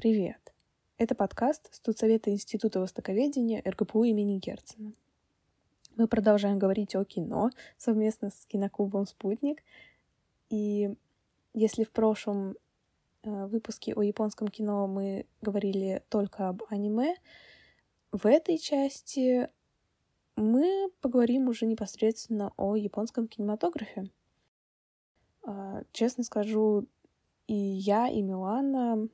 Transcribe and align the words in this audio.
Привет! 0.00 0.54
Это 0.96 1.16
подкаст 1.16 1.74
Студсовета 1.74 2.30
Института 2.30 2.78
Востоковедения 2.78 3.60
РГПУ 3.66 4.04
имени 4.04 4.38
Герцена. 4.38 4.92
Мы 5.96 6.06
продолжаем 6.06 6.60
говорить 6.60 6.94
о 6.94 7.04
кино 7.04 7.50
совместно 7.78 8.30
с 8.30 8.46
киноклубом 8.46 9.06
«Спутник». 9.06 9.64
И 10.50 10.94
если 11.52 11.82
в 11.82 11.90
прошлом 11.90 12.54
э, 13.24 13.46
выпуске 13.46 13.92
о 13.92 14.02
японском 14.02 14.46
кино 14.46 14.86
мы 14.86 15.26
говорили 15.40 16.04
только 16.10 16.48
об 16.48 16.62
аниме, 16.68 17.16
в 18.12 18.24
этой 18.24 18.58
части 18.58 19.48
мы 20.36 20.92
поговорим 21.00 21.48
уже 21.48 21.66
непосредственно 21.66 22.52
о 22.56 22.76
японском 22.76 23.26
кинематографе. 23.26 24.08
А, 25.42 25.82
честно 25.90 26.22
скажу, 26.22 26.86
и 27.48 27.56
я, 27.56 28.06
и 28.06 28.22
Милана 28.22 29.08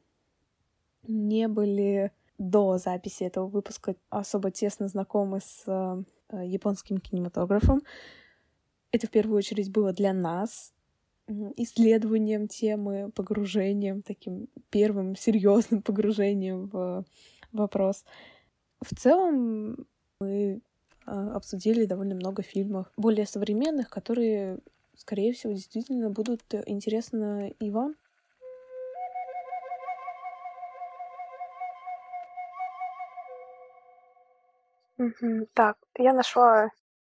не 1.07 1.49
были 1.49 2.13
до 2.39 2.79
записи 2.79 3.25
этого 3.25 3.47
выпуска 3.47 3.95
особо 4.11 4.51
тесно 4.51 4.89
знакомы 4.89 5.41
с 5.41 5.65
э, 5.67 6.45
японским 6.45 6.99
кинематографом. 6.99 7.83
Это 8.91 9.07
в 9.07 9.11
первую 9.11 9.39
очередь 9.39 9.71
было 9.71 9.93
для 9.93 10.13
нас 10.13 10.73
исследованием 11.57 12.49
темы, 12.49 13.11
погружением, 13.15 14.03
таким 14.03 14.49
первым 14.71 15.17
серьезным 15.17 15.83
погружением 15.83 16.67
в 16.67 17.05
вопрос. 17.53 18.05
В 18.81 18.95
целом 18.95 19.87
мы 20.21 20.61
э, 21.07 21.11
обсудили 21.11 21.87
довольно 21.87 22.15
много 22.15 22.43
фильмов 22.43 22.91
более 22.97 23.27
современных, 23.27 23.89
которые, 23.89 24.59
скорее 24.97 25.33
всего, 25.33 25.53
действительно 25.53 26.11
будут 26.11 26.43
интересны 26.67 27.55
и 27.59 27.71
вам. 27.71 27.95
Так, 35.55 35.77
я 35.99 36.13
нашла 36.13 36.71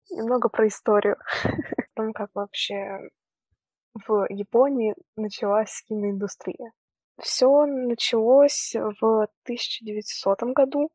немного 0.10 0.50
про 0.50 0.68
историю. 0.68 1.18
О 1.44 1.84
том, 1.96 2.14
как 2.14 2.30
вообще 2.34 3.10
в 3.94 4.28
Японии 4.30 4.96
началась 5.16 5.84
киноиндустрия. 5.88 6.72
Все 7.22 7.66
началось 7.66 8.74
в 8.74 9.28
1900 9.44 10.44
году. 10.54 10.90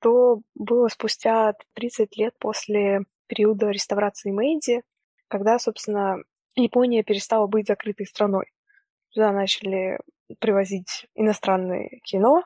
То 0.00 0.40
было 0.54 0.88
спустя 0.88 1.54
30 1.74 2.16
лет 2.16 2.34
после 2.38 3.00
периода 3.26 3.68
реставрации 3.68 4.30
Мэйдзи, 4.30 4.82
когда, 5.28 5.58
собственно, 5.58 6.18
Япония 6.54 7.02
перестала 7.02 7.46
быть 7.46 7.66
закрытой 7.66 8.06
страной. 8.06 8.46
Туда 9.12 9.32
начали 9.32 9.98
привозить 10.38 11.06
иностранное 11.14 11.88
кино, 12.04 12.44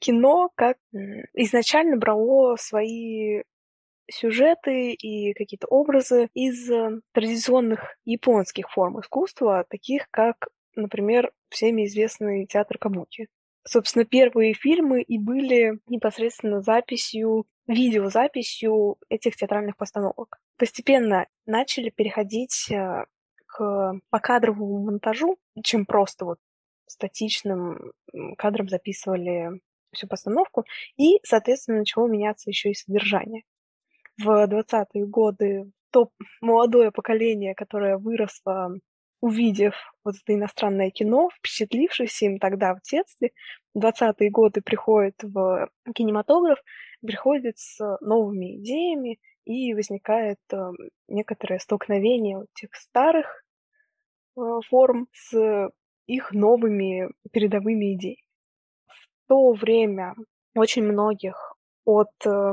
кино 0.00 0.50
как 0.54 0.76
изначально 1.34 1.96
брало 1.96 2.56
свои 2.56 3.42
сюжеты 4.10 4.92
и 4.92 5.32
какие-то 5.34 5.66
образы 5.68 6.28
из 6.34 6.70
э, 6.70 7.00
традиционных 7.12 7.96
японских 8.04 8.70
форм 8.70 9.00
искусства, 9.00 9.64
таких 9.68 10.08
как, 10.10 10.48
например, 10.74 11.32
всеми 11.48 11.86
известный 11.86 12.46
театр 12.46 12.78
Кабуки. 12.78 13.28
Собственно, 13.66 14.04
первые 14.04 14.54
фильмы 14.54 15.02
и 15.02 15.18
были 15.18 15.78
непосредственно 15.86 16.62
записью, 16.62 17.46
видеозаписью 17.66 18.96
этих 19.08 19.36
театральных 19.36 19.76
постановок. 19.76 20.38
Постепенно 20.56 21.26
начали 21.46 21.90
переходить 21.90 22.70
э, 22.70 23.04
к 23.46 24.00
покадровому 24.10 24.84
монтажу, 24.84 25.38
чем 25.62 25.86
просто 25.86 26.24
вот 26.24 26.38
статичным 26.90 27.92
кадром 28.36 28.68
записывали 28.68 29.60
всю 29.92 30.06
постановку, 30.06 30.64
и, 30.96 31.18
соответственно, 31.24 31.78
начало 31.78 32.06
меняться 32.06 32.50
еще 32.50 32.70
и 32.70 32.74
содержание. 32.74 33.42
В 34.18 34.46
20-е 34.46 35.06
годы 35.06 35.70
то 35.90 36.10
молодое 36.40 36.92
поколение, 36.92 37.54
которое 37.54 37.98
выросло, 37.98 38.70
увидев 39.20 39.74
вот 40.04 40.14
это 40.22 40.34
иностранное 40.34 40.90
кино, 40.90 41.30
впечатлившись 41.36 42.22
им 42.22 42.38
тогда 42.38 42.74
в 42.74 42.80
детстве, 42.82 43.32
в 43.74 43.78
20-е 43.78 44.30
годы 44.30 44.62
приходит 44.62 45.16
в 45.22 45.68
кинематограф, 45.94 46.58
приходит 47.00 47.58
с 47.58 47.98
новыми 48.00 48.56
идеями, 48.58 49.18
и 49.44 49.74
возникает 49.74 50.38
э, 50.52 50.70
некоторое 51.08 51.58
столкновение 51.58 52.44
тех 52.54 52.74
старых 52.74 53.26
э, 54.36 54.40
форм 54.68 55.08
с 55.12 55.70
их 56.14 56.32
новыми 56.32 57.08
передовыми 57.32 57.94
идеями. 57.94 58.22
В 58.86 59.28
то 59.28 59.52
время 59.52 60.14
очень 60.54 60.82
многих 60.82 61.54
от 61.84 62.10
э, 62.26 62.52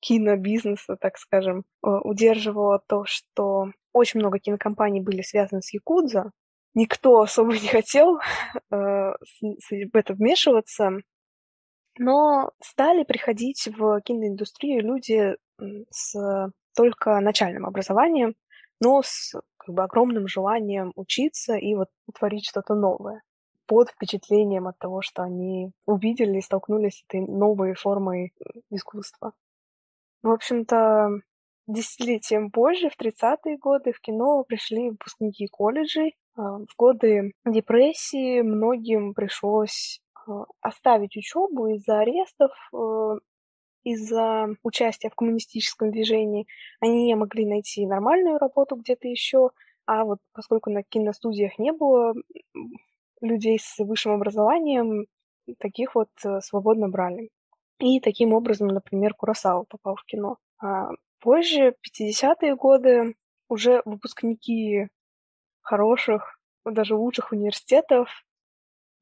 кинобизнеса, 0.00 0.96
так 0.96 1.18
скажем, 1.18 1.60
э, 1.84 1.88
удерживало 1.88 2.80
то, 2.86 3.04
что 3.04 3.66
очень 3.92 4.20
много 4.20 4.38
кинокомпаний 4.38 5.00
были 5.00 5.22
связаны 5.22 5.62
с 5.62 5.72
Якудза. 5.72 6.30
Никто 6.74 7.20
особо 7.22 7.52
не 7.52 7.68
хотел 7.68 8.18
э, 8.18 8.20
в 8.70 9.94
это 9.96 10.14
вмешиваться, 10.14 10.90
но 11.98 12.52
стали 12.62 13.04
приходить 13.04 13.68
в 13.76 14.00
киноиндустрию 14.00 14.82
люди 14.82 15.36
с 15.90 16.50
только 16.74 17.20
начальным 17.20 17.66
образованием, 17.66 18.34
но 18.80 19.02
с 19.04 19.34
как 19.64 19.74
бы 19.74 19.82
огромным 19.82 20.26
желанием 20.26 20.92
учиться 20.96 21.56
и 21.56 21.74
вот 21.74 21.88
творить 22.14 22.46
что-то 22.48 22.74
новое 22.74 23.22
под 23.66 23.90
впечатлением 23.90 24.68
от 24.68 24.78
того, 24.78 25.02
что 25.02 25.22
они 25.22 25.72
увидели 25.86 26.38
и 26.38 26.42
столкнулись 26.42 26.98
с 26.98 27.04
этой 27.08 27.20
новой 27.20 27.74
формой 27.74 28.32
э, 28.38 28.60
искусства. 28.70 29.32
В 30.22 30.30
общем-то, 30.30 31.08
десятилетием 31.66 32.50
позже, 32.50 32.90
в 32.90 33.00
30-е 33.00 33.56
годы, 33.58 33.92
в 33.92 34.00
кино 34.00 34.44
пришли 34.44 34.90
выпускники 34.90 35.46
колледжей. 35.46 36.16
А, 36.36 36.58
в 36.58 36.76
годы 36.76 37.32
депрессии 37.46 38.42
многим 38.42 39.14
пришлось 39.14 40.00
а, 40.26 40.44
оставить 40.60 41.16
учебу 41.16 41.68
из-за 41.68 42.00
арестов, 42.00 42.50
э, 42.74 43.18
из-за 43.84 44.48
участия 44.62 45.10
в 45.10 45.14
коммунистическом 45.14 45.90
движении 45.90 46.46
они 46.80 47.04
не 47.06 47.14
могли 47.14 47.46
найти 47.46 47.86
нормальную 47.86 48.38
работу 48.38 48.76
где-то 48.76 49.08
еще, 49.08 49.50
а 49.86 50.04
вот 50.04 50.18
поскольку 50.32 50.70
на 50.70 50.82
киностудиях 50.82 51.58
не 51.58 51.72
было 51.72 52.14
людей 53.20 53.58
с 53.60 53.78
высшим 53.78 54.12
образованием, 54.12 55.06
таких 55.58 55.94
вот 55.94 56.08
э, 56.24 56.40
свободно 56.40 56.88
брали. 56.88 57.30
И 57.78 58.00
таким 58.00 58.32
образом, 58.32 58.68
например, 58.68 59.14
Курасава 59.14 59.64
попал 59.64 59.96
в 59.96 60.04
кино. 60.04 60.36
А 60.60 60.90
позже, 61.20 61.74
50-е 61.84 62.54
годы, 62.54 63.14
уже 63.48 63.82
выпускники 63.84 64.88
хороших, 65.60 66.38
даже 66.64 66.94
лучших 66.94 67.32
университетов 67.32 68.08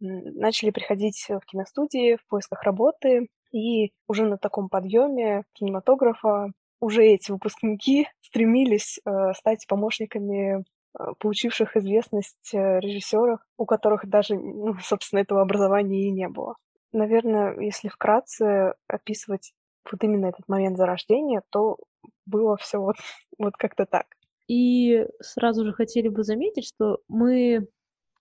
начали 0.01 0.71
приходить 0.71 1.27
в 1.29 1.41
киностудии 1.41 2.17
в 2.17 2.27
поисках 2.27 2.62
работы, 2.62 3.29
и 3.53 3.93
уже 4.06 4.25
на 4.25 4.38
таком 4.38 4.69
подъеме 4.69 5.44
кинематографа 5.53 6.53
уже 6.81 7.05
эти 7.05 7.31
выпускники 7.31 8.09
стремились 8.21 9.00
э, 9.05 9.33
стать 9.34 9.66
помощниками 9.66 10.61
э, 10.61 11.05
получивших 11.19 11.77
известность 11.77 12.55
э, 12.55 12.81
режиссеров, 12.81 13.41
у 13.59 13.66
которых 13.66 14.09
даже, 14.09 14.34
ну, 14.37 14.75
собственно, 14.83 15.21
этого 15.21 15.43
образования 15.43 16.09
и 16.09 16.11
не 16.11 16.28
было. 16.28 16.56
Наверное, 16.93 17.59
если 17.61 17.88
вкратце 17.88 18.75
описывать 18.88 19.53
вот 19.91 20.03
именно 20.03 20.27
этот 20.27 20.49
момент 20.49 20.77
зарождения, 20.77 21.43
то 21.50 21.78
было 22.27 22.56
все 22.56 22.78
вот, 22.78 22.97
вот 23.38 23.56
как-то 23.56 23.87
так. 23.87 24.06
И 24.49 25.06
сразу 25.21 25.65
же 25.65 25.72
хотели 25.72 26.09
бы 26.09 26.25
заметить, 26.25 26.67
что 26.67 26.99
мы 27.09 27.69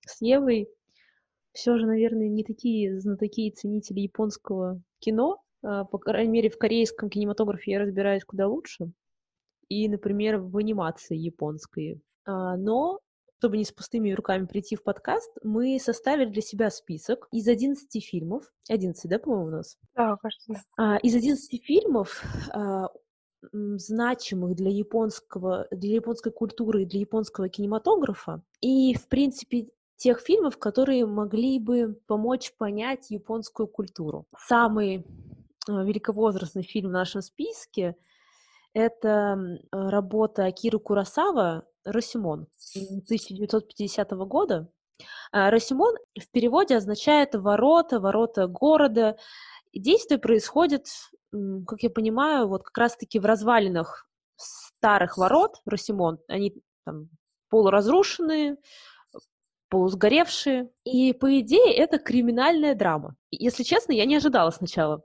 с 0.06 0.22
Евой 0.22 0.70
все 1.54 1.78
же, 1.78 1.88
наверное, 1.88 2.28
не 2.28 2.44
такие 2.44 3.00
знатоки 3.00 3.48
и 3.48 3.52
ценители 3.52 4.02
японского 4.02 4.80
кино. 5.00 5.42
А, 5.64 5.86
по 5.86 5.98
крайней 5.98 6.32
мере, 6.32 6.50
в 6.50 6.58
корейском 6.58 7.10
кинематографе 7.10 7.72
я 7.72 7.80
разбираюсь 7.80 8.24
куда 8.24 8.48
лучше. 8.48 8.92
И, 9.68 9.88
например, 9.88 10.38
в 10.38 10.58
анимации 10.58 11.16
японской. 11.16 12.02
А, 12.26 12.58
но 12.58 13.00
чтобы 13.40 13.58
не 13.58 13.64
с 13.64 13.72
пустыми 13.72 14.12
руками 14.12 14.46
прийти 14.46 14.76
в 14.76 14.84
подкаст, 14.84 15.32
мы 15.44 15.80
составили 15.80 16.30
для 16.30 16.42
себя 16.42 16.70
список 16.70 17.28
из 17.32 17.48
11 17.48 18.06
фильмов. 18.06 18.52
11, 18.68 19.10
да, 19.10 19.18
по-моему, 19.18 19.46
у 19.46 19.52
нас? 19.52 19.78
Да, 19.96 20.18
кажется, 20.18 20.54
да. 20.54 20.62
А, 20.78 20.98
из 20.98 21.16
11 21.16 21.64
фильмов, 21.64 22.24
значимых 23.52 24.56
для 24.56 24.70
японского, 24.70 25.68
для 25.72 25.96
японской 25.96 26.32
культуры 26.32 26.84
и 26.84 26.86
для 26.86 27.00
японского 27.00 27.50
кинематографа. 27.50 28.42
И, 28.62 28.94
в 28.96 29.08
принципе, 29.08 29.70
тех 30.00 30.22
фильмов, 30.22 30.58
которые 30.58 31.06
могли 31.06 31.60
бы 31.60 32.00
помочь 32.08 32.54
понять 32.58 33.12
японскую 33.12 33.68
культуру. 33.68 34.26
Самый 34.38 34.96
э, 34.96 35.02
великовозрастный 35.68 36.64
фильм 36.64 36.90
в 36.90 36.94
нашем 36.94 37.22
списке— 37.22 37.96
это 38.74 39.60
работа 39.72 40.46
Акиры 40.46 40.80
Курасава 40.80 41.66
«Росимон» 41.84 42.48
1950 42.76 44.12
года. 44.12 44.72
А, 45.32 45.52
Росимон 45.52 45.96
в 46.18 46.32
переводе 46.32 46.78
означает 46.78 47.36
ворота, 47.36 48.00
ворота 48.00 48.48
города. 48.48 49.18
Действие 49.74 50.18
происходит, 50.18 50.88
как 51.68 51.84
я 51.84 51.90
понимаю, 51.90 52.48
вот 52.48 52.64
как 52.64 52.78
раз-таки 52.78 53.20
в 53.20 53.26
развалинах 53.26 54.08
старых 54.38 55.18
ворот 55.18 55.58
Росимон. 55.66 56.20
Они 56.30 56.56
там 56.86 57.10
полуразрушенные, 57.50 58.58
полусгоревшие. 59.70 60.70
И, 60.84 61.14
по 61.14 61.40
идее, 61.40 61.74
это 61.76 61.98
криминальная 62.00 62.76
драма. 62.76 63.16
Если 63.32 63.64
честно, 63.64 63.94
я 63.94 64.06
не 64.06 64.16
ожидала 64.16 64.50
сначала. 64.50 65.04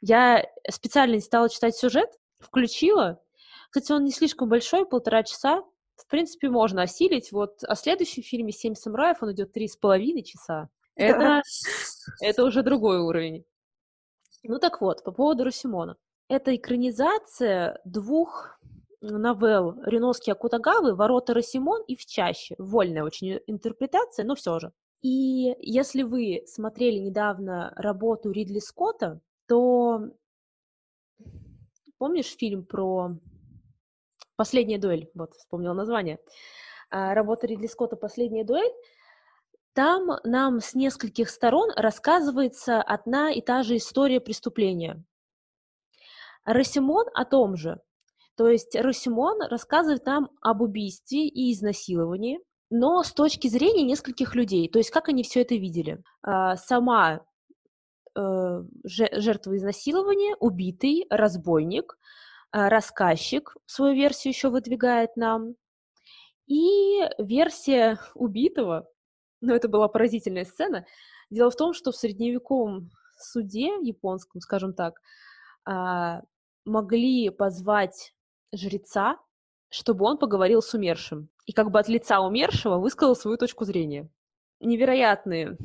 Я 0.00 0.44
специально 0.70 1.14
не 1.14 1.20
стала 1.20 1.48
читать 1.48 1.76
сюжет, 1.76 2.10
включила. 2.38 3.20
Кстати, 3.70 3.92
он 3.92 4.04
не 4.04 4.12
слишком 4.12 4.48
большой, 4.48 4.86
полтора 4.86 5.22
часа. 5.22 5.62
В 5.96 6.06
принципе, 6.06 6.48
можно 6.48 6.82
осилить. 6.82 7.32
Вот 7.32 7.64
о 7.64 7.74
следующем 7.74 8.22
фильме 8.22 8.52
«Семь 8.52 8.74
самураев» 8.74 9.22
он 9.22 9.32
идет 9.32 9.52
три 9.52 9.66
с 9.66 9.76
половиной 9.76 10.22
часа. 10.22 10.68
Это, 10.94 11.42
это 12.20 12.44
уже 12.44 12.62
другой 12.62 13.00
уровень. 13.00 13.44
Ну 14.44 14.58
так 14.58 14.80
вот, 14.80 15.02
по 15.04 15.12
поводу 15.12 15.44
Русимона. 15.44 15.96
Это 16.28 16.54
экранизация 16.54 17.80
двух 17.84 18.58
новелл 19.00 19.80
Риноски 19.84 20.30
Акутагавы 20.30 20.94
«Ворота 20.94 21.34
Росимон» 21.34 21.82
и 21.86 21.96
«В 21.96 22.04
чаще». 22.06 22.54
Вольная 22.58 23.04
очень 23.04 23.40
интерпретация, 23.46 24.24
но 24.24 24.34
все 24.34 24.58
же. 24.58 24.72
И 25.02 25.54
если 25.60 26.02
вы 26.02 26.42
смотрели 26.46 26.98
недавно 26.98 27.72
работу 27.76 28.32
Ридли 28.32 28.58
Скотта, 28.58 29.20
то 29.46 30.10
помнишь 31.98 32.36
фильм 32.36 32.64
про 32.64 33.16
«Последняя 34.36 34.78
дуэль»? 34.78 35.10
Вот, 35.14 35.34
вспомнила 35.34 35.74
название. 35.74 36.18
А, 36.90 37.14
работа 37.14 37.46
Ридли 37.46 37.66
Скотта 37.66 37.96
«Последняя 37.96 38.44
дуэль». 38.44 38.72
Там 39.72 40.18
нам 40.24 40.60
с 40.60 40.74
нескольких 40.74 41.30
сторон 41.30 41.70
рассказывается 41.76 42.82
одна 42.82 43.30
и 43.30 43.40
та 43.40 43.62
же 43.62 43.76
история 43.76 44.20
преступления. 44.20 45.04
Росимон 46.44 47.06
о 47.14 47.24
том 47.24 47.56
же. 47.56 47.80
То 48.38 48.48
есть 48.48 48.76
Росимон 48.76 49.42
рассказывает 49.42 50.06
нам 50.06 50.30
об 50.40 50.62
убийстве 50.62 51.26
и 51.26 51.52
изнасиловании, 51.52 52.38
но 52.70 53.02
с 53.02 53.12
точки 53.12 53.48
зрения 53.48 53.82
нескольких 53.82 54.36
людей, 54.36 54.68
то 54.68 54.78
есть 54.78 54.90
как 54.92 55.08
они 55.08 55.24
все 55.24 55.40
это 55.40 55.56
видели. 55.56 56.04
А, 56.22 56.54
сама 56.54 57.26
э, 58.16 58.62
жертва 58.84 59.56
изнасилования, 59.56 60.36
убитый, 60.38 61.04
разбойник, 61.10 61.98
а, 62.52 62.68
рассказчик 62.68 63.56
свою 63.66 63.96
версию 63.96 64.34
еще 64.34 64.50
выдвигает 64.50 65.16
нам, 65.16 65.56
и 66.46 67.00
версия 67.18 67.98
убитого, 68.14 68.88
ну 69.40 69.52
это 69.52 69.66
была 69.66 69.88
поразительная 69.88 70.44
сцена. 70.44 70.86
Дело 71.28 71.50
в 71.50 71.56
том, 71.56 71.72
что 71.72 71.90
в 71.90 71.96
средневековом 71.96 72.92
суде 73.18 73.74
японском, 73.82 74.40
скажем 74.40 74.74
так, 74.74 75.00
а, 75.64 76.22
могли 76.64 77.30
позвать 77.30 78.14
жреца, 78.52 79.18
чтобы 79.68 80.04
он 80.04 80.18
поговорил 80.18 80.62
с 80.62 80.72
умершим. 80.74 81.28
И 81.46 81.52
как 81.52 81.70
бы 81.70 81.78
от 81.78 81.88
лица 81.88 82.20
умершего 82.20 82.78
высказал 82.78 83.16
свою 83.16 83.36
точку 83.36 83.64
зрения. 83.64 84.08
Невероятные 84.60 85.56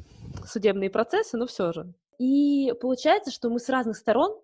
судебные 0.45 0.89
процессы, 0.89 1.37
но 1.37 1.47
все 1.47 1.71
же. 1.71 1.93
И 2.19 2.73
получается, 2.79 3.31
что 3.31 3.49
мы 3.49 3.59
с 3.59 3.69
разных 3.69 3.97
сторон 3.97 4.39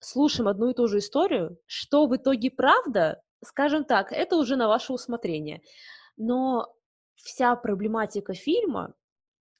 слушаем 0.00 0.48
одну 0.48 0.70
и 0.70 0.74
ту 0.74 0.86
же 0.86 0.98
историю, 0.98 1.58
что 1.66 2.06
в 2.06 2.16
итоге 2.16 2.50
правда, 2.50 3.22
скажем 3.44 3.84
так, 3.84 4.12
это 4.12 4.36
уже 4.36 4.56
на 4.56 4.68
ваше 4.68 4.92
усмотрение. 4.92 5.62
Но 6.16 6.72
вся 7.16 7.54
проблематика 7.56 8.34
фильма 8.34 8.94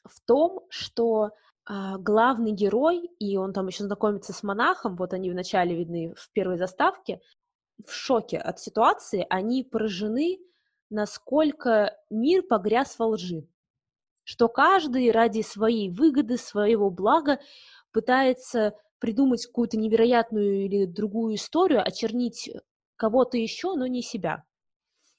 в 0.04 0.20
том, 0.24 0.64
что 0.70 1.30
а, 1.64 1.98
главный 1.98 2.52
герой, 2.52 3.10
и 3.18 3.36
он 3.36 3.52
там 3.52 3.66
еще 3.66 3.84
знакомится 3.84 4.32
с 4.32 4.42
монахом, 4.42 4.96
вот 4.96 5.12
они 5.12 5.30
вначале 5.30 5.76
видны 5.76 6.14
в 6.16 6.30
первой 6.32 6.56
заставке, 6.56 7.20
в 7.84 7.92
шоке 7.92 8.38
от 8.38 8.60
ситуации, 8.60 9.26
они 9.28 9.64
поражены, 9.64 10.38
насколько 10.90 11.96
мир 12.10 12.42
погряз 12.42 12.98
во 12.98 13.06
лжи, 13.06 13.46
что 14.24 14.48
каждый 14.48 15.10
ради 15.10 15.42
своей 15.42 15.90
выгоды, 15.90 16.36
своего 16.36 16.90
блага 16.90 17.40
пытается 17.92 18.74
придумать 18.98 19.46
какую-то 19.46 19.78
невероятную 19.78 20.64
или 20.64 20.84
другую 20.84 21.36
историю, 21.36 21.86
очернить 21.86 22.50
кого-то 22.96 23.36
еще, 23.36 23.74
но 23.74 23.86
не 23.86 24.02
себя. 24.02 24.44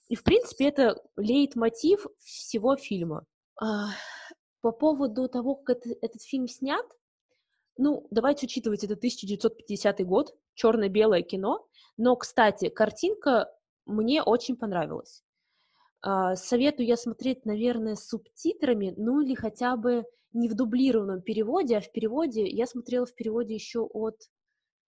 И, 0.09 0.15
в 0.15 0.23
принципе, 0.23 0.67
это 0.67 1.01
лейтмотив 1.15 2.05
всего 2.19 2.75
фильма. 2.75 3.25
А, 3.61 3.89
по 4.61 4.71
поводу 4.71 5.29
того, 5.29 5.55
как 5.55 5.77
это, 5.77 5.89
этот 6.01 6.21
фильм 6.21 6.47
снят, 6.47 6.85
ну, 7.77 8.07
давайте 8.11 8.45
учитывать, 8.45 8.83
это 8.83 8.95
1950 8.95 10.05
год, 10.05 10.35
черно-белое 10.59 11.21
кино, 11.21 11.65
но, 11.97 12.15
кстати, 12.15 12.69
картинка 12.69 13.49
мне 13.85 14.21
очень 14.21 14.57
понравилась. 14.57 15.23
А, 16.01 16.35
советую 16.35 16.87
я 16.87 16.97
смотреть, 16.97 17.45
наверное, 17.45 17.95
с 17.95 18.07
субтитрами, 18.07 18.93
ну 18.97 19.21
или 19.21 19.35
хотя 19.35 19.77
бы 19.77 20.03
не 20.33 20.49
в 20.49 20.55
дублированном 20.55 21.21
переводе, 21.21 21.77
а 21.77 21.81
в 21.81 21.91
переводе. 21.91 22.45
Я 22.45 22.67
смотрела 22.67 23.05
в 23.05 23.15
переводе 23.15 23.53
еще 23.53 23.79
от, 23.79 24.17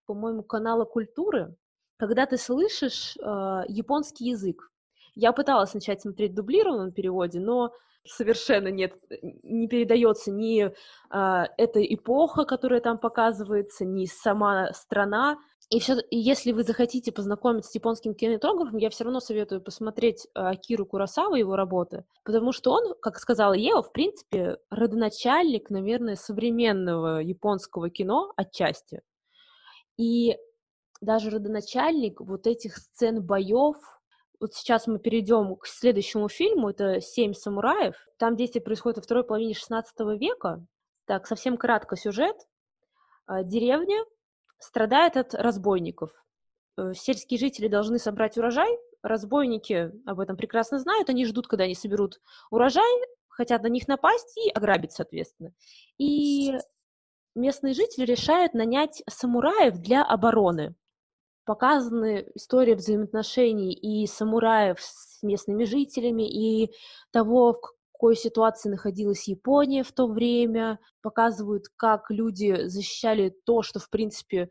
по-моему, 0.06 0.44
канала 0.44 0.86
Культуры, 0.86 1.56
когда 1.98 2.26
ты 2.26 2.38
слышишь 2.38 3.18
э, 3.18 3.22
японский 3.68 4.30
язык. 4.30 4.72
Я 5.16 5.32
пыталась 5.32 5.74
начать 5.74 6.02
смотреть 6.02 6.32
в 6.32 6.36
дублированном 6.36 6.92
переводе, 6.92 7.40
но 7.40 7.74
совершенно 8.06 8.70
нет, 8.70 8.94
не 9.44 9.68
передается 9.68 10.32
ни 10.32 10.64
э, 10.64 10.72
эта 11.58 11.82
эпоха, 11.82 12.46
которая 12.46 12.82
там 12.82 12.98
показывается, 12.98 13.86
ни 13.86 14.06
сама 14.06 14.72
страна. 14.74 15.38
И, 15.70 15.80
все, 15.80 16.00
и 16.10 16.18
если 16.18 16.52
вы 16.52 16.64
захотите 16.64 17.12
познакомиться 17.12 17.72
с 17.72 17.76
японским 17.76 18.14
кинематографом, 18.14 18.78
я 18.78 18.90
все 18.90 19.06
равно 19.06 19.20
советую 19.20 19.62
посмотреть 19.62 20.28
э, 20.36 20.56
Киру 20.56 20.86
Курасава, 20.86 21.36
его 21.36 21.56
работы, 21.56 22.04
потому 22.24 22.52
что 22.52 22.72
он, 22.72 22.96
как 23.02 23.18
сказала 23.18 23.54
Ева, 23.54 23.82
в 23.82 23.94
принципе, 23.94 24.58
родоначальник, 24.70 25.70
наверное, 25.70 26.16
современного 26.16 27.20
японского 27.20 27.90
кино 27.90 28.34
отчасти. 28.36 29.02
И 29.98 30.36
даже 31.00 31.30
родоначальник 31.30 32.22
вот 32.22 32.48
этих 32.48 32.78
сцен 32.78 33.24
боев, 33.24 33.78
вот 34.42 34.56
сейчас 34.56 34.88
мы 34.88 34.98
перейдем 34.98 35.56
к 35.56 35.68
следующему 35.68 36.28
фильму, 36.28 36.72
это 36.72 37.00
«Семь 37.00 37.34
самураев». 37.34 37.96
Там 38.18 38.36
действие 38.36 38.64
происходит 38.64 38.98
во 38.98 39.04
второй 39.04 39.24
половине 39.24 39.54
XVI 39.54 39.84
века. 40.18 40.66
Так, 41.06 41.28
совсем 41.28 41.58
кратко 41.58 41.96
сюжет. 41.96 42.36
А, 43.28 43.44
деревня, 43.44 44.04
страдает 44.58 45.16
от 45.16 45.36
разбойников. 45.36 46.12
Э, 46.78 46.94
сельские 46.96 47.40
жители 47.40 47.68
должны 47.68 48.00
собрать 48.00 48.38
урожай, 48.38 48.78
разбойники 49.04 49.92
об 50.06 50.20
этом 50.20 50.38
прекрасно 50.38 50.80
знают, 50.80 51.10
они 51.10 51.26
ждут, 51.26 51.48
когда 51.48 51.66
они 51.66 51.76
соберут 51.76 52.20
урожай, 52.50 52.92
хотят 53.28 53.62
на 53.64 53.68
них 53.68 53.88
напасть 53.88 54.38
и 54.38 54.50
ограбить, 54.50 54.92
соответственно. 54.92 55.54
И 55.98 56.58
местные 57.36 57.74
жители 57.74 58.06
решают 58.06 58.54
нанять 58.54 59.04
самураев 59.08 59.78
для 59.78 60.04
обороны. 60.04 60.76
Показаны 61.46 62.28
истории 62.36 62.76
взаимоотношений 62.76 63.74
и 63.74 64.06
самураев 64.08 64.80
с 64.80 65.24
местными 65.24 65.64
жителями, 65.64 66.30
и 66.30 66.72
того, 67.12 67.54
в 67.54 67.92
какой 67.92 68.16
ситуации 68.16 68.70
находилась 68.70 69.28
Япония 69.28 69.84
в 69.84 69.92
то 69.92 70.08
время, 70.08 70.80
показывают, 71.02 71.66
как 71.76 72.10
люди 72.10 72.68
защищали 72.68 73.36
то, 73.46 73.62
что, 73.62 73.80
в 73.80 73.90
принципе, 73.90 74.50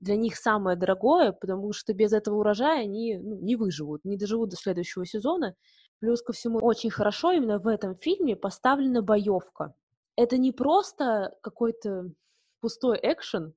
для 0.00 0.16
них 0.16 0.36
самое 0.36 0.76
дорогое, 0.76 1.32
потому 1.32 1.72
что 1.72 1.92
без 1.92 2.12
этого 2.12 2.36
урожая 2.36 2.82
они 2.82 3.18
ну, 3.18 3.36
не 3.40 3.56
выживут, 3.56 4.04
не 4.04 4.16
доживут 4.16 4.50
до 4.50 4.56
следующего 4.56 5.04
сезона. 5.04 5.54
Плюс 6.00 6.22
ко 6.22 6.32
всему, 6.32 6.58
очень 6.60 6.90
хорошо 6.90 7.32
именно 7.32 7.58
в 7.58 7.66
этом 7.66 7.96
фильме 7.96 8.36
поставлена 8.36 9.02
боевка. 9.02 9.74
Это 10.16 10.38
не 10.38 10.52
просто 10.52 11.36
какой-то 11.42 12.12
пустой 12.60 12.98
экшен, 13.02 13.54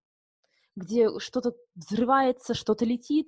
где 0.76 1.20
что-то 1.20 1.56
взрывается, 1.76 2.54
что-то 2.54 2.86
летит. 2.86 3.28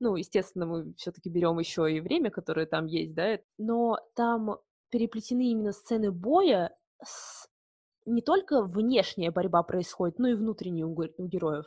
Ну, 0.00 0.16
естественно, 0.16 0.66
мы 0.66 0.94
все-таки 0.94 1.30
берем 1.30 1.58
еще 1.58 1.90
и 1.92 2.00
время, 2.00 2.30
которое 2.30 2.66
там 2.66 2.86
есть, 2.86 3.14
да, 3.14 3.38
но 3.58 3.98
там 4.14 4.58
переплетены 4.90 5.50
именно 5.50 5.72
сцены 5.72 6.10
боя, 6.10 6.76
с... 7.02 7.48
не 8.04 8.20
только 8.20 8.62
внешняя 8.62 9.30
борьба 9.30 9.62
происходит, 9.62 10.18
но 10.18 10.28
и 10.28 10.34
внутренняя 10.34 10.86
у, 10.86 10.92
у 10.92 11.26
героев. 11.26 11.66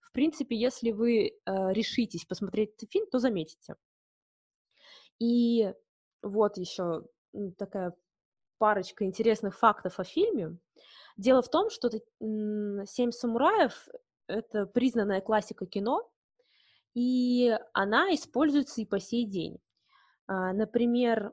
В 0.00 0.12
принципе, 0.12 0.56
если 0.56 0.90
вы 0.90 1.28
э, 1.28 1.32
решитесь 1.72 2.24
посмотреть 2.24 2.74
этот 2.76 2.90
фильм, 2.90 3.06
то 3.10 3.18
заметите. 3.18 3.76
И 5.18 5.72
вот 6.22 6.56
еще 6.56 7.04
такая 7.58 7.94
парочка 8.58 9.04
интересных 9.04 9.58
фактов 9.58 9.98
о 9.98 10.04
фильме. 10.04 10.58
Дело 11.16 11.42
в 11.42 11.50
том, 11.50 11.70
что 11.70 11.90
«Семь 11.90 13.10
самураев»— 13.10 13.88
это 14.32 14.66
признанная 14.66 15.20
классика 15.20 15.66
кино, 15.66 16.10
и 16.94 17.56
она 17.72 18.14
используется 18.14 18.80
и 18.80 18.86
по 18.86 19.00
сей 19.00 19.26
день. 19.26 19.58
А, 20.26 20.52
например, 20.52 21.32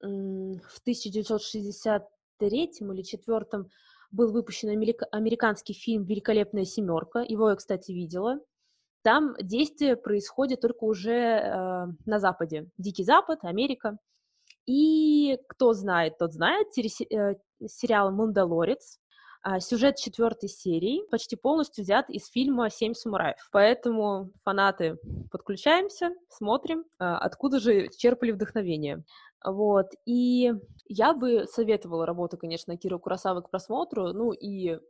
в 0.00 0.80
1963 0.80 2.70
или 2.80 3.02
4 3.02 3.46
был 4.10 4.32
выпущен 4.32 4.68
американский 5.10 5.72
фильм 5.74 6.04
«Великолепная 6.04 6.64
семерка». 6.64 7.20
Его 7.20 7.50
я, 7.50 7.56
кстати, 7.56 7.92
видела. 7.92 8.38
Там 9.02 9.34
действие 9.40 9.96
происходит 9.96 10.60
только 10.60 10.84
уже 10.84 11.12
э, 11.12 11.86
на 12.06 12.18
Западе. 12.18 12.68
Дикий 12.76 13.04
Запад, 13.04 13.44
Америка. 13.44 13.98
И 14.66 15.38
кто 15.48 15.72
знает, 15.74 16.18
тот 16.18 16.32
знает, 16.32 16.68
э, 16.76 17.34
сериал 17.66 18.10
«Мандалорец», 18.12 18.98
сюжет 19.60 19.96
четвертой 19.96 20.48
серии 20.48 21.06
почти 21.10 21.36
полностью 21.36 21.84
взят 21.84 22.10
из 22.10 22.26
фильма 22.28 22.68
«Семь 22.70 22.94
самураев». 22.94 23.48
Поэтому 23.52 24.32
фанаты 24.44 24.98
подключаемся, 25.30 26.10
смотрим, 26.28 26.84
а, 26.98 27.18
откуда 27.18 27.60
же 27.60 27.88
черпали 27.96 28.32
вдохновение. 28.32 29.04
Вот. 29.44 29.86
И 30.04 30.52
я 30.86 31.14
бы 31.14 31.46
советовала 31.46 32.06
работу, 32.06 32.36
конечно, 32.36 32.76
Киры 32.76 32.98
Курасавы 32.98 33.42
к 33.42 33.50
просмотру, 33.50 34.12
ну 34.12 34.32
и 34.32 34.80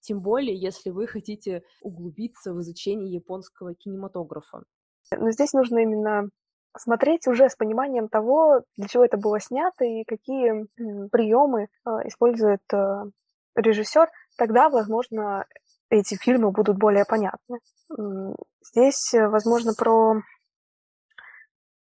тем 0.00 0.20
более, 0.20 0.56
если 0.56 0.90
вы 0.90 1.06
хотите 1.06 1.62
углубиться 1.82 2.54
в 2.54 2.60
изучение 2.60 3.12
японского 3.12 3.74
кинематографа. 3.74 4.62
Но 5.14 5.30
здесь 5.30 5.52
нужно 5.52 5.80
именно 5.80 6.30
смотреть 6.76 7.26
уже 7.26 7.48
с 7.48 7.56
пониманием 7.56 8.08
того, 8.08 8.62
для 8.76 8.88
чего 8.88 9.04
это 9.04 9.18
было 9.18 9.40
снято 9.40 9.84
и 9.84 10.04
какие 10.04 10.66
приемы 11.10 11.68
а, 11.84 12.06
использует 12.06 12.62
режиссер, 13.58 14.08
тогда, 14.36 14.68
возможно, 14.68 15.46
эти 15.90 16.16
фильмы 16.16 16.50
будут 16.50 16.78
более 16.78 17.04
понятны. 17.04 17.58
Здесь, 18.62 19.14
э, 19.14 19.28
возможно, 19.28 19.72
про 19.76 20.22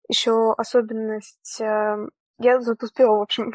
еще 0.07 0.53
особенность... 0.57 1.61
Э, 1.61 2.07
я 2.39 2.59
тут 2.59 2.83
успела, 2.83 3.17
в 3.17 3.21
общем, 3.21 3.53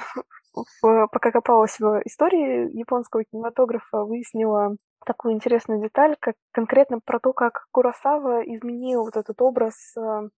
пока 0.82 1.30
копалась 1.30 1.78
в 1.78 2.00
истории 2.04 2.76
японского 2.76 3.24
кинематографа, 3.24 4.04
выяснила 4.04 4.76
такую 5.04 5.34
интересную 5.34 5.80
деталь, 5.82 6.16
как 6.20 6.36
конкретно 6.52 7.00
про 7.00 7.18
то, 7.18 7.32
как 7.32 7.66
Курасава 7.70 8.42
изменил 8.42 9.04
вот 9.04 9.16
этот 9.16 9.40
образ 9.40 9.74
э, 9.96 10.28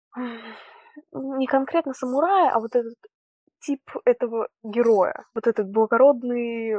не 1.13 1.47
конкретно 1.47 1.93
самурая, 1.95 2.51
а 2.51 2.61
вот 2.61 2.75
этот 2.75 2.95
тип 3.61 3.83
этого 4.05 4.49
героя, 4.63 5.25
вот 5.35 5.47
этот 5.47 5.71
благородный 5.71 6.77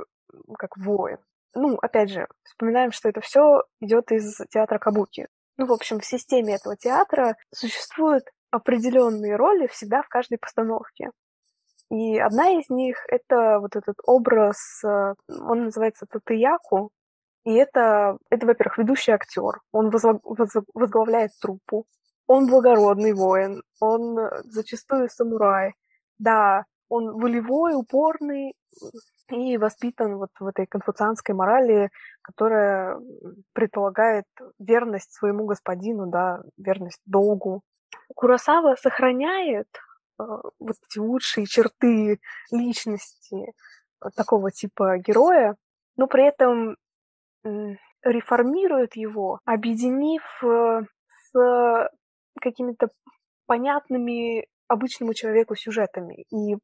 как 0.57 0.77
воин. 0.77 1.19
Ну, 1.53 1.77
опять 1.81 2.09
же, 2.09 2.27
вспоминаем, 2.43 2.91
что 2.91 3.09
это 3.09 3.21
все 3.21 3.63
идет 3.81 4.11
из 4.11 4.37
театра 4.49 4.79
Кабуки. 4.79 5.27
Ну, 5.57 5.65
в 5.65 5.73
общем, 5.73 5.99
в 5.99 6.05
системе 6.05 6.55
этого 6.55 6.77
театра 6.77 7.35
существуют 7.53 8.23
определенные 8.51 9.35
роли 9.35 9.67
всегда 9.67 10.01
в 10.01 10.07
каждой 10.07 10.37
постановке. 10.37 11.09
И 11.89 12.17
одна 12.19 12.51
из 12.51 12.69
них— 12.69 13.03
это 13.09 13.59
вот 13.59 13.75
этот 13.75 13.97
образ, 14.05 14.81
э, 14.85 15.13
он 15.27 15.65
называется 15.65 16.05
Татыяку, 16.09 16.91
и 17.43 17.53
это, 17.53 18.17
это 18.29 18.45
во-первых, 18.45 18.77
ведущий 18.77 19.11
актер. 19.11 19.59
Он 19.71 19.89
возглавляет 19.89 21.31
труппу. 21.41 21.85
Он 22.27 22.47
благородный 22.47 23.13
воин. 23.13 23.63
Он 23.79 24.17
зачастую 24.43 25.09
самурай. 25.09 25.73
Да, 26.19 26.65
он 26.91 27.17
волевой, 27.17 27.73
упорный, 27.73 28.53
и 29.29 29.57
воспитан 29.57 30.17
вот 30.17 30.29
в 30.39 30.45
этой 30.45 30.65
конфуцианской 30.65 31.33
морали, 31.33 31.89
которая 32.21 32.99
предполагает 33.53 34.25
верность 34.59 35.13
своему 35.13 35.45
господину, 35.45 36.07
да, 36.07 36.41
верность 36.57 37.01
долгу. 37.05 37.61
Курасава 38.13 38.75
сохраняет 38.75 39.67
э, 40.19 40.23
вот 40.59 40.75
эти 40.89 40.99
лучшие 40.99 41.45
черты 41.45 42.19
личности 42.51 43.53
такого 44.15 44.51
типа 44.51 44.97
героя, 44.97 45.55
но 45.95 46.07
при 46.07 46.27
этом 46.27 46.75
э, 47.45 47.75
реформирует 48.03 48.97
его, 48.97 49.39
объединив 49.45 50.23
э, 50.43 50.81
с 51.31 51.89
какими-то 52.41 52.89
понятными 53.45 54.45
обычному 54.67 55.13
человеку 55.13 55.55
сюжетами. 55.55 56.25
И 56.31 56.57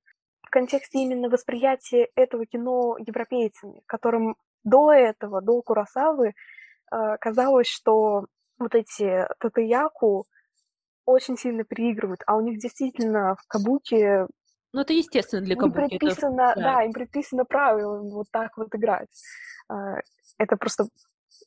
контексте 0.57 0.99
именно 0.99 1.29
восприятия 1.29 2.07
этого 2.15 2.47
кино 2.47 2.97
европейцами, 2.97 3.83
которым 3.85 4.35
до 4.63 4.91
этого, 4.91 5.41
до 5.41 5.61
Курасавы, 5.61 6.29
э, 6.29 7.17
казалось, 7.19 7.67
что 7.67 8.25
вот 8.57 8.73
эти 8.73 9.27
татаяку 9.39 10.25
очень 11.05 11.37
сильно 11.37 11.63
переигрывают, 11.63 12.21
а 12.25 12.35
у 12.35 12.41
них 12.41 12.57
действительно 12.57 13.35
в 13.35 13.47
Кабуке 13.47 14.25
ну, 14.73 14.81
это 14.81 14.93
естественно 14.93 15.41
для 15.41 15.55
Кабуки. 15.55 15.79
Им 15.79 15.89
предписано, 15.89 16.41
это... 16.51 16.61
да. 16.61 16.83
им 16.83 16.91
предписано 16.91 17.45
правило 17.45 18.01
вот 18.01 18.27
так 18.31 18.57
вот 18.57 18.67
играть. 18.75 19.07
Э, 19.71 20.01
это 20.37 20.57
просто, 20.57 20.85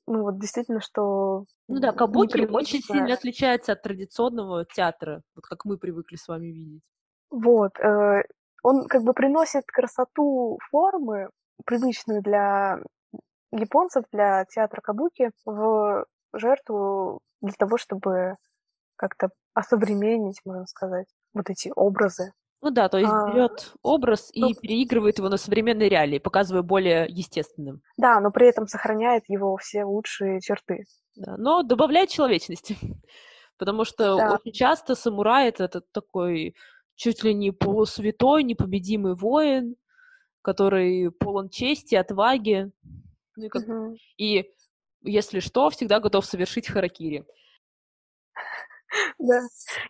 ну, 0.06 0.22
вот 0.22 0.38
действительно, 0.38 0.80
что... 0.80 1.44
Ну 1.68 1.80
да, 1.80 1.92
Кабуки 1.92 2.46
очень 2.50 2.80
сильно 2.80 3.12
отличается 3.14 3.72
от 3.72 3.82
традиционного 3.82 4.64
театра, 4.64 5.22
вот 5.34 5.44
как 5.44 5.64
мы 5.64 5.78
привыкли 5.78 6.16
с 6.16 6.28
вами 6.28 6.46
видеть. 6.46 6.82
Вот. 7.30 7.78
Э, 7.78 8.22
он 8.62 8.86
как 8.86 9.02
бы 9.02 9.12
приносит 9.12 9.64
красоту 9.66 10.58
формы, 10.70 11.30
привычную 11.64 12.22
для 12.22 12.78
японцев, 13.52 14.04
для 14.12 14.44
театра 14.46 14.80
кабуки, 14.80 15.30
в 15.44 16.06
жертву 16.32 17.20
для 17.40 17.54
того, 17.58 17.76
чтобы 17.78 18.36
как-то 18.96 19.30
осовременить, 19.54 20.40
можно 20.44 20.66
сказать, 20.66 21.06
вот 21.34 21.50
эти 21.50 21.72
образы. 21.74 22.32
Ну 22.62 22.70
да, 22.70 22.90
то 22.90 22.98
есть 22.98 23.10
а, 23.10 23.30
берет 23.32 23.72
образ 23.82 24.28
и 24.34 24.42
ну, 24.42 24.54
переигрывает 24.54 25.16
его 25.16 25.30
на 25.30 25.38
современные 25.38 25.88
реалии, 25.88 26.18
показывая 26.18 26.62
более 26.62 27.06
естественным. 27.08 27.80
Да, 27.96 28.20
но 28.20 28.30
при 28.30 28.48
этом 28.48 28.66
сохраняет 28.66 29.24
его 29.28 29.56
все 29.56 29.84
лучшие 29.84 30.40
черты. 30.40 30.84
Да, 31.16 31.36
но 31.38 31.62
добавляет 31.62 32.10
человечности. 32.10 32.76
Потому 33.58 33.84
что 33.84 34.16
да. 34.16 34.34
очень 34.34 34.52
часто 34.52 34.94
самурай 34.94 35.48
это 35.48 35.68
такой 35.92 36.54
чуть 37.00 37.24
ли 37.24 37.32
не 37.32 37.50
полусвятой, 37.50 38.42
непобедимый 38.42 39.14
воин, 39.14 39.76
который 40.42 41.10
полон 41.10 41.48
чести, 41.48 41.94
отваги. 41.94 42.70
Ну 43.36 43.46
и, 43.46 43.48
как... 43.48 43.62
угу. 43.62 43.96
и 44.18 44.50
если 45.00 45.40
что, 45.40 45.70
всегда 45.70 45.98
готов 45.98 46.26
совершить 46.26 46.68
харакири. 46.68 47.24
Да. 49.18 49.40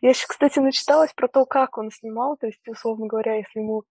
Я 0.02 0.10
еще, 0.10 0.26
кстати, 0.28 0.60
начиталась 0.60 1.12
про 1.12 1.26
то, 1.26 1.46
как 1.46 1.78
он 1.78 1.90
снимал. 1.90 2.36
То 2.36 2.46
есть, 2.46 2.60
условно 2.68 3.08
говоря, 3.08 3.34
если 3.34 3.58
ему 3.58 3.82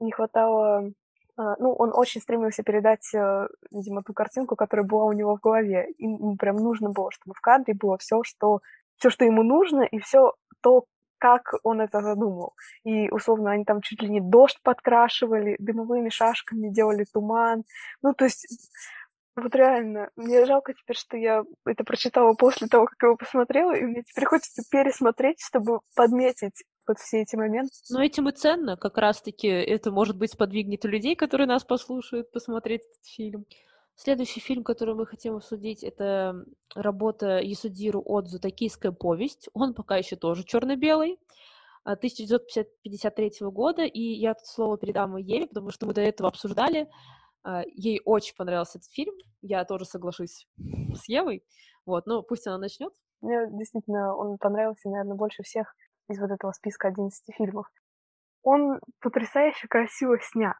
не 0.00 0.10
хватало... 0.10 0.90
А, 1.36 1.54
ну, 1.58 1.74
он 1.74 1.92
очень 1.94 2.20
стремился 2.20 2.64
передать, 2.64 3.14
э, 3.14 3.48
видимо, 3.70 4.02
ту 4.02 4.14
картинку, 4.14 4.56
которая 4.56 4.86
была 4.86 5.04
у 5.04 5.12
него 5.12 5.36
в 5.36 5.40
голове. 5.40 5.92
И 5.98 6.04
ему 6.04 6.36
прям 6.36 6.56
нужно 6.56 6.90
было, 6.90 7.12
чтобы 7.12 7.34
в 7.34 7.40
кадре 7.40 7.74
было 7.74 7.98
все, 7.98 8.22
что 8.24 8.60
все, 8.96 9.10
что 9.10 9.24
ему 9.24 9.44
нужно, 9.44 9.82
и 9.82 9.98
все 9.98 10.32
то, 10.60 10.86
как 11.24 11.54
он 11.62 11.80
это 11.80 12.02
задумал. 12.02 12.52
И, 12.84 13.08
условно, 13.08 13.52
они 13.52 13.64
там 13.64 13.80
чуть 13.80 14.02
ли 14.02 14.10
не 14.10 14.20
дождь 14.20 14.58
подкрашивали, 14.62 15.56
дымовыми 15.58 16.10
шашками 16.10 16.68
делали 16.68 17.06
туман. 17.10 17.64
Ну, 18.02 18.12
то 18.12 18.26
есть, 18.26 18.46
вот 19.34 19.54
реально, 19.54 20.10
мне 20.16 20.44
жалко 20.44 20.74
теперь, 20.74 20.98
что 20.98 21.16
я 21.16 21.44
это 21.64 21.82
прочитала 21.82 22.34
после 22.34 22.66
того, 22.66 22.84
как 22.84 23.02
его 23.02 23.16
посмотрела, 23.16 23.74
и 23.74 23.84
мне 23.84 24.02
теперь 24.02 24.26
хочется 24.26 24.64
пересмотреть, 24.70 25.40
чтобы 25.40 25.80
подметить 25.96 26.62
вот 26.86 26.98
все 26.98 27.22
эти 27.22 27.36
моменты. 27.36 27.70
Но 27.88 28.04
этим 28.04 28.28
и 28.28 28.32
ценно, 28.32 28.76
как 28.76 28.98
раз-таки 28.98 29.48
это, 29.48 29.90
может 29.90 30.18
быть, 30.18 30.32
сподвигнет 30.32 30.84
людей, 30.84 31.16
которые 31.16 31.46
нас 31.46 31.64
послушают, 31.64 32.30
посмотреть 32.32 32.82
этот 32.82 33.06
фильм. 33.06 33.46
Следующий 33.96 34.40
фильм, 34.40 34.64
который 34.64 34.94
мы 34.94 35.06
хотим 35.06 35.36
обсудить, 35.36 35.84
это 35.84 36.44
работа 36.74 37.38
Ясудиру 37.38 38.02
Отзу 38.04 38.40
«Токийская 38.40 38.90
повесть». 38.90 39.48
Он 39.52 39.72
пока 39.72 39.96
еще 39.96 40.16
тоже 40.16 40.44
черно-белый, 40.44 41.18
1953 41.84 43.32
а, 43.40 43.50
года, 43.50 43.82
и 43.84 44.00
я 44.00 44.34
тут 44.34 44.46
слово 44.46 44.78
передам 44.78 45.16
Еве, 45.16 45.46
потому 45.46 45.70
что 45.70 45.86
мы 45.86 45.94
до 45.94 46.00
этого 46.00 46.28
обсуждали. 46.28 46.88
А, 47.44 47.62
ей 47.66 48.00
очень 48.04 48.34
понравился 48.34 48.78
этот 48.78 48.90
фильм, 48.90 49.14
я 49.42 49.64
тоже 49.64 49.84
соглашусь 49.84 50.48
с 50.94 51.08
Евой, 51.08 51.44
вот, 51.86 52.06
но 52.06 52.22
пусть 52.22 52.46
она 52.46 52.58
начнет. 52.58 52.92
Мне 53.20 53.46
действительно 53.50 54.16
он 54.16 54.38
понравился, 54.38 54.88
наверное, 54.88 55.16
больше 55.16 55.42
всех 55.42 55.74
из 56.08 56.18
вот 56.18 56.30
этого 56.30 56.52
списка 56.52 56.88
11 56.88 57.34
фильмов. 57.36 57.66
Он 58.42 58.80
потрясающе 59.00 59.68
красиво 59.68 60.18
снят. 60.20 60.56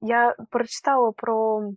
Я 0.00 0.34
прочитала 0.50 1.12
про 1.12 1.72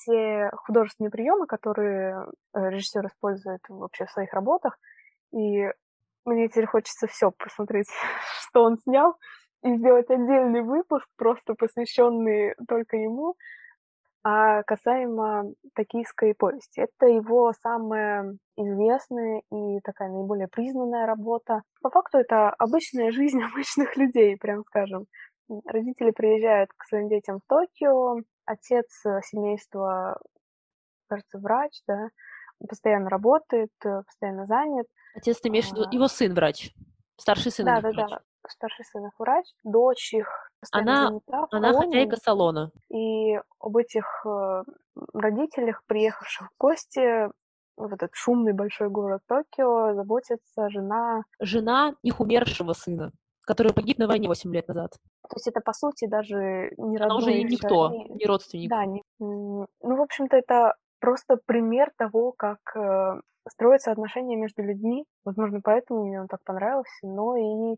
все 0.00 0.50
художественные 0.64 1.10
приемы, 1.10 1.46
которые 1.46 2.26
э, 2.54 2.70
режиссер 2.70 3.06
использует 3.06 3.60
вообще 3.68 4.06
в 4.06 4.10
своих 4.10 4.32
работах. 4.32 4.78
И 5.32 5.66
мне 6.24 6.48
теперь 6.48 6.66
хочется 6.66 7.06
все 7.06 7.30
посмотреть, 7.30 7.88
что 8.48 8.64
он 8.64 8.78
снял, 8.78 9.16
и 9.62 9.76
сделать 9.76 10.08
отдельный 10.08 10.62
выпуск, 10.62 11.06
просто 11.16 11.54
посвященный 11.54 12.54
только 12.66 12.96
ему. 12.96 13.36
А 14.22 14.62
касаемо 14.64 15.44
«Токийской 15.74 16.34
повести», 16.34 16.80
это 16.80 17.06
его 17.06 17.52
самая 17.62 18.36
известная 18.56 19.42
и 19.50 19.80
такая 19.80 20.10
наиболее 20.10 20.46
признанная 20.46 21.06
работа. 21.06 21.62
По 21.80 21.88
факту 21.88 22.18
это 22.18 22.50
обычная 22.50 23.12
жизнь 23.12 23.40
обычных 23.52 23.96
людей, 23.96 24.36
прям 24.36 24.64
скажем. 24.64 25.06
Родители 25.64 26.10
приезжают 26.10 26.70
к 26.76 26.84
своим 26.86 27.08
детям 27.08 27.38
в 27.38 27.48
Токио, 27.48 28.18
отец 28.50 28.86
э, 29.06 29.20
семейства, 29.24 30.20
кажется, 31.08 31.38
врач, 31.38 31.80
да, 31.86 32.08
постоянно 32.68 33.08
работает, 33.08 33.72
э, 33.84 34.02
постоянно 34.02 34.46
занят. 34.46 34.86
Отец, 35.14 35.40
ты 35.40 35.48
имеешь 35.48 35.68
в 35.68 35.72
виду, 35.72 35.84
а. 35.84 35.94
его 35.94 36.08
сын 36.08 36.34
врач, 36.34 36.72
старший 37.16 37.52
сын 37.52 37.66
Да, 37.66 37.80
да, 37.80 37.90
врач. 37.90 38.10
да, 38.10 38.20
старший 38.48 38.84
сын 38.84 39.06
их 39.06 39.18
врач, 39.18 39.46
дочь 39.64 40.14
их 40.14 40.50
она, 40.72 41.08
занята, 41.08 41.46
она 41.50 41.72
хозяйка 41.72 42.16
салона. 42.16 42.70
И 42.88 43.40
об 43.60 43.76
этих 43.76 44.26
э, 44.26 44.64
родителях, 45.14 45.82
приехавших 45.86 46.48
в 46.48 46.58
гости, 46.58 47.30
в 47.76 47.94
этот 47.94 48.10
шумный 48.12 48.52
большой 48.52 48.90
город 48.90 49.22
Токио, 49.26 49.94
заботится 49.94 50.68
жена... 50.68 51.22
Жена 51.40 51.94
их 52.02 52.20
умершего 52.20 52.72
сына 52.74 53.12
который 53.50 53.72
погиб 53.72 53.98
на 53.98 54.06
войне 54.06 54.28
8 54.28 54.54
лет 54.54 54.68
назад. 54.68 54.92
То 55.28 55.34
есть 55.34 55.48
это, 55.48 55.60
по 55.60 55.72
сути, 55.72 56.06
даже 56.06 56.70
не 56.78 56.96
родной... 56.98 57.06
Она 57.06 57.14
уже 57.16 57.32
не 57.32 57.44
никто, 57.44 57.90
не 57.90 58.26
родственник. 58.26 58.70
Да, 58.70 58.86
не... 58.86 59.02
ну, 59.18 59.66
в 59.80 60.00
общем-то, 60.00 60.36
это 60.36 60.74
просто 61.00 61.36
пример 61.46 61.90
того, 61.96 62.30
как 62.30 62.58
э, 62.76 63.20
строятся 63.48 63.90
отношения 63.90 64.36
между 64.36 64.62
людьми. 64.62 65.04
Возможно, 65.24 65.60
поэтому 65.64 66.04
мне 66.04 66.20
он 66.20 66.28
так 66.28 66.44
понравился, 66.44 67.02
но 67.02 67.36
и 67.36 67.76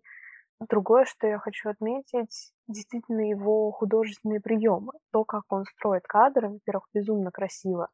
другое, 0.68 1.06
что 1.06 1.26
я 1.26 1.38
хочу 1.38 1.70
отметить, 1.70 2.52
действительно 2.68 3.22
его 3.26 3.70
художественные 3.70 4.40
приемы. 4.40 4.92
То, 5.10 5.24
как 5.24 5.44
он 5.48 5.64
строит 5.64 6.02
кадры, 6.06 6.50
во-первых, 6.50 6.86
безумно 6.92 7.30
красиво. 7.30 7.88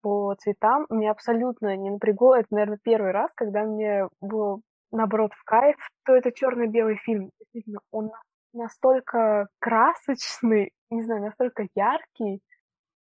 По 0.00 0.34
цветам 0.36 0.86
мне 0.88 1.10
абсолютно 1.10 1.76
не 1.76 1.90
напрягло. 1.90 2.34
Это, 2.34 2.48
наверное, 2.50 2.78
первый 2.82 3.10
раз, 3.10 3.30
когда 3.34 3.64
мне 3.64 4.08
было 4.22 4.60
наоборот, 4.94 5.32
в 5.34 5.44
кайф, 5.44 5.76
то 6.04 6.14
это 6.14 6.32
черно-белый 6.32 6.96
фильм. 6.96 7.30
Действительно, 7.38 7.80
он 7.90 8.10
настолько 8.52 9.48
красочный, 9.58 10.72
не 10.90 11.02
знаю, 11.02 11.22
настолько 11.22 11.66
яркий. 11.74 12.40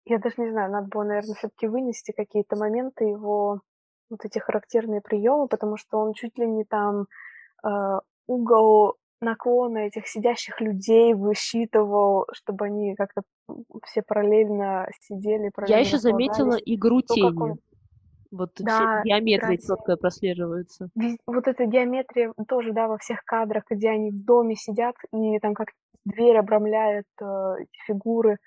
Я 0.06 0.20
даже 0.20 0.36
не 0.38 0.52
знаю, 0.52 0.72
надо 0.72 0.88
было, 0.88 1.04
наверное, 1.04 1.36
все-таки 1.36 1.68
вынести 1.68 2.12
какие-то 2.12 2.56
моменты 2.56 3.06
его 3.06 3.62
вот 4.10 4.26
эти 4.26 4.40
характерные 4.40 5.02
приемы, 5.02 5.48
потому 5.48 5.78
что 5.78 6.00
он 6.00 6.14
чуть 6.14 6.38
ли 6.38 6.48
не 6.48 6.66
там 6.66 7.06
э, 7.64 8.00
угол 8.28 8.98
наклона 9.22 9.80
этих 9.80 10.08
сидящих 10.08 10.60
людей 10.60 11.14
высчитывал, 11.14 12.26
чтобы 12.34 12.66
они 12.66 12.96
как-то 12.96 13.22
все 13.86 14.02
параллельно 14.02 14.88
сидели. 15.00 15.50
Параллельно 15.50 15.78
Я 15.78 15.86
еще 15.86 15.98
заметила 15.98 16.58
игру 16.66 17.02
тени. 17.02 17.40
Он... 17.40 17.60
Вот 18.32 18.52
да, 18.60 19.02
геометрия 19.04 19.58
четко 19.58 19.98
прослеживается. 19.98 20.90
Вот 21.28 21.48
эта 21.48 21.66
геометрия 21.66 22.34
тоже, 22.48 22.72
да, 22.72 22.88
во 22.88 22.98
всех 22.98 23.24
кадрах, 23.26 23.66
где 23.70 23.90
они 23.90 24.12
в 24.12 24.24
доме 24.24 24.56
сидят, 24.56 24.96
и 25.14 25.40
там 25.40 25.54
как 25.54 25.68
дверь 26.06 26.38
обрамляет 26.38 27.08
э, 27.22 27.56
фигуры. 27.86 28.38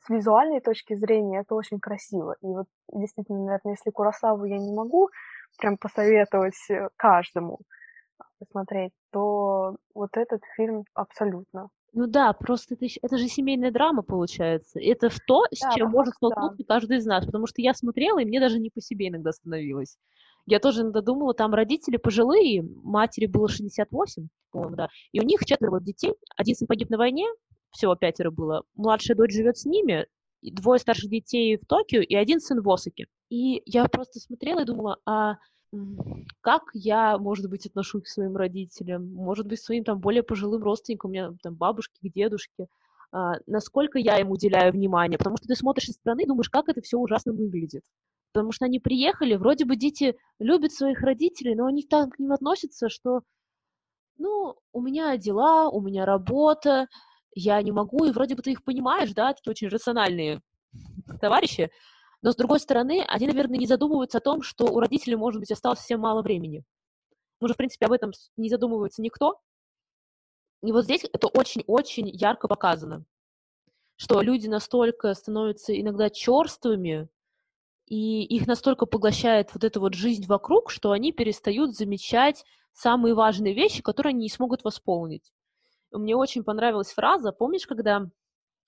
С 0.00 0.08
визуальной 0.08 0.60
точки 0.60 0.94
зрения 0.94 1.40
это 1.40 1.54
очень 1.54 1.80
красиво. 1.80 2.36
И 2.40 2.46
вот 2.46 2.66
действительно, 2.92 3.44
наверное, 3.44 3.74
если 3.74 3.90
Курасаву 3.90 4.44
я 4.44 4.58
не 4.58 4.72
могу 4.72 5.10
прям 5.58 5.76
посоветовать 5.76 6.58
э, 6.70 6.88
каждому 6.96 7.58
посмотреть, 8.38 8.92
то 9.12 9.76
вот 9.94 10.16
этот 10.16 10.42
фильм 10.56 10.84
абсолютно. 10.94 11.68
Ну 11.94 12.06
да, 12.06 12.32
просто 12.32 12.74
это, 12.74 12.86
это 13.02 13.18
же 13.18 13.28
семейная 13.28 13.70
драма 13.70 14.02
получается. 14.02 14.80
Это 14.80 15.10
то, 15.26 15.44
с 15.52 15.60
да, 15.60 15.72
чем 15.72 15.90
может 15.90 16.14
столкнуться 16.14 16.64
да. 16.66 16.74
каждый 16.74 16.96
из 16.98 17.06
нас. 17.06 17.26
Потому 17.26 17.46
что 17.46 17.60
я 17.60 17.74
смотрела, 17.74 18.18
и 18.18 18.24
мне 18.24 18.40
даже 18.40 18.58
не 18.58 18.70
по 18.70 18.80
себе 18.80 19.08
иногда 19.08 19.32
становилось. 19.32 19.98
Я 20.46 20.58
тоже 20.58 20.80
иногда 20.80 21.02
думала, 21.02 21.34
там 21.34 21.54
родители 21.54 21.98
пожилые, 21.98 22.62
матери 22.62 23.26
было 23.26 23.48
68, 23.48 24.28
по-моему, 24.50 24.76
да, 24.76 24.88
и 25.12 25.20
у 25.20 25.22
них 25.22 25.40
четверо 25.44 25.78
детей. 25.80 26.14
Один 26.36 26.56
сын 26.56 26.66
погиб 26.66 26.90
на 26.90 26.98
войне, 26.98 27.26
всего 27.70 27.94
пятеро 27.94 28.30
было. 28.30 28.64
Младшая 28.74 29.16
дочь 29.16 29.32
живет 29.32 29.56
с 29.56 29.64
ними, 29.64 30.06
двое 30.42 30.80
старших 30.80 31.10
детей 31.10 31.56
в 31.56 31.66
Токио 31.66 32.00
и 32.00 32.14
один 32.14 32.40
сын 32.40 32.60
в 32.60 32.68
Осаке. 32.68 33.06
И 33.28 33.62
я 33.66 33.84
просто 33.86 34.18
смотрела 34.18 34.60
и 34.60 34.64
думала, 34.64 34.98
а 35.06 35.36
как 36.42 36.62
я, 36.74 37.16
может 37.18 37.48
быть, 37.48 37.66
отношусь 37.66 38.04
к 38.04 38.08
своим 38.08 38.36
родителям, 38.36 39.12
может 39.14 39.46
быть, 39.46 39.60
своим 39.60 39.84
там 39.84 39.98
более 40.00 40.22
пожилым 40.22 40.62
родственникам, 40.62 41.10
у 41.10 41.12
меня 41.12 41.32
там 41.42 41.54
бабушки, 41.54 41.94
дедушки, 42.14 42.68
а, 43.10 43.34
насколько 43.46 43.98
я 43.98 44.18
им 44.18 44.30
уделяю 44.30 44.72
внимание, 44.72 45.18
потому 45.18 45.36
что 45.36 45.48
ты 45.48 45.56
смотришь 45.56 45.86
со 45.86 45.92
стороны 45.92 46.22
и 46.22 46.26
думаешь, 46.26 46.50
как 46.50 46.68
это 46.68 46.82
все 46.82 46.98
ужасно 46.98 47.32
выглядит. 47.32 47.84
Потому 48.32 48.52
что 48.52 48.66
они 48.66 48.80
приехали, 48.80 49.34
вроде 49.36 49.64
бы 49.64 49.76
дети 49.76 50.16
любят 50.38 50.72
своих 50.72 51.00
родителей, 51.00 51.54
но 51.54 51.66
они 51.66 51.82
так 51.82 52.14
к 52.14 52.18
ним 52.18 52.32
относятся, 52.32 52.88
что, 52.88 53.20
ну, 54.18 54.56
у 54.72 54.80
меня 54.80 55.16
дела, 55.16 55.68
у 55.68 55.80
меня 55.80 56.04
работа, 56.04 56.86
я 57.34 57.60
не 57.62 57.72
могу, 57.72 58.04
и 58.04 58.12
вроде 58.12 58.34
бы 58.34 58.42
ты 58.42 58.52
их 58.52 58.64
понимаешь, 58.64 59.12
да, 59.12 59.32
такие 59.32 59.50
очень 59.50 59.68
рациональные 59.68 60.40
товарищи, 61.20 61.70
но, 62.22 62.30
с 62.30 62.36
другой 62.36 62.60
стороны, 62.60 63.04
они, 63.08 63.26
наверное, 63.26 63.58
не 63.58 63.66
задумываются 63.66 64.18
о 64.18 64.20
том, 64.20 64.42
что 64.42 64.66
у 64.66 64.78
родителей, 64.78 65.16
может 65.16 65.40
быть, 65.40 65.50
осталось 65.50 65.80
совсем 65.80 66.00
мало 66.00 66.22
времени. 66.22 66.64
Уже, 67.40 67.54
в 67.54 67.56
принципе, 67.56 67.86
об 67.86 67.92
этом 67.92 68.12
не 68.36 68.48
задумывается 68.48 69.02
никто. 69.02 69.40
И 70.62 70.70
вот 70.70 70.84
здесь 70.84 71.04
это 71.12 71.26
очень-очень 71.26 72.08
ярко 72.08 72.46
показано, 72.46 73.04
что 73.96 74.20
люди 74.22 74.46
настолько 74.46 75.12
становятся 75.14 75.78
иногда 75.78 76.08
черствыми, 76.08 77.08
и 77.86 78.22
их 78.22 78.46
настолько 78.46 78.86
поглощает 78.86 79.52
вот 79.52 79.64
эта 79.64 79.80
вот 79.80 79.94
жизнь 79.94 80.26
вокруг, 80.26 80.70
что 80.70 80.92
они 80.92 81.10
перестают 81.10 81.74
замечать 81.74 82.44
самые 82.72 83.14
важные 83.14 83.54
вещи, 83.54 83.82
которые 83.82 84.10
они 84.10 84.22
не 84.22 84.30
смогут 84.30 84.62
восполнить. 84.62 85.32
Мне 85.90 86.14
очень 86.14 86.44
понравилась 86.44 86.92
фраза, 86.92 87.32
помнишь, 87.32 87.66
когда 87.66 88.08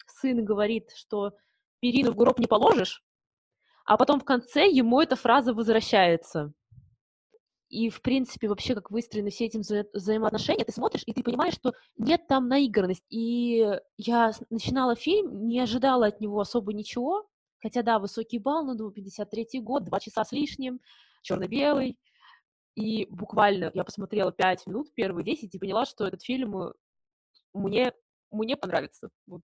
сын 0.09 0.45
говорит, 0.45 0.90
что 0.97 1.33
перину 1.79 2.11
в 2.11 2.17
гроб 2.17 2.40
не 2.40 2.47
положишь, 2.47 3.05
а 3.85 3.97
потом 3.97 4.20
в 4.20 4.25
конце 4.25 4.68
ему 4.68 5.01
эта 5.01 5.16
фраза 5.16 5.53
возвращается. 5.53 6.53
И, 7.68 7.90
в 7.90 8.03
принципе, 8.03 8.49
вообще, 8.49 8.75
как 8.75 8.90
выстроены 8.90 9.31
все 9.31 9.47
эти 9.47 9.57
вза- 9.57 9.88
взаимоотношения, 9.92 10.64
ты 10.64 10.73
смотришь, 10.73 11.03
и 11.07 11.12
ты 11.12 11.23
понимаешь, 11.23 11.55
что 11.55 11.73
нет 11.97 12.27
там 12.29 12.49
наигранности. 12.49 13.05
И 13.09 13.66
я 13.97 14.33
начинала 14.51 14.94
фильм, 14.94 15.47
не 15.49 15.61
ожидала 15.61 16.07
от 16.07 16.20
него 16.20 16.40
особо 16.40 16.73
ничего, 16.73 17.27
хотя, 17.61 17.83
да, 17.83 17.99
высокий 17.99 18.38
балл, 18.38 18.64
ну, 18.64 18.90
53-й 18.90 19.61
год, 19.61 19.85
два 19.85 19.99
часа 19.99 20.25
с 20.25 20.33
лишним, 20.33 20.81
черно-белый, 21.23 21.99
и 22.75 23.07
буквально 23.07 23.70
я 23.75 23.85
посмотрела 23.85 24.33
5 24.33 24.66
минут, 24.66 24.92
первые 24.94 25.25
10, 25.25 25.55
и 25.55 25.59
поняла, 25.59 25.85
что 25.85 26.07
этот 26.07 26.23
фильм 26.23 26.57
э, 26.57 26.73
мне, 27.53 27.92
мне 28.31 28.57
понравится. 28.57 29.11
Вот 29.27 29.42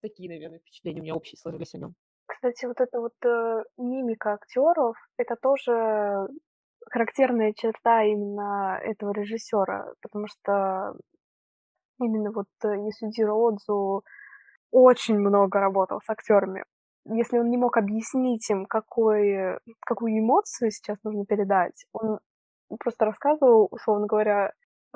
такие, 0.00 0.28
наверное, 0.28 0.60
впечатления 0.60 1.00
у 1.00 1.02
меня 1.02 1.14
общие 1.14 1.38
сложились 1.38 1.74
о 1.74 1.78
нем. 1.78 1.94
Кстати, 2.30 2.64
вот 2.64 2.80
эта 2.80 3.00
вот 3.00 3.14
э, 3.24 3.64
мимика 3.76 4.34
актеров, 4.34 4.96
это 5.16 5.34
тоже 5.34 6.28
характерная 6.88 7.52
черта 7.52 8.04
именно 8.04 8.78
этого 8.82 9.12
режиссера, 9.12 9.92
потому 10.00 10.28
что 10.28 10.94
именно 11.98 12.30
вот 12.30 12.46
Ясудиро 12.62 13.32
Отзу 13.32 14.04
очень 14.70 15.18
много 15.18 15.58
работал 15.58 16.00
с 16.04 16.08
актерами. 16.08 16.64
Если 17.04 17.36
он 17.36 17.50
не 17.50 17.56
мог 17.56 17.76
объяснить 17.76 18.48
им, 18.48 18.66
какой, 18.66 19.58
какую 19.84 20.16
эмоцию 20.16 20.70
сейчас 20.70 20.98
нужно 21.02 21.26
передать, 21.26 21.84
он 21.92 22.20
просто 22.78 23.06
рассказывал, 23.06 23.66
условно 23.72 24.06
говоря, 24.06 24.52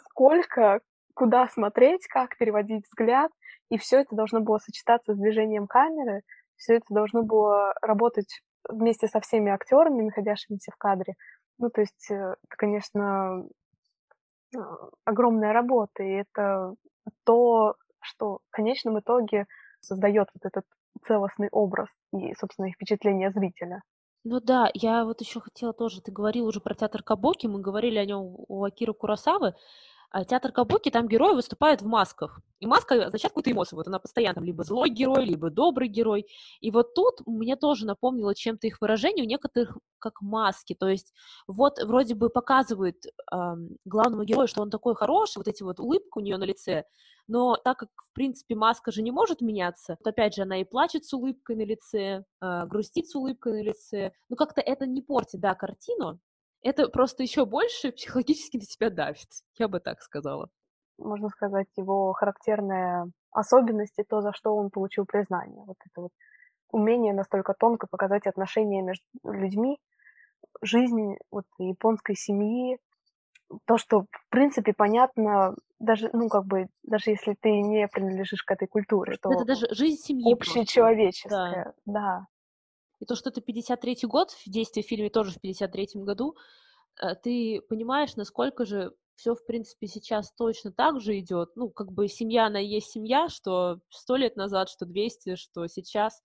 сколько, 0.08 0.80
куда 1.14 1.48
смотреть, 1.48 2.06
как 2.06 2.36
переводить 2.38 2.86
взгляд, 2.86 3.32
и 3.70 3.78
все 3.78 4.02
это 4.02 4.14
должно 4.14 4.40
было 4.40 4.58
сочетаться 4.58 5.14
с 5.14 5.18
движением 5.18 5.66
камеры, 5.66 6.22
все 6.56 6.74
это 6.76 6.86
должно 6.90 7.22
было 7.22 7.74
работать 7.82 8.42
вместе 8.68 9.08
со 9.08 9.20
всеми 9.20 9.50
актерами, 9.50 10.02
находящимися 10.02 10.72
в 10.72 10.76
кадре. 10.76 11.14
Ну, 11.58 11.70
то 11.70 11.80
есть, 11.80 12.10
э, 12.10 12.14
это, 12.14 12.56
конечно, 12.56 13.44
а, 14.56 14.88
огромная 15.04 15.52
работа, 15.52 16.02
и 16.02 16.10
это 16.10 16.74
то, 17.24 17.76
что 18.00 18.38
в 18.50 18.50
конечном 18.50 18.98
итоге 18.98 19.46
создает 19.80 20.28
вот 20.34 20.44
этот 20.44 20.64
целостный 21.06 21.48
образ 21.50 21.88
и, 22.12 22.34
собственно, 22.34 22.70
впечатление 22.70 23.30
зрителя. 23.30 23.82
Ну 24.24 24.40
да, 24.40 24.70
я 24.72 25.04
вот 25.04 25.20
еще 25.20 25.40
хотела 25.40 25.74
тоже, 25.74 26.00
ты 26.00 26.10
говорил 26.10 26.46
уже 26.46 26.60
про 26.60 26.74
театр 26.74 27.02
Кабоки, 27.02 27.46
мы 27.46 27.60
говорили 27.60 27.98
о 27.98 28.06
нем 28.06 28.34
у 28.48 28.64
Акиры 28.64 28.94
Курасавы, 28.94 29.54
театр 30.22 30.52
Кабуки, 30.52 30.90
там 30.90 31.08
герой 31.08 31.34
выступает 31.34 31.82
в 31.82 31.86
масках. 31.86 32.40
И 32.60 32.66
маска 32.66 32.94
означает 33.06 33.32
какую-то 33.32 33.50
эмоцию. 33.50 33.78
Вот 33.78 33.88
она 33.88 33.98
постоянно 33.98 34.40
либо 34.40 34.62
злой 34.62 34.90
герой, 34.90 35.24
либо 35.24 35.50
добрый 35.50 35.88
герой. 35.88 36.26
И 36.60 36.70
вот 36.70 36.94
тут 36.94 37.26
мне 37.26 37.56
тоже 37.56 37.86
напомнило 37.86 38.34
чем-то 38.34 38.66
их 38.66 38.80
выражение 38.80 39.24
у 39.24 39.28
некоторых 39.28 39.76
как 39.98 40.22
маски. 40.22 40.74
То 40.74 40.88
есть 40.88 41.12
вот 41.48 41.82
вроде 41.82 42.14
бы 42.14 42.30
показывает 42.30 43.06
э, 43.06 43.36
главному 43.84 44.24
герою, 44.24 44.46
что 44.46 44.62
он 44.62 44.70
такой 44.70 44.94
хороший, 44.94 45.38
вот 45.38 45.48
эти 45.48 45.62
вот 45.62 45.80
улыбки 45.80 46.18
у 46.18 46.20
нее 46.20 46.36
на 46.36 46.44
лице, 46.44 46.84
но 47.26 47.56
так 47.56 47.78
как, 47.78 47.88
в 47.96 48.12
принципе, 48.12 48.54
маска 48.54 48.92
же 48.92 49.02
не 49.02 49.10
может 49.10 49.40
меняться, 49.40 49.96
то, 50.04 50.10
опять 50.10 50.34
же, 50.34 50.42
она 50.42 50.60
и 50.60 50.64
плачет 50.64 51.04
с 51.04 51.12
улыбкой 51.14 51.56
на 51.56 51.64
лице, 51.64 52.24
э, 52.40 52.66
грустит 52.66 53.08
с 53.08 53.14
улыбкой 53.14 53.54
на 53.54 53.62
лице, 53.62 54.12
но 54.28 54.36
как-то 54.36 54.60
это 54.60 54.86
не 54.86 55.00
портит, 55.00 55.40
да, 55.40 55.54
картину, 55.54 56.20
это 56.64 56.88
просто 56.88 57.22
еще 57.22 57.46
больше 57.46 57.92
психологически 57.92 58.56
на 58.56 58.64
тебя 58.64 58.90
давит, 58.90 59.28
я 59.58 59.68
бы 59.68 59.80
так 59.80 60.02
сказала. 60.02 60.50
можно 60.98 61.28
сказать, 61.28 61.66
его 61.76 62.12
характерная 62.12 63.10
особенность 63.32 63.98
и 63.98 64.04
то, 64.04 64.20
за 64.20 64.32
что 64.32 64.54
он 64.56 64.70
получил 64.70 65.06
признание. 65.06 65.64
Вот 65.66 65.76
это 65.84 66.02
вот 66.02 66.12
умение 66.70 67.14
настолько 67.14 67.54
тонко 67.54 67.86
показать 67.88 68.26
отношения 68.26 68.82
между 68.82 69.04
людьми, 69.24 69.78
жизнь 70.62 71.16
вот 71.30 71.44
японской 71.58 72.16
семьи, 72.16 72.78
то, 73.66 73.78
что 73.78 74.02
в 74.10 74.30
принципе 74.30 74.72
понятно 74.72 75.54
даже, 75.78 76.10
ну, 76.12 76.28
как 76.28 76.46
бы, 76.46 76.68
даже 76.82 77.10
если 77.10 77.36
ты 77.40 77.50
не 77.50 77.88
принадлежишь 77.88 78.42
к 78.42 78.50
этой 78.50 78.68
культуре, 78.68 79.16
то 79.20 79.30
Это 79.30 79.44
даже 79.44 79.66
жизнь 79.70 80.02
семьи 80.02 80.32
общечеловеческая, 80.32 81.74
да. 81.86 82.26
И 83.04 83.06
то, 83.06 83.16
что 83.16 83.28
это 83.28 83.42
53-й 83.42 84.06
год, 84.06 84.30
в 84.30 84.48
действии 84.48 84.80
в 84.80 84.86
фильме 84.86 85.10
тоже 85.10 85.32
в 85.32 85.44
53-м 85.44 86.06
году, 86.06 86.36
э, 87.02 87.14
ты 87.16 87.60
понимаешь, 87.68 88.16
насколько 88.16 88.64
же 88.64 88.94
все, 89.14 89.34
в 89.34 89.44
принципе, 89.44 89.88
сейчас 89.88 90.32
точно 90.32 90.72
так 90.72 91.02
же 91.02 91.18
идет. 91.18 91.50
Ну, 91.54 91.68
как 91.68 91.92
бы 91.92 92.08
семья, 92.08 92.46
она 92.46 92.62
и 92.62 92.66
есть 92.66 92.90
семья, 92.90 93.28
что 93.28 93.80
сто 93.90 94.16
лет 94.16 94.36
назад, 94.36 94.70
что 94.70 94.86
200, 94.86 95.36
что 95.36 95.66
сейчас. 95.66 96.22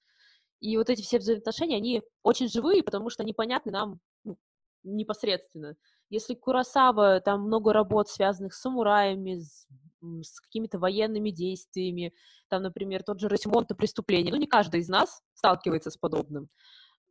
И 0.62 0.78
вот 0.78 0.90
эти 0.90 1.02
все 1.02 1.20
взаимоотношения, 1.20 1.76
они 1.76 2.02
очень 2.24 2.48
живые, 2.48 2.82
потому 2.82 3.10
что 3.10 3.24
они 3.24 3.34
понятны 3.34 3.74
нам 3.74 4.00
ну, 4.24 4.38
непосредственно. 4.84 5.76
Если 6.10 6.34
Курасава, 6.34 7.20
там 7.20 7.42
много 7.42 7.74
работ, 7.74 8.08
связанных 8.08 8.54
с 8.54 8.62
самураями, 8.62 9.40
с, 9.40 9.68
с 10.02 10.40
какими-то 10.40 10.80
военными 10.80 11.30
действиями, 11.30 12.14
там, 12.50 12.64
например, 12.64 13.04
тот 13.04 13.20
же 13.20 13.28
Росимонт 13.28 13.70
преступление, 13.78 14.34
ну, 14.34 14.40
не 14.40 14.48
каждый 14.48 14.82
из 14.82 14.90
нас 14.90 15.22
сталкивается 15.34 15.92
с 15.92 15.98
подобным. 15.98 16.50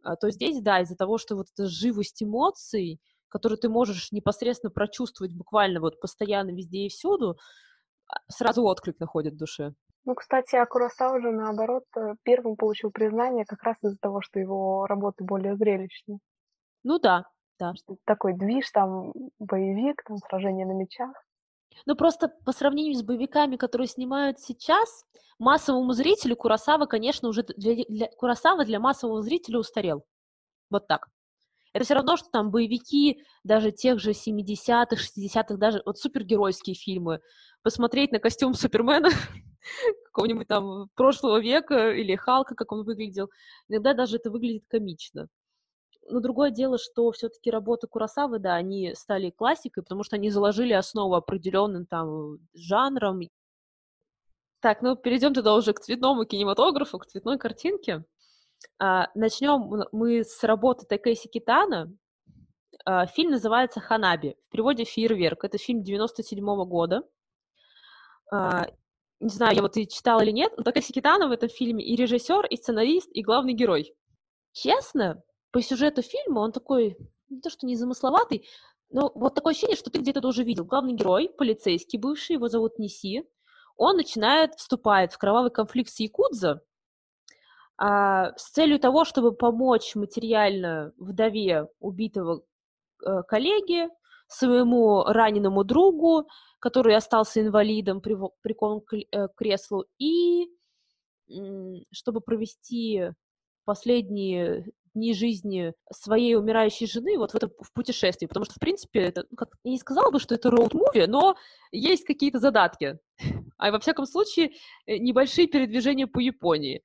А, 0.02 0.16
то 0.16 0.30
здесь, 0.30 0.60
да, 0.62 0.80
из-за 0.80 0.96
того, 0.96 1.18
что 1.18 1.36
вот 1.36 1.46
эта 1.54 1.66
живость 1.66 2.22
эмоций, 2.22 3.00
которую 3.28 3.58
ты 3.58 3.68
можешь 3.68 4.12
непосредственно 4.12 4.70
прочувствовать 4.70 5.34
буквально 5.34 5.80
вот 5.80 6.00
постоянно 6.00 6.50
везде 6.50 6.86
и 6.86 6.88
всюду, 6.88 7.36
а, 8.08 8.16
сразу 8.28 8.64
отклик 8.64 8.98
находит 9.00 9.34
в 9.34 9.38
душе. 9.38 9.74
Ну, 10.04 10.14
кстати, 10.14 10.56
а 10.56 10.64
Курасава 10.64 11.20
же, 11.20 11.30
наоборот, 11.30 11.84
э, 11.96 12.14
первым 12.22 12.56
получил 12.56 12.90
признание 12.90 13.44
как 13.44 13.62
раз 13.62 13.76
из-за 13.82 13.98
того, 13.98 14.22
что 14.22 14.40
его 14.40 14.86
работы 14.86 15.22
более 15.22 15.54
зрелищные. 15.56 16.18
Ну 16.82 16.98
да, 16.98 17.24
да. 17.58 17.74
Такой 18.06 18.34
движ, 18.34 18.70
там, 18.70 19.12
боевик, 19.38 20.02
там, 20.06 20.16
сражение 20.16 20.66
на 20.66 20.72
мечах. 20.72 21.12
Ну, 21.86 21.96
просто 21.96 22.28
по 22.44 22.52
сравнению 22.52 22.94
с 22.94 23.02
боевиками, 23.02 23.56
которые 23.56 23.88
снимают 23.88 24.40
сейчас, 24.40 25.04
массовому 25.38 25.92
зрителю 25.92 26.36
Курасава, 26.36 26.86
конечно, 26.86 27.28
уже 27.28 27.42
для, 27.42 27.84
для 27.88 28.08
Курасава 28.08 28.64
для 28.64 28.80
массового 28.80 29.22
зрителя 29.22 29.58
устарел. 29.58 30.04
Вот 30.70 30.86
так. 30.86 31.08
Это 31.72 31.84
все 31.84 31.94
равно, 31.94 32.16
что 32.16 32.28
там 32.30 32.50
боевики 32.50 33.22
даже 33.44 33.70
тех 33.70 34.00
же 34.00 34.10
70-х, 34.10 34.96
60-х, 34.96 35.56
даже 35.56 35.82
вот 35.84 35.98
супергеройские 35.98 36.74
фильмы. 36.74 37.20
Посмотреть 37.62 38.10
на 38.12 38.18
костюм 38.18 38.54
Супермена 38.54 39.10
какого-нибудь 40.06 40.48
там 40.48 40.88
прошлого 40.94 41.40
века 41.40 41.92
или 41.92 42.16
Халка, 42.16 42.54
как 42.54 42.72
он 42.72 42.84
выглядел, 42.84 43.30
иногда 43.68 43.94
даже 43.94 44.16
это 44.16 44.30
выглядит 44.30 44.64
комично. 44.68 45.28
Но 46.10 46.20
другое 46.20 46.50
дело, 46.50 46.78
что 46.78 47.10
все-таки 47.12 47.50
работы 47.50 47.86
Курасавы, 47.86 48.38
да, 48.38 48.54
они 48.54 48.94
стали 48.94 49.30
классикой, 49.30 49.82
потому 49.82 50.02
что 50.02 50.16
они 50.16 50.30
заложили 50.30 50.72
основу 50.72 51.14
определенным 51.14 51.86
там 51.86 52.38
жанром. 52.54 53.20
Так, 54.60 54.82
ну 54.82 54.96
перейдем 54.96 55.34
тогда 55.34 55.54
уже 55.54 55.72
к 55.72 55.80
цветному 55.80 56.24
кинематографу, 56.24 56.98
к 56.98 57.06
цветной 57.06 57.38
картинке. 57.38 58.04
А, 58.78 59.08
начнем 59.14 59.84
мы 59.92 60.24
с 60.24 60.42
работы 60.42 60.86
Такэси 60.86 61.28
Китана. 61.28 61.92
А, 62.84 63.06
фильм 63.06 63.30
называется 63.30 63.80
«Ханаби», 63.80 64.36
в 64.48 64.52
переводе 64.52 64.84
«Фейерверк». 64.84 65.44
Это 65.44 65.58
фильм 65.58 65.82
97 65.82 66.44
-го 66.44 66.64
года. 66.64 67.02
А, 68.32 68.66
не 69.20 69.30
знаю, 69.30 69.56
я 69.56 69.62
вот 69.62 69.76
и 69.76 69.88
читала 69.88 70.20
или 70.20 70.30
нет, 70.30 70.52
но 70.56 70.62
Такэси 70.62 70.92
Китана 70.92 71.28
в 71.28 71.32
этом 71.32 71.48
фильме 71.48 71.84
и 71.84 71.96
режиссер, 71.96 72.46
и 72.46 72.56
сценарист, 72.56 73.08
и 73.12 73.22
главный 73.22 73.52
герой. 73.52 73.94
Честно, 74.52 75.22
по 75.50 75.62
сюжету 75.62 76.02
фильма 76.02 76.40
он 76.40 76.52
такой, 76.52 76.96
не 77.28 77.40
то 77.40 77.50
что 77.50 77.66
незамысловатый, 77.66 78.46
но 78.90 79.12
вот 79.14 79.34
такое 79.34 79.52
ощущение, 79.52 79.76
что 79.76 79.90
ты 79.90 79.98
где-то 79.98 80.26
уже 80.26 80.44
видел. 80.44 80.64
Главный 80.64 80.94
герой, 80.94 81.28
полицейский 81.28 81.98
бывший, 81.98 82.34
его 82.34 82.48
зовут 82.48 82.78
Неси, 82.78 83.24
он 83.76 83.96
начинает, 83.96 84.54
вступает 84.54 85.12
в 85.12 85.18
кровавый 85.18 85.50
конфликт 85.50 85.90
с 85.90 86.00
Якудза, 86.00 86.62
а, 87.76 88.36
с 88.36 88.50
целью 88.50 88.80
того, 88.80 89.04
чтобы 89.04 89.32
помочь 89.32 89.94
материально 89.94 90.92
вдове 90.98 91.68
убитого 91.78 92.42
э, 93.06 93.22
коллеги, 93.28 93.88
своему 94.26 95.04
раненому 95.04 95.62
другу, 95.62 96.28
который 96.58 96.96
остался 96.96 97.40
инвалидом, 97.40 98.00
прикован 98.00 98.80
к 98.80 98.94
э, 98.94 99.28
креслу, 99.36 99.86
и 99.98 100.48
чтобы 101.90 102.20
провести 102.20 103.12
последние 103.64 104.72
дни 104.98 105.14
жизни 105.14 105.72
своей 105.92 106.34
умирающей 106.34 106.86
жены 106.86 107.16
вот 107.16 107.32
в 107.32 107.34
этом 107.36 107.50
в 107.60 107.72
путешествии, 107.72 108.26
потому 108.26 108.44
что, 108.44 108.54
в 108.54 108.58
принципе, 108.58 109.00
это, 109.00 109.24
ну, 109.30 109.36
как, 109.36 109.48
я 109.64 109.70
не 109.70 109.78
сказала 109.78 110.10
бы, 110.10 110.18
что 110.18 110.34
это 110.34 110.50
роуд-муви, 110.50 111.06
но 111.06 111.36
есть 111.72 112.04
какие-то 112.04 112.38
задатки. 112.38 112.98
А 113.60 113.72
во 113.72 113.80
всяком 113.80 114.06
случае, 114.06 114.52
э, 114.86 114.98
небольшие 114.98 115.48
передвижения 115.48 116.06
по 116.06 116.20
Японии. 116.20 116.84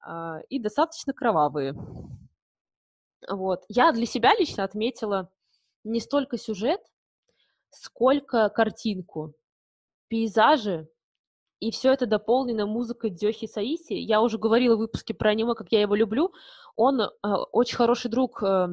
А, 0.00 0.40
и 0.48 0.58
достаточно 0.58 1.12
кровавые. 1.12 1.74
Вот. 3.28 3.64
Я 3.68 3.92
для 3.92 4.06
себя 4.06 4.34
лично 4.38 4.64
отметила 4.64 5.30
не 5.84 6.00
столько 6.00 6.38
сюжет, 6.38 6.80
сколько 7.70 8.48
картинку, 8.48 9.34
пейзажи, 10.08 10.88
и 11.60 11.70
все 11.70 11.92
это 11.92 12.06
дополнено 12.06 12.66
музыкой 12.66 13.10
Дзёхи 13.10 13.46
Саиси. 13.46 13.94
Я 13.94 14.22
уже 14.22 14.38
говорила 14.38 14.76
в 14.76 14.78
выпуске 14.78 15.14
про 15.14 15.30
аниме, 15.30 15.54
как 15.54 15.68
я 15.70 15.80
его 15.80 15.94
люблю. 15.94 16.32
Он 16.76 17.00
э, 17.00 17.08
очень 17.52 17.76
хороший 17.76 18.10
друг 18.10 18.42
э, 18.42 18.68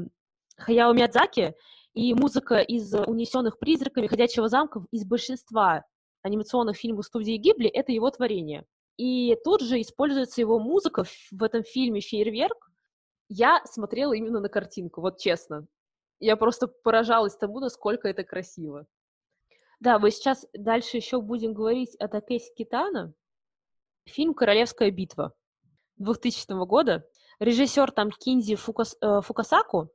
Хаяо 0.58 0.94
Миядзаки, 0.94 1.56
и 1.96 2.14
музыка 2.14 2.60
из 2.60 2.94
«Унесенных 2.94 3.58
призраками», 3.58 4.08
«Ходячего 4.08 4.50
замка» 4.50 4.86
из 4.92 5.06
большинства 5.06 5.86
анимационных 6.22 6.76
фильмов 6.76 7.06
студии 7.06 7.38
Гибли— 7.38 7.70
это 7.74 7.94
его 7.94 8.10
творение. 8.12 8.66
И 8.98 9.38
тут 9.44 9.62
же 9.62 9.80
используется 9.82 10.42
его 10.42 10.60
музыка 10.60 11.06
в 11.32 11.42
этом 11.42 11.64
фильме 11.64 12.02
«Фейерверк». 12.02 12.70
Я 13.30 13.62
смотрела 13.66 14.14
именно 14.14 14.42
на 14.42 14.50
картинку, 14.50 15.02
вот 15.02 15.20
честно. 15.20 15.68
Я 16.20 16.36
просто 16.36 16.68
поражалась 16.68 17.36
тому, 17.36 17.60
насколько 17.60 18.08
это 18.08 18.24
красиво. 18.24 18.86
Да, 19.80 20.00
мы 20.00 20.12
сейчас 20.12 20.46
дальше 20.54 20.98
еще 20.98 21.22
будем 21.22 21.54
говорить 21.54 21.96
о 21.98 22.08
Такеси 22.08 22.54
Китана. 22.56 23.14
Фильм 24.06 24.34
«Королевская 24.34 24.92
битва» 24.92 25.34
2000 25.98 26.66
года. 26.66 27.08
Режиссер 27.40 27.92
там 27.92 28.12
Кинзи 28.12 28.56
Фукас, 28.56 28.98
э, 29.02 29.22
Фукасаку, 29.22 29.90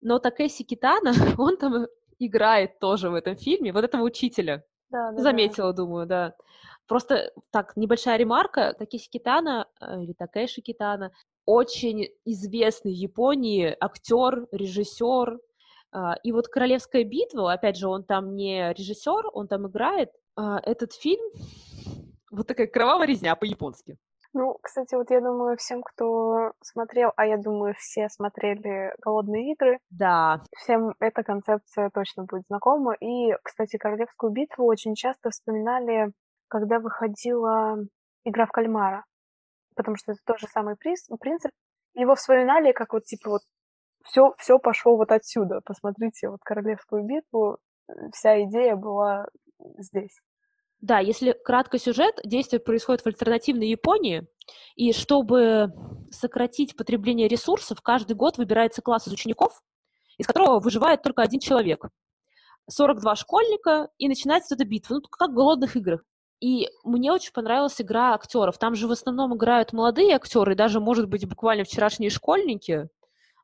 но 0.00 0.18
Такеси 0.18 0.64
Китана, 0.64 1.12
он 1.38 1.56
там 1.56 1.86
играет 2.18 2.78
тоже 2.78 3.10
в 3.10 3.14
этом 3.14 3.36
фильме, 3.36 3.72
вот 3.72 3.84
этого 3.84 4.02
учителя. 4.02 4.64
Да, 4.90 5.12
да, 5.12 5.22
Заметила, 5.22 5.72
да. 5.72 5.76
думаю, 5.76 6.06
да. 6.06 6.34
Просто 6.86 7.32
так, 7.50 7.76
небольшая 7.76 8.16
ремарка. 8.16 8.74
Такеси 8.78 9.10
Китана, 9.10 9.68
э, 9.80 10.02
или 10.02 10.12
Такеши 10.12 10.62
Китана, 10.62 11.12
очень 11.44 12.08
известный 12.24 12.92
в 12.92 12.96
Японии 12.96 13.76
актер, 13.80 14.46
режиссер. 14.52 15.38
А, 15.92 16.14
и 16.22 16.32
вот 16.32 16.48
«Королевская 16.48 17.04
битва», 17.04 17.52
опять 17.52 17.76
же, 17.76 17.88
он 17.88 18.04
там 18.04 18.34
не 18.34 18.72
режиссер, 18.72 19.30
он 19.32 19.48
там 19.48 19.66
играет. 19.66 20.10
А, 20.36 20.58
этот 20.60 20.92
фильм, 20.92 21.24
вот 22.30 22.46
такая 22.46 22.66
кровавая 22.66 23.06
резня 23.06 23.34
по-японски. 23.36 23.96
Ну, 24.34 24.58
кстати, 24.62 24.94
вот 24.94 25.10
я 25.10 25.20
думаю, 25.20 25.56
всем, 25.56 25.82
кто 25.82 26.52
смотрел, 26.62 27.12
а 27.16 27.26
я 27.26 27.38
думаю, 27.38 27.74
все 27.78 28.08
смотрели 28.10 28.92
«Голодные 29.02 29.52
игры», 29.52 29.78
да. 29.90 30.42
всем 30.54 30.94
эта 31.00 31.22
концепция 31.22 31.90
точно 31.90 32.24
будет 32.24 32.44
знакома. 32.48 32.94
И, 33.00 33.32
кстати, 33.42 33.78
«Королевскую 33.78 34.30
битву» 34.30 34.66
очень 34.66 34.94
часто 34.94 35.30
вспоминали 35.30 36.12
когда 36.48 36.80
выходила 36.80 37.76
игра 38.24 38.46
в 38.46 38.50
кальмара, 38.50 39.04
потому 39.76 39.96
что 39.96 40.12
это 40.12 40.20
тот 40.24 40.40
же 40.40 40.46
самый 40.48 40.76
приз, 40.76 41.06
принцип. 41.20 41.52
Его 41.94 42.14
вспоминали 42.14 42.72
как 42.72 42.92
вот 42.92 43.04
типа 43.04 43.30
вот 43.30 43.42
все, 44.08 44.34
все 44.38 44.58
пошло 44.58 44.96
вот 44.96 45.12
отсюда. 45.12 45.60
Посмотрите 45.64 46.28
вот 46.28 46.40
королевскую 46.44 47.04
битву, 47.04 47.58
вся 48.12 48.42
идея 48.44 48.76
была 48.76 49.26
здесь. 49.78 50.18
Да, 50.80 51.00
если 51.00 51.32
кратко 51.32 51.78
сюжет, 51.78 52.20
действие 52.24 52.60
происходит 52.60 53.02
в 53.02 53.06
альтернативной 53.06 53.68
Японии, 53.68 54.28
и 54.76 54.92
чтобы 54.92 55.72
сократить 56.10 56.76
потребление 56.76 57.26
ресурсов, 57.26 57.82
каждый 57.82 58.14
год 58.14 58.38
выбирается 58.38 58.80
класс 58.80 59.08
из 59.08 59.12
учеников, 59.12 59.60
из 60.18 60.26
которого 60.26 60.60
выживает 60.60 61.02
только 61.02 61.22
один 61.22 61.40
человек. 61.40 61.88
42 62.70 63.16
школьника, 63.16 63.88
и 63.98 64.08
начинается 64.08 64.54
эта 64.54 64.64
битва, 64.64 64.96
ну, 64.96 65.00
как 65.10 65.30
в 65.30 65.34
голодных 65.34 65.74
играх. 65.74 66.04
И 66.40 66.68
мне 66.84 67.10
очень 67.12 67.32
понравилась 67.32 67.80
игра 67.80 68.14
актеров. 68.14 68.58
Там 68.58 68.76
же 68.76 68.86
в 68.86 68.92
основном 68.92 69.34
играют 69.34 69.72
молодые 69.72 70.14
актеры, 70.14 70.54
даже, 70.54 70.78
может 70.78 71.08
быть, 71.08 71.28
буквально 71.28 71.64
вчерашние 71.64 72.10
школьники. 72.10 72.88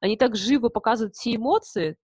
Они 0.04 0.18
так 0.18 0.36
живо 0.36 0.68
показывают 0.68 1.14
все 1.14 1.34
эмоции. 1.34 1.96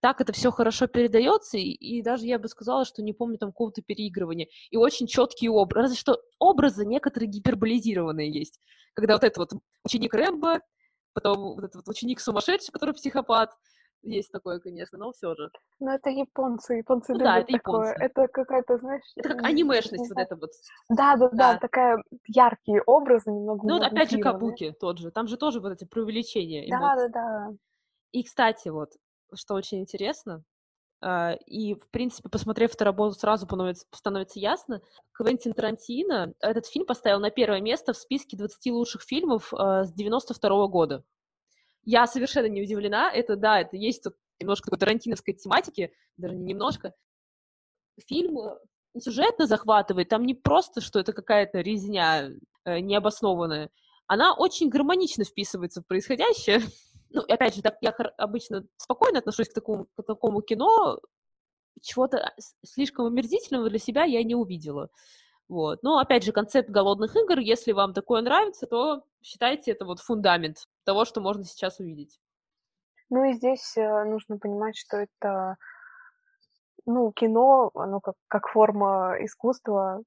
так 0.00 0.20
это 0.20 0.32
все 0.32 0.50
хорошо 0.50 0.88
передается, 0.88 1.56
и, 1.56 1.70
и 1.70 2.02
даже 2.02 2.26
я 2.26 2.36
бы 2.40 2.48
сказала, 2.48 2.84
что 2.84 3.00
не 3.00 3.12
помню 3.12 3.38
там 3.38 3.50
какого-то 3.50 3.80
переигрывания. 3.80 4.48
И 4.70 4.76
очень 4.76 5.06
четкие 5.06 5.52
образы. 5.52 5.82
Разве 5.82 5.96
что 5.96 6.20
образы 6.40 6.84
некоторые 6.84 7.28
гиперболизированные 7.28 8.28
есть. 8.28 8.58
Когда 8.92 9.14
вот 9.14 9.22
этот 9.22 9.38
вот 9.38 9.62
ученик 9.84 10.14
Рэмбо, 10.14 10.62
потом 11.12 11.54
вот 11.54 11.62
этот 11.62 11.76
вот 11.76 11.88
ученик 11.88 12.18
сумасшедший, 12.18 12.72
который 12.72 12.92
психопат, 12.92 13.52
есть 14.02 14.30
такое, 14.30 14.60
конечно, 14.60 14.98
но 14.98 15.12
все 15.12 15.34
же. 15.34 15.50
Ну, 15.80 15.90
это 15.90 16.10
японцы, 16.10 16.74
японцы 16.74 17.12
ну, 17.12 17.18
любят 17.18 17.32
да, 17.32 17.38
это 17.38 17.52
такое. 17.52 17.86
японцы. 17.88 18.04
Это 18.04 18.28
какая-то, 18.28 18.78
знаешь... 18.78 19.02
Это 19.16 19.28
как 19.30 19.44
анимешность 19.44 20.08
вот 20.08 20.18
это 20.18 20.36
вот. 20.36 20.50
Да, 20.88 21.16
да, 21.16 21.28
да, 21.28 21.52
Да. 21.54 21.58
такая 21.58 22.02
яркие 22.26 22.82
образы, 22.82 23.30
немного 23.30 23.66
Ну, 23.66 23.78
вот 23.78 23.86
опять 23.86 24.10
же. 24.10 24.18
Кабуки 24.18 24.74
тот 24.78 24.98
же. 24.98 25.10
Там 25.10 25.26
же 25.26 25.36
тоже 25.36 25.60
вот 25.60 25.72
эти 25.72 25.84
преувеличения 25.84 26.68
Да, 26.70 26.96
да, 26.96 27.08
да. 27.08 27.48
И, 28.12 28.22
кстати, 28.22 28.68
вот, 28.68 28.90
что 29.34 29.54
очень 29.54 29.80
интересно, 29.80 30.42
а, 31.00 31.34
и, 31.46 31.74
в 31.74 31.88
принципе, 31.90 32.28
посмотрев 32.28 32.74
эту 32.74 32.84
работу, 32.84 33.14
сразу 33.18 33.46
становится, 33.46 33.86
становится 33.92 34.38
ясно, 34.38 34.80
Квентин 35.12 35.52
Тарантино 35.52 36.32
этот 36.40 36.66
фильм 36.66 36.86
поставил 36.86 37.20
на 37.20 37.30
первое 37.30 37.60
место 37.60 37.92
в 37.92 37.96
списке 37.96 38.36
20 38.36 38.72
лучших 38.72 39.02
фильмов 39.02 39.52
а, 39.54 39.84
с 39.84 39.92
92 39.92 40.66
года. 40.66 41.04
Я 41.88 42.06
совершенно 42.06 42.48
не 42.48 42.60
удивлена. 42.60 43.10
Это, 43.10 43.34
да, 43.34 43.62
это 43.62 43.78
есть 43.78 44.02
тут 44.02 44.14
немножко 44.38 44.66
такой 44.66 44.78
тарантиновской 44.78 45.32
тематики, 45.32 45.90
даже 46.18 46.34
не 46.34 46.52
немножко. 46.52 46.92
Фильм 48.06 48.38
э, 48.40 48.58
сюжетно 49.00 49.46
захватывает. 49.46 50.10
Там 50.10 50.26
не 50.26 50.34
просто, 50.34 50.82
что 50.82 51.00
это 51.00 51.14
какая-то 51.14 51.62
резня 51.62 52.28
э, 52.66 52.80
необоснованная. 52.80 53.70
Она 54.06 54.34
очень 54.34 54.68
гармонично 54.68 55.24
вписывается 55.24 55.80
в 55.80 55.86
происходящее. 55.86 56.60
Ну, 57.10 57.22
опять 57.22 57.54
же, 57.54 57.62
так 57.62 57.78
я 57.80 57.92
обычно 58.18 58.66
спокойно 58.76 59.20
отношусь 59.20 59.48
к 59.48 59.54
такому, 59.54 59.86
к 59.96 60.02
такому 60.02 60.42
кино. 60.42 61.00
Чего-то 61.80 62.34
слишком 62.62 63.06
омерзительного 63.06 63.70
для 63.70 63.78
себя 63.78 64.04
я 64.04 64.22
не 64.22 64.34
увидела. 64.34 64.90
Вот. 65.48 65.82
Но, 65.82 65.96
опять 65.96 66.22
же, 66.22 66.32
концепт 66.32 66.68
голодных 66.68 67.16
игр, 67.16 67.38
если 67.38 67.72
вам 67.72 67.94
такое 67.94 68.20
нравится, 68.20 68.66
то 68.66 69.04
считайте 69.22 69.70
это 69.70 69.86
вот 69.86 70.00
фундамент 70.00 70.68
того, 70.88 71.04
что 71.04 71.20
можно 71.20 71.44
сейчас 71.44 71.80
увидеть. 71.80 72.18
Ну 73.10 73.24
и 73.24 73.34
здесь 73.34 73.76
э, 73.76 74.04
нужно 74.04 74.38
понимать, 74.38 74.74
что 74.74 74.96
это, 74.96 75.58
ну, 76.86 77.12
кино, 77.12 77.70
оно 77.74 78.00
как, 78.00 78.14
как 78.26 78.48
форма 78.48 79.16
искусства 79.20 80.02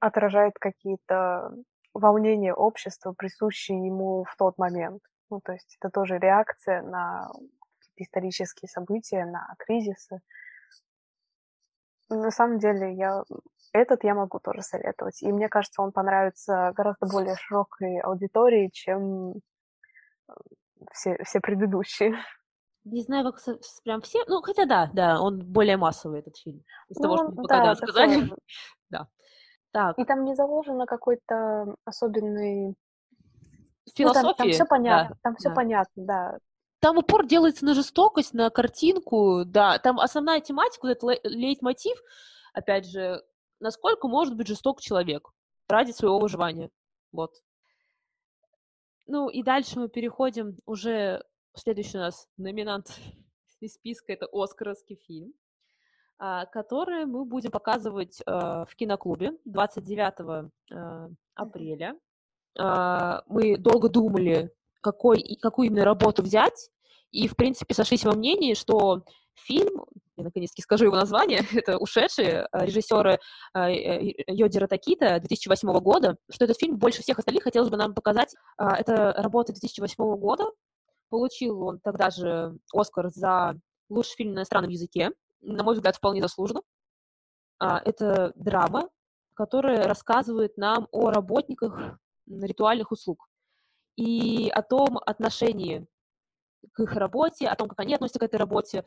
отражает 0.00 0.54
какие-то 0.58 1.52
волнения 1.94 2.52
общества, 2.52 3.14
присущие 3.16 3.86
ему 3.86 4.24
в 4.24 4.34
тот 4.36 4.58
момент. 4.58 5.00
Ну, 5.30 5.40
то 5.40 5.52
есть 5.52 5.76
это 5.78 5.90
тоже 5.90 6.18
реакция 6.18 6.82
на 6.82 7.30
исторические 7.94 8.68
события, 8.68 9.24
на 9.24 9.54
кризисы. 9.58 10.18
На 12.08 12.32
самом 12.32 12.58
деле, 12.58 12.94
я 12.94 13.22
этот 13.72 14.02
я 14.02 14.16
могу 14.16 14.40
тоже 14.40 14.62
советовать. 14.62 15.22
И 15.22 15.30
мне 15.30 15.48
кажется, 15.48 15.82
он 15.82 15.92
понравится 15.92 16.72
гораздо 16.74 17.06
более 17.06 17.36
широкой 17.36 18.00
аудитории, 18.00 18.70
чем 18.72 19.34
все, 20.92 21.16
все 21.24 21.40
предыдущие. 21.40 22.14
Не 22.84 23.02
знаю, 23.02 23.24
как 23.24 23.38
со- 23.40 23.58
прям 23.84 24.00
все... 24.00 24.24
Ну, 24.26 24.40
хотя 24.40 24.64
да, 24.64 24.90
да, 24.94 25.20
он 25.20 25.38
более 25.40 25.76
массовый, 25.76 26.20
этот 26.20 26.36
фильм. 26.38 26.64
Из 26.88 26.96
того, 26.96 27.16
что 27.16 27.24
Ну, 27.26 27.30
мы 27.32 27.42
пока 27.42 27.58
да, 27.58 27.64
да, 27.64 27.74
сказали. 27.74 28.30
Да. 28.90 29.06
Так, 29.72 29.98
И 29.98 30.04
там 30.04 30.24
не 30.24 30.34
заложено 30.34 30.86
какой-то 30.86 31.76
особенный... 31.84 32.74
Ну, 33.98 34.12
там, 34.12 34.34
там 34.34 34.48
все 34.50 34.58
да, 34.64 34.66
понятно, 34.66 35.16
там 35.22 35.36
все 35.36 35.48
да. 35.48 35.54
понятно, 35.54 36.04
да. 36.04 36.38
Там 36.80 36.96
упор 36.98 37.26
делается 37.26 37.64
на 37.64 37.74
жестокость, 37.74 38.32
на 38.32 38.48
картинку, 38.50 39.44
да. 39.44 39.78
Там 39.78 40.00
основная 40.00 40.40
тематика, 40.40 40.86
вот 40.86 40.90
этот 40.92 41.02
лей- 41.04 41.20
лейтмотив, 41.24 41.98
опять 42.54 42.86
же, 42.86 43.22
насколько 43.60 44.08
может 44.08 44.36
быть 44.36 44.46
жесток 44.46 44.80
человек 44.80 45.28
ради 45.68 45.90
своего 45.92 46.18
выживания. 46.18 46.70
Вот. 47.12 47.32
Ну 49.12 49.28
и 49.28 49.42
дальше 49.42 49.80
мы 49.80 49.88
переходим 49.88 50.56
уже... 50.66 51.24
Следующий 51.56 51.98
у 51.98 52.00
нас 52.00 52.28
номинант 52.36 52.96
из 53.60 53.74
списка— 53.74 54.12
это 54.12 54.28
«Оскаровский 54.32 55.00
фильм», 55.04 55.32
а, 56.16 56.46
который 56.46 57.06
мы 57.06 57.24
будем 57.24 57.50
показывать 57.50 58.22
а, 58.24 58.64
в 58.66 58.76
киноклубе 58.76 59.32
29 59.46 60.52
а, 60.70 61.08
апреля. 61.34 61.98
Мы 62.56 63.56
долго 63.58 63.88
думали, 63.88 64.52
какой, 64.80 65.36
какую 65.42 65.68
именно 65.68 65.84
работу 65.84 66.22
взять, 66.22 66.70
и, 67.10 67.26
в 67.26 67.34
принципе, 67.34 67.74
сошлись 67.74 68.04
во 68.04 68.12
мнении, 68.12 68.54
что 68.54 69.04
фильм, 69.34 69.86
я 70.20 70.24
наконец-таки 70.24 70.62
скажу 70.62 70.84
его 70.84 70.96
название, 70.96 71.40
это 71.52 71.78
«Ушедшие» 71.78 72.46
а, 72.52 72.64
режиссера 72.64 73.18
а, 73.52 73.70
э, 73.70 74.14
Йодира 74.26 74.66
Такита 74.66 75.18
2008 75.18 75.68
года, 75.80 76.16
что 76.30 76.44
этот 76.44 76.58
фильм 76.58 76.76
больше 76.78 77.02
всех 77.02 77.18
остальных 77.18 77.44
хотелось 77.44 77.70
бы 77.70 77.76
нам 77.76 77.94
показать. 77.94 78.34
А, 78.56 78.76
Это 78.76 79.12
работа 79.16 79.52
2008 79.52 80.16
года, 80.16 80.44
получил 81.08 81.62
он 81.62 81.80
тогда 81.80 82.10
же 82.10 82.56
Оскар 82.72 83.10
за 83.10 83.58
лучший 83.88 84.16
фильм 84.16 84.34
на 84.34 84.38
иностранном 84.40 84.70
языке, 84.70 85.10
на 85.40 85.64
мой 85.64 85.74
взгляд, 85.74 85.96
вполне 85.96 86.22
заслуженно. 86.22 86.62
А, 87.58 87.80
Это 87.84 88.32
драма, 88.36 88.88
которая 89.34 89.84
рассказывает 89.84 90.56
нам 90.56 90.86
о 90.92 91.10
работниках 91.10 91.98
ритуальных 92.26 92.92
услуг 92.92 93.26
и 93.96 94.50
о 94.50 94.62
том 94.62 94.98
отношении 94.98 95.86
к 96.72 96.80
их 96.80 96.92
работе, 96.94 97.48
о 97.48 97.56
том, 97.56 97.68
как 97.68 97.80
они 97.80 97.94
относятся 97.94 98.18
к 98.18 98.22
этой 98.22 98.36
работе. 98.36 98.84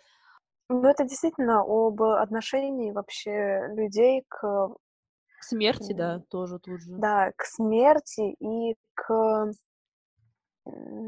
Ну, 0.69 0.87
это 0.87 1.03
действительно 1.03 1.61
об 1.61 2.01
отношении 2.01 2.91
вообще 2.91 3.67
людей 3.75 4.23
к, 4.27 4.39
К 4.39 5.43
смерти, 5.43 5.93
да, 5.93 6.19
тоже 6.29 6.59
тут 6.59 6.81
же. 6.81 6.95
да, 6.97 7.31
к 7.35 7.43
смерти 7.45 8.35
и 8.39 8.75
к... 8.93 9.51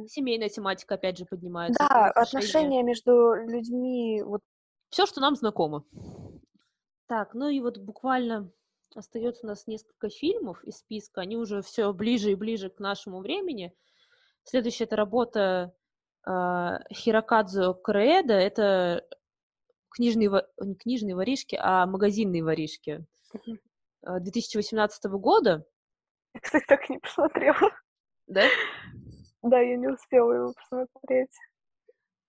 Семейная 0.07 0.49
тематика, 0.49 0.95
опять 0.95 1.17
же, 1.17 1.25
поднимается. 1.25 1.81
Да, 1.89 2.07
отношения 2.11 2.83
между 2.83 3.33
людьми, 3.33 4.21
вот 4.21 4.41
Все, 4.89 5.05
что 5.05 5.21
нам 5.21 5.35
знакомо. 5.35 5.85
Так, 7.07 7.33
ну 7.33 7.47
и 7.47 7.61
вот 7.61 7.77
буквально 7.77 8.51
остается 8.95 9.45
у 9.45 9.49
нас 9.49 9.67
несколько 9.67 10.09
фильмов 10.09 10.63
из 10.63 10.79
списка. 10.79 11.21
Они 11.21 11.37
уже 11.37 11.61
все 11.61 11.93
ближе 11.93 12.31
и 12.31 12.35
ближе 12.35 12.69
к 12.69 12.79
нашему 12.79 13.19
времени. 13.19 13.73
Следующая 14.43 14.85
это 14.85 14.95
работа 14.95 15.73
а, 16.25 16.79
Хирокадзу 16.91 17.75
Кореэда. 17.75 18.33
Это 18.33 19.05
книжные, 19.95 20.29
не 20.59 20.75
книжные 20.75 21.15
воришки, 21.15 21.57
а 21.59 21.85
магазинные 21.85 22.43
воришки. 22.43 23.05
Мгм. 23.33 23.59
а, 24.03 24.19
2018 24.19 25.05
года, 25.05 25.65
я, 26.35 26.41
кстати, 26.41 26.65
так 26.67 26.89
и 26.89 26.93
не 26.93 26.99
посмотрела. 26.99 27.71
да? 28.27 28.43
Да, 29.41 29.59
я 29.59 29.77
не 29.77 29.87
успела 29.87 30.33
его 30.33 30.53
посмотреть. 30.53 31.31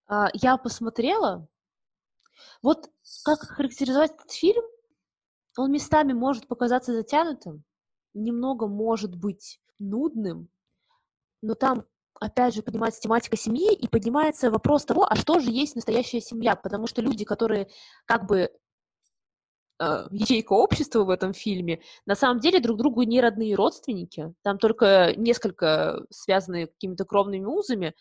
А, 0.07 0.29
я 0.33 0.57
посмотрела. 0.57 1.49
Вот 2.63 2.91
как 3.25 3.41
характеризовать 3.41 4.13
этот 4.13 4.31
фильм? 4.31 4.63
Он 5.59 5.73
местами 5.73 6.13
может 6.13 6.47
показаться 6.47 6.93
затянутым, 6.93 7.65
немного 8.15 8.69
может 8.69 9.17
быть 9.17 9.61
нудным, 9.79 10.49
но 11.41 11.55
там, 11.55 11.87
опять 12.21 12.55
же, 12.55 12.63
поднимается 12.63 13.01
тематика 13.01 13.37
семьи 13.37 13.75
и 13.75 13.89
поднимается 13.89 14.51
вопрос 14.51 14.85
того, 14.85 15.07
а 15.09 15.17
что 15.17 15.39
же 15.39 15.51
есть 15.51 15.77
настоящая 15.77 16.21
семья? 16.21 16.57
Потому 16.57 16.87
что 16.87 17.03
люди, 17.03 17.25
которые 17.25 17.69
как 18.05 18.27
бы 18.27 18.51
э, 19.81 20.07
ячейка 20.11 20.53
общества 20.53 21.05
в 21.05 21.11
этом 21.11 21.33
фильме, 21.33 21.81
на 22.07 22.15
самом 22.15 22.41
деле 22.41 22.61
друг 22.61 22.79
другу 22.79 23.03
не 23.03 23.21
родные 23.21 23.55
родственники. 23.55 24.35
Там 24.43 24.59
только 24.59 25.15
несколько 25.17 26.05
связаны 26.11 26.67
какими-то 26.67 27.05
кровными 27.05 27.45
узами. 27.45 27.95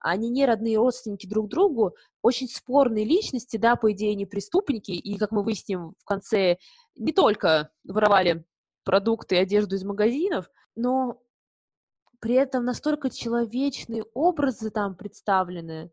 Они 0.00 0.30
не 0.30 0.46
родные 0.46 0.78
родственники 0.78 1.26
друг 1.26 1.48
другу, 1.48 1.94
очень 2.22 2.48
спорные 2.48 3.04
личности, 3.04 3.58
да, 3.58 3.76
по 3.76 3.92
идее, 3.92 4.14
не 4.14 4.24
преступники, 4.24 4.92
и, 4.92 5.18
как 5.18 5.30
мы 5.30 5.42
выясним 5.42 5.94
в 5.98 6.04
конце, 6.04 6.56
не 6.96 7.12
только 7.12 7.70
воровали 7.84 8.46
продукты 8.84 9.36
и 9.36 9.38
одежду 9.38 9.76
из 9.76 9.84
магазинов, 9.84 10.50
но 10.74 11.20
при 12.20 12.34
этом 12.34 12.64
настолько 12.64 13.10
человечные 13.10 14.04
образы 14.14 14.70
там 14.70 14.94
представлены, 14.94 15.90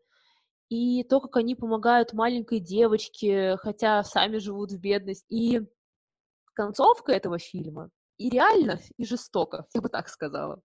и 0.68 1.02
то, 1.04 1.20
как 1.20 1.36
они 1.36 1.54
помогают 1.54 2.12
маленькой 2.12 2.60
девочке, 2.60 3.56
хотя 3.56 4.04
сами 4.04 4.36
живут 4.36 4.70
в 4.70 4.78
бедности. 4.78 5.24
И 5.32 5.60
концовка 6.54 7.12
этого 7.12 7.38
фильма 7.38 7.90
и 8.18 8.28
реально, 8.28 8.80
и 8.96 9.04
жестоко, 9.04 9.66
я 9.74 9.80
бы 9.80 9.88
так 9.88 10.08
сказала. 10.08 10.60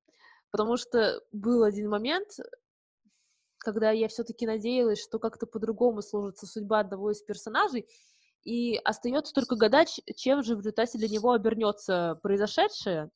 Потому 0.52 0.76
что 0.76 1.21
был 1.32 1.63
один 1.63 1.89
момент, 1.89 2.28
когда 3.60 3.91
я 3.91 4.08
все-таки 4.10 4.45
надеялась, 4.45 5.02
что 5.02 5.19
как-то 5.19 5.47
по-другому 5.47 6.02
сложится 6.02 6.45
судьба 6.45 6.80
одного 6.80 7.12
из 7.12 7.21
персонажей, 7.21 7.88
и 8.43 8.76
остается 8.84 9.34
только 9.34 9.56
гадать, 9.56 10.02
чем 10.17 10.43
же 10.43 10.56
в 10.56 10.60
результате 10.60 10.97
для 10.97 11.08
него 11.08 11.32
обернется 11.32 12.19
произошедшее, 12.21 13.10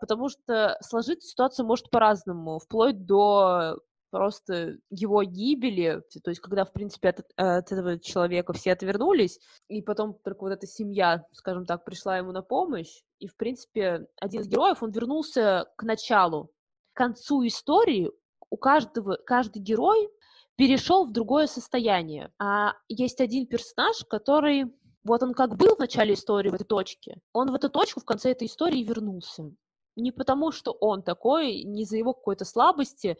потому 0.00 0.28
что 0.28 0.76
сложиться 0.80 1.28
ситуация 1.28 1.64
может 1.64 1.90
по-разному, 1.90 2.58
вплоть 2.58 3.06
до 3.06 3.78
просто 4.10 4.76
его 4.90 5.22
гибели, 5.22 6.02
то 6.22 6.30
есть 6.30 6.40
когда, 6.40 6.64
в 6.64 6.72
принципе, 6.72 7.10
от, 7.10 7.20
от 7.36 7.72
этого 7.72 7.98
человека 7.98 8.52
все 8.52 8.72
отвернулись, 8.72 9.38
и 9.68 9.82
потом 9.82 10.14
только 10.24 10.40
вот 10.40 10.52
эта 10.52 10.66
семья, 10.66 11.24
скажем 11.32 11.64
так, 11.64 11.84
пришла 11.84 12.18
ему 12.18 12.32
на 12.32 12.42
помощь, 12.42 13.02
и, 13.20 13.28
в 13.28 13.36
принципе, 13.36 14.06
один 14.16 14.40
из 14.40 14.48
героев, 14.48 14.82
он 14.82 14.90
вернулся 14.90 15.66
к 15.76 15.84
началу. 15.84 16.50
К 16.92 16.96
концу 16.96 17.46
истории 17.46 18.10
у 18.50 18.56
каждого, 18.56 19.16
каждый 19.24 19.62
герой 19.62 20.10
перешел 20.56 21.06
в 21.06 21.12
другое 21.12 21.46
состояние. 21.46 22.30
А 22.38 22.74
есть 22.88 23.20
один 23.20 23.46
персонаж, 23.46 24.04
который 24.10 24.66
вот 25.04 25.22
он 25.22 25.34
как 25.34 25.56
был 25.56 25.76
в 25.76 25.78
начале 25.78 26.14
истории, 26.14 26.50
в 26.50 26.54
этой 26.54 26.64
точке, 26.64 27.20
он 27.32 27.50
в 27.50 27.54
эту 27.54 27.70
точку 27.70 28.00
в 28.00 28.04
конце 28.04 28.30
этой 28.32 28.46
истории 28.46 28.82
вернулся. 28.82 29.50
Не 29.96 30.12
потому, 30.12 30.52
что 30.52 30.72
он 30.72 31.02
такой, 31.02 31.62
не 31.64 31.84
за 31.84 31.96
его 31.96 32.14
какой-то 32.14 32.44
слабости, 32.44 33.16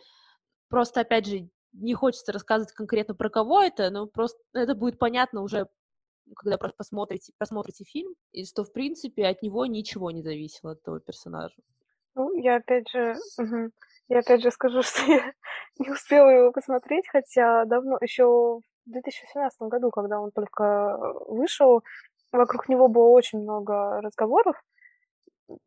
просто, 0.69 1.01
опять 1.01 1.27
же, 1.27 1.49
не 1.73 1.95
хочется 1.95 2.33
рассказывать 2.33 2.73
конкретно 2.73 3.14
про 3.14 3.31
кого 3.31 3.62
это, 3.62 3.90
но 3.90 4.07
просто 4.07 4.38
это 4.55 4.75
будет 4.75 4.99
понятно 4.99 5.43
уже, 5.43 5.69
когда 6.37 6.59
посмотрите, 6.59 7.33
посмотрите 7.38 7.85
фильм, 7.85 8.14
и 8.33 8.45
что, 8.45 8.64
в 8.64 8.73
принципе, 8.73 9.27
от 9.27 9.43
него 9.43 9.66
ничего 9.66 10.11
не 10.11 10.23
зависело, 10.23 10.73
от 10.73 10.81
этого 10.81 11.01
персонажа. 11.01 11.57
Ну, 12.14 12.35
я 12.35 12.57
опять 12.57 12.88
же, 12.90 13.16
угу. 13.38 13.71
я 14.09 14.19
опять 14.19 14.43
же 14.43 14.51
скажу, 14.51 14.83
что 14.83 15.03
я 15.11 15.33
не 15.79 15.90
успела 15.90 16.29
его 16.29 16.53
посмотреть, 16.53 17.09
хотя 17.09 17.64
давно, 17.64 17.99
еще 18.01 18.61
в 18.87 18.90
2017 18.90 19.62
году, 19.62 19.90
когда 19.90 20.21
он 20.21 20.31
только 20.31 20.99
вышел, 21.29 21.83
вокруг 22.33 22.69
него 22.69 22.88
было 22.88 23.09
очень 23.09 23.40
много 23.40 24.01
разговоров, 24.01 24.57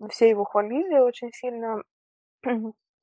все 0.09 0.29
его 0.29 0.45
хвалили 0.45 0.99
очень 0.99 1.31
сильно. 1.33 1.83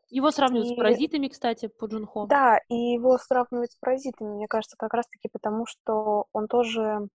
Его 0.08 0.32
сравнивают 0.32 0.70
и... 0.70 0.74
с 0.74 0.76
паразитами, 0.76 1.28
кстати, 1.28 1.68
по 1.68 1.86
Джунхо. 1.86 2.26
Да, 2.26 2.58
и 2.68 2.74
его 2.74 3.16
сравнивают 3.18 3.70
с 3.70 3.76
паразитами, 3.76 4.28
мне 4.28 4.48
кажется, 4.48 4.76
как 4.76 4.92
раз-таки 4.92 5.28
потому, 5.30 5.66
что 5.66 6.26
он 6.32 6.48
тоже 6.48 7.08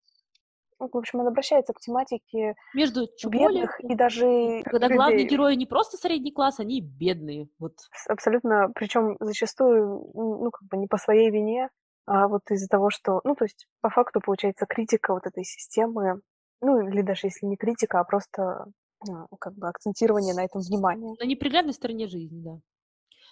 ну, 0.79 0.89
в 0.91 0.97
общем, 0.97 1.21
он 1.21 1.27
обращается 1.27 1.73
к 1.73 1.79
тематике 1.79 2.55
между 2.73 3.07
бедных 3.27 3.79
и 3.79 3.95
даже 3.95 4.61
когда 4.65 4.87
людей. 4.87 4.97
главные 4.97 5.25
герои 5.25 5.55
не 5.55 5.65
просто 5.65 5.97
средний 5.97 6.31
класс, 6.31 6.59
они 6.59 6.81
бедные, 6.81 7.47
вот. 7.59 7.73
Абсолютно, 8.09 8.71
причем 8.75 9.15
зачастую, 9.21 10.11
ну, 10.13 10.51
как 10.51 10.67
бы 10.67 10.77
не 10.77 10.87
по 10.87 10.97
своей 10.97 11.31
вине, 11.31 11.69
а 12.05 12.27
вот 12.27 12.41
из-за 12.49 12.67
того, 12.67 12.89
что, 12.89 13.21
ну, 13.23 13.35
то 13.35 13.45
есть 13.45 13.67
по 13.81 13.89
факту 13.89 14.21
получается 14.21 14.65
критика 14.65 15.13
вот 15.13 15.25
этой 15.25 15.43
системы, 15.43 16.21
ну, 16.61 16.87
или 16.87 17.01
даже 17.01 17.27
если 17.27 17.45
не 17.45 17.57
критика, 17.57 17.99
а 17.99 18.03
просто 18.03 18.65
ну, 19.07 19.27
как 19.39 19.55
бы 19.55 19.67
акцентирование 19.67 20.33
на 20.33 20.45
этом 20.45 20.61
внимание. 20.61 21.15
На 21.19 21.25
неприглядной 21.25 21.73
стороне 21.73 22.07
жизни, 22.07 22.41
да. 22.41 22.59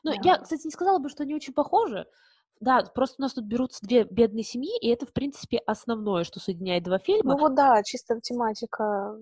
Ну, 0.03 0.11
да. 0.11 0.19
я, 0.23 0.37
кстати, 0.37 0.65
не 0.65 0.71
сказала 0.71 0.99
бы, 0.99 1.09
что 1.09 1.23
они 1.23 1.35
очень 1.35 1.53
похожи. 1.53 2.05
Да, 2.59 2.83
просто 2.83 3.15
у 3.19 3.21
нас 3.21 3.33
тут 3.33 3.45
берутся 3.45 3.85
две 3.85 4.03
бедные 4.05 4.43
семьи, 4.43 4.77
и 4.79 4.87
это, 4.89 5.05
в 5.05 5.13
принципе, 5.13 5.57
основное, 5.65 6.23
что 6.23 6.39
соединяет 6.39 6.83
два 6.83 6.97
фильма. 6.97 7.33
Ну 7.33 7.39
вот 7.39 7.55
да, 7.55 7.81
чисто 7.83 8.19
тематика. 8.21 9.17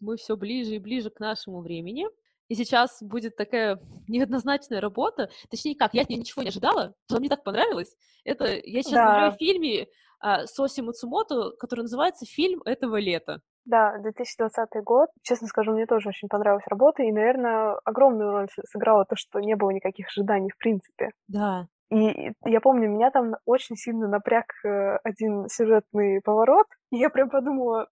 Мы 0.00 0.16
все 0.16 0.36
ближе 0.36 0.74
и 0.74 0.78
ближе 0.78 1.10
к 1.10 1.20
нашему 1.20 1.60
времени. 1.60 2.06
И 2.48 2.54
сейчас 2.54 3.02
будет 3.02 3.36
такая 3.36 3.78
неоднозначная 4.08 4.80
работа. 4.80 5.30
Точнее, 5.50 5.76
как, 5.76 5.94
я 5.94 6.02
от 6.02 6.08
нее 6.08 6.20
ничего 6.20 6.42
не 6.42 6.48
ожидала, 6.48 6.94
но 7.10 7.18
мне 7.18 7.28
так 7.28 7.42
понравилось. 7.42 7.96
Это 8.24 8.44
я 8.46 8.82
сейчас 8.82 8.94
да. 8.94 9.10
говорю 9.10 9.26
о 9.28 9.36
фильме 9.36 9.86
а, 10.20 10.46
Соси 10.46 10.80
Мацумото, 10.80 11.52
который 11.58 11.82
называется 11.82 12.26
«Фильм 12.26 12.62
этого 12.64 12.96
лета». 12.96 13.40
Да, 13.64 13.96
2020 13.98 14.68
год. 14.84 15.08
Честно 15.22 15.46
скажу, 15.48 15.72
мне 15.72 15.86
тоже 15.86 16.10
очень 16.10 16.28
понравилась 16.28 16.66
работа, 16.66 17.02
и, 17.02 17.12
наверное, 17.12 17.78
огромную 17.84 18.30
роль 18.30 18.48
сыграло 18.66 19.06
то, 19.06 19.16
что 19.16 19.40
не 19.40 19.56
было 19.56 19.70
никаких 19.70 20.08
ожиданий 20.08 20.50
в 20.50 20.58
принципе. 20.58 21.10
Да. 21.28 21.66
И 21.90 22.32
я 22.44 22.60
помню, 22.60 22.90
меня 22.90 23.10
там 23.10 23.36
очень 23.46 23.76
сильно 23.76 24.08
напряг 24.08 24.46
э, 24.64 24.96
один 25.02 25.48
сюжетный 25.48 26.20
поворот, 26.22 26.66
и 26.90 26.98
я 26.98 27.08
прям 27.08 27.30
подумала, 27.30 27.88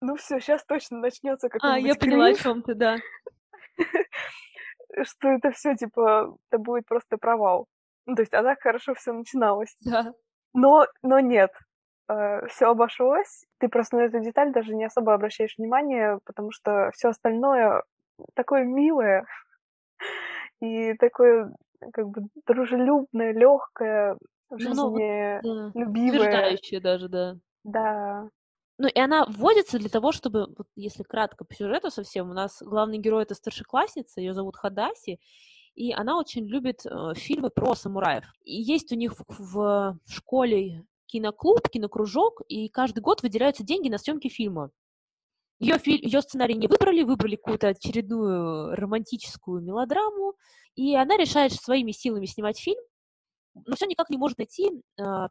ну 0.00 0.16
все, 0.16 0.40
сейчас 0.40 0.64
точно 0.64 0.98
начнется 0.98 1.48
какой-нибудь 1.48 1.84
А, 1.84 1.88
я 1.88 1.94
поняла, 1.94 2.26
о 2.26 2.34
чем 2.34 2.62
ты, 2.62 2.74
да. 2.74 2.96
Что 5.02 5.28
это 5.28 5.50
все 5.50 5.74
типа, 5.74 6.36
это 6.50 6.62
будет 6.62 6.86
просто 6.86 7.18
провал. 7.18 7.66
Ну, 8.06 8.14
то 8.14 8.22
есть, 8.22 8.34
а 8.34 8.42
так 8.42 8.60
хорошо 8.60 8.94
все 8.94 9.12
начиналось. 9.12 9.76
Да. 9.84 10.12
Но, 10.52 10.86
но 11.02 11.20
нет, 11.20 11.50
э, 12.08 12.46
все 12.48 12.70
обошлось. 12.70 13.44
Ты 13.58 13.68
просто 13.68 13.96
на 13.96 14.02
эту 14.02 14.20
деталь 14.20 14.52
даже 14.52 14.74
не 14.74 14.84
особо 14.84 15.14
обращаешь 15.14 15.56
внимание, 15.58 16.20
потому 16.24 16.52
что 16.52 16.90
все 16.94 17.08
остальное 17.08 17.82
такое 18.34 18.64
милое 18.64 19.26
и 20.60 20.94
такое 20.94 21.52
как 21.92 22.08
бы 22.08 22.28
дружелюбное, 22.46 23.32
легкое, 23.32 24.16
жизни 24.52 25.40
ну, 25.42 25.70
да. 25.72 25.78
любимое. 25.80 26.58
даже, 26.80 27.08
да. 27.08 27.36
Да. 27.64 28.28
Ну, 28.76 28.88
и 28.88 28.98
она 28.98 29.24
вводится 29.26 29.78
для 29.78 29.88
того, 29.88 30.10
чтобы, 30.10 30.46
вот, 30.56 30.66
если 30.74 31.04
кратко 31.04 31.44
по 31.44 31.54
сюжету 31.54 31.90
совсем, 31.90 32.30
у 32.30 32.34
нас 32.34 32.60
главный 32.60 32.98
герой— 32.98 33.22
это 33.24 33.34
старшеклассница, 33.34 34.20
ее 34.20 34.34
зовут 34.34 34.56
Хадаси, 34.56 35.20
и 35.74 35.92
она 35.92 36.18
очень 36.18 36.46
любит 36.46 36.84
э, 36.84 37.14
фильмы 37.14 37.50
про 37.50 37.74
самураев. 37.76 38.24
И 38.42 38.60
есть 38.60 38.90
у 38.92 38.96
них 38.96 39.14
в, 39.28 39.54
в 39.58 39.98
школе 40.06 40.84
киноклуб, 41.06 41.68
кинокружок, 41.68 42.42
и 42.48 42.68
каждый 42.68 43.00
год 43.00 43.22
выделяются 43.22 43.62
деньги 43.62 43.88
на 43.88 43.98
съемки 43.98 44.28
фильма. 44.28 44.70
Ее, 45.60 45.76
ее 45.84 46.20
сценарий 46.20 46.54
не 46.54 46.66
выбрали, 46.66 47.04
выбрали 47.04 47.36
какую-то 47.36 47.68
очередную 47.68 48.74
романтическую 48.74 49.62
мелодраму, 49.62 50.34
и 50.74 50.96
она 50.96 51.16
решает 51.16 51.52
своими 51.52 51.92
силами 51.92 52.26
снимать 52.26 52.58
фильм, 52.58 52.82
но 53.54 53.76
все 53.76 53.86
никак 53.86 54.10
не 54.10 54.16
может 54.16 54.38
найти 54.38 54.82
э, 54.98 55.28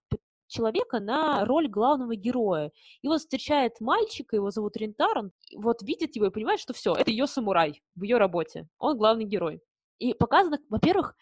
человека 0.54 1.00
на 1.00 1.44
роль 1.46 1.68
главного 1.68 2.16
героя. 2.16 2.72
И 3.02 3.08
вот 3.08 3.20
встречает 3.20 3.82
мальчика, 3.82 4.36
его 4.36 4.52
зовут 4.52 4.78
Рентар, 4.78 5.18
он 5.18 5.32
вот 5.56 5.82
видит 5.82 6.16
его 6.16 6.28
и 6.28 6.30
понимает, 6.30 6.60
что 6.60 6.74
все, 6.74 6.94
это 6.94 7.12
ее 7.12 7.28
самурай 7.28 7.82
в 7.96 8.04
ее 8.04 8.18
работе. 8.18 8.68
Он 8.78 8.98
главный 8.98 9.26
герой. 9.26 9.62
И 10.00 10.14
показано, 10.14 10.60
во-первых, 10.70 11.16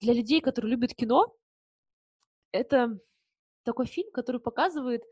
для 0.00 0.14
людей, 0.14 0.40
которые 0.40 0.70
любят 0.72 0.94
кино, 0.94 1.34
это 2.52 2.98
такой 3.64 3.86
фильм, 3.86 4.10
который 4.12 4.40
показывает 4.40 5.02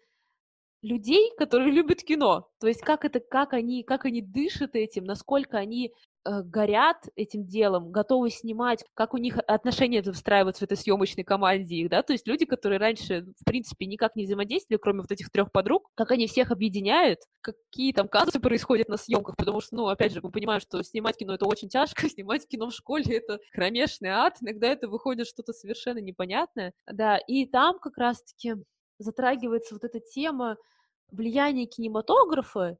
людей, 0.83 1.31
которые 1.37 1.73
любят 1.73 2.03
кино. 2.03 2.49
То 2.61 2.69
есть 2.69 2.81
как 2.81 3.05
это, 3.05 3.21
как 3.21 3.53
они, 3.53 3.83
как 3.83 4.05
они 4.05 4.23
дышат 4.23 4.75
этим, 4.75 5.05
насколько 5.05 5.59
они 5.59 5.93
э, 6.25 6.43
горят 6.43 7.09
этим 7.16 7.47
делом, 7.47 7.90
готовы 7.90 8.31
снимать, 8.31 8.85
как 8.95 9.14
у 9.14 9.19
них 9.19 9.38
отношения 9.47 10.03
выстраиваются 10.03 10.61
в 10.61 10.64
этой 10.64 10.77
съемочной 10.77 11.25
команде 11.25 11.77
их, 11.77 11.90
да, 11.90 12.03
то 12.03 12.12
есть 12.12 12.27
люди, 12.27 12.47
которые 12.47 12.79
раньше, 12.79 13.27
в 13.40 13.45
принципе, 13.45 13.87
никак 13.87 14.16
не 14.16 14.25
взаимодействовали, 14.25 14.81
кроме 14.81 15.01
вот 15.01 15.11
этих 15.12 15.31
трех 15.31 15.53
подруг, 15.53 15.90
как 15.95 16.11
они 16.12 16.27
всех 16.27 16.51
объединяют, 16.51 17.21
какие 17.43 17.93
там 17.93 18.09
казусы 18.09 18.40
происходят 18.40 18.88
на 18.88 18.97
съемках, 18.97 19.37
потому 19.37 19.61
что, 19.61 19.77
ну, 19.77 19.87
опять 19.88 20.12
же, 20.12 20.21
мы 20.23 20.31
понимаем, 20.31 20.61
что 20.61 20.83
снимать 20.83 21.16
кино 21.16 21.35
это 21.35 21.47
очень 21.47 21.69
тяжко, 21.69 22.09
снимать 22.09 22.47
кино 22.49 22.71
в 22.71 22.75
школе 22.75 23.16
это 23.16 23.38
кромешный 23.53 24.11
ад, 24.11 24.37
иногда 24.40 24.69
это 24.69 24.88
выходит 24.88 25.27
что-то 25.27 25.53
совершенно 25.53 25.99
непонятное, 25.99 26.73
да, 26.90 27.19
и 27.19 27.47
там 27.47 27.79
как 27.79 27.99
раз-таки 27.99 28.57
затрагивается 29.01 29.75
вот 29.75 29.85
эта 29.85 29.99
тема 30.01 30.57
влияния 31.11 31.67
кинематографа. 31.67 32.77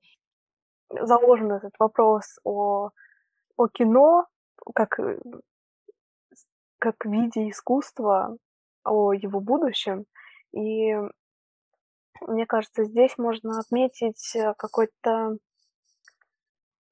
Заложен 0.89 1.53
этот 1.53 1.75
вопрос 1.79 2.39
о, 2.45 2.91
о 3.57 3.69
кино 3.69 4.27
как, 4.75 4.99
э, 5.01 5.19
как 6.79 7.05
виде 7.05 7.49
искусства, 7.51 8.37
о 8.85 9.13
его 9.13 9.41
будущем. 9.41 10.05
И 10.53 10.95
мне 12.23 12.47
кажется, 12.47 12.85
здесь 12.85 13.17
можно 13.19 13.59
отметить 13.59 14.35
э, 14.35 14.55
какой-то, 14.57 15.37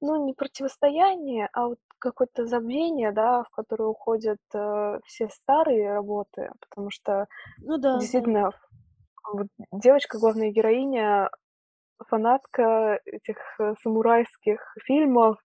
ну, 0.01 0.25
не 0.27 0.33
противостояние, 0.33 1.49
а 1.53 1.69
вот 1.69 1.79
какое-то 1.99 2.47
забвение, 2.47 3.11
да, 3.13 3.43
в 3.43 3.51
которое 3.51 3.89
уходят 3.89 4.39
э, 4.55 5.01
все 5.07 5.29
старые 5.29 5.93
работы, 5.93 6.53
потому 6.61 6.91
что 6.91 7.27
ну, 7.59 7.79
да, 7.79 7.99
действительно 7.99 8.51
да 8.51 8.68
вот 9.33 9.49
девочка, 9.73 10.19
главная 10.19 10.51
героиня, 10.51 11.31
фанатка 12.07 13.01
этих 13.05 13.39
э, 13.61 13.75
самурайских 13.83 14.61
фильмов. 14.85 15.39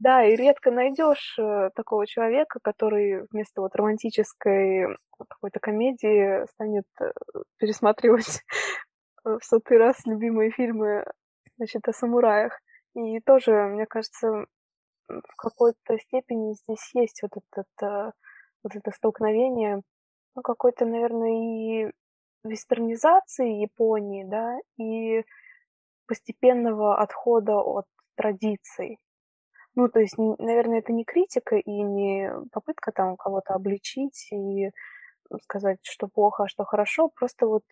Да, 0.00 0.24
и 0.24 0.36
редко 0.36 0.70
найдешь 0.70 1.36
э, 1.38 1.70
такого 1.74 2.06
человека, 2.06 2.58
который 2.62 3.26
вместо 3.30 3.60
вот 3.60 3.74
романтической 3.74 4.96
какой-то 5.16 5.60
комедии 5.60 6.46
станет 6.52 6.86
э, 7.00 7.12
пересматривать 7.58 8.42
в 9.24 9.40
сотый 9.42 9.78
раз 9.78 10.04
любимые 10.04 10.50
фильмы, 10.50 11.04
значит, 11.56 11.88
о 11.88 11.92
самураях. 11.92 12.58
И 12.94 13.20
тоже, 13.20 13.52
мне 13.52 13.86
кажется, 13.86 14.46
в 15.08 15.36
какой-то 15.36 15.98
степени 15.98 16.54
здесь 16.54 16.90
есть 16.94 17.22
вот, 17.22 17.32
этот, 17.36 18.12
вот 18.62 18.76
это 18.76 18.90
столкновение, 18.92 19.80
ну, 20.36 20.42
какой-то, 20.42 20.86
наверное, 20.86 21.86
и 21.88 21.92
вестернизации 22.44 23.62
Японии, 23.62 24.24
да, 24.24 24.58
и 24.78 25.24
постепенного 26.06 26.98
отхода 26.98 27.56
от 27.60 27.86
традиций. 28.16 28.98
Ну, 29.74 29.88
то 29.88 30.00
есть, 30.00 30.16
наверное, 30.18 30.78
это 30.78 30.92
не 30.92 31.04
критика 31.04 31.56
и 31.56 31.70
не 31.70 32.30
попытка 32.52 32.92
там 32.92 33.16
кого-то 33.16 33.54
обличить 33.54 34.28
и 34.32 34.70
сказать, 35.42 35.78
что 35.82 36.06
плохо, 36.06 36.44
а 36.44 36.48
что 36.48 36.64
хорошо, 36.64 37.08
просто 37.08 37.46
вот 37.46 37.62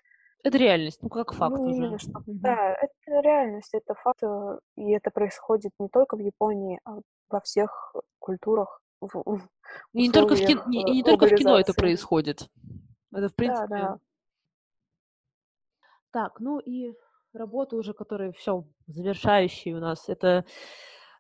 это 0.45 0.59
реальность, 0.59 1.01
ну 1.03 1.09
как 1.09 1.33
факт 1.33 1.57
ну, 1.57 1.67
уже. 1.67 1.99
Что, 1.99 2.19
угу. 2.19 2.25
Да, 2.27 2.75
это 2.75 3.21
реальность, 3.21 3.73
это 3.73 3.95
факт, 3.95 4.23
э, 4.25 4.59
и 4.77 4.91
это 4.91 5.11
происходит 5.13 5.71
не 5.79 5.89
только 5.89 6.17
в 6.17 6.21
Японии, 6.21 6.81
а 6.85 6.99
во 7.31 7.41
всех 7.41 7.95
культурах. 8.19 8.81
В, 9.01 9.39
и 9.93 10.03
не 10.03 10.11
только 10.11 10.35
в 10.35 10.41
кино, 10.41 10.63
и 10.71 10.83
не 10.83 11.03
только 11.03 11.27
в 11.27 11.35
кино 11.35 11.59
это 11.59 11.75
происходит. 11.75 12.49
Это 13.13 13.29
в 13.29 13.35
принципе. 13.35 13.69
Да, 13.69 13.79
да. 13.79 13.99
Так, 16.13 16.41
ну 16.41 16.59
и 16.59 16.93
работа 17.33 17.77
уже, 17.77 17.95
которая 17.95 18.33
все 18.33 18.65
завершающий 18.87 19.73
у 19.73 19.81
нас, 19.81 20.09
это 20.09 20.45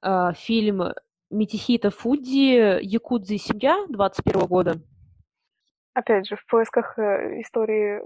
э, 0.03 0.33
фильм 0.35 0.83
Митихита 1.31 1.91
Фудзи 1.91 2.85
«Якудзи 2.85 3.37
семья» 3.39 3.87
21 3.89 4.47
года. 4.47 4.75
Опять 5.95 6.29
же, 6.29 6.37
в 6.37 6.45
поисках 6.47 6.99
э, 6.99 7.41
истории 7.41 8.03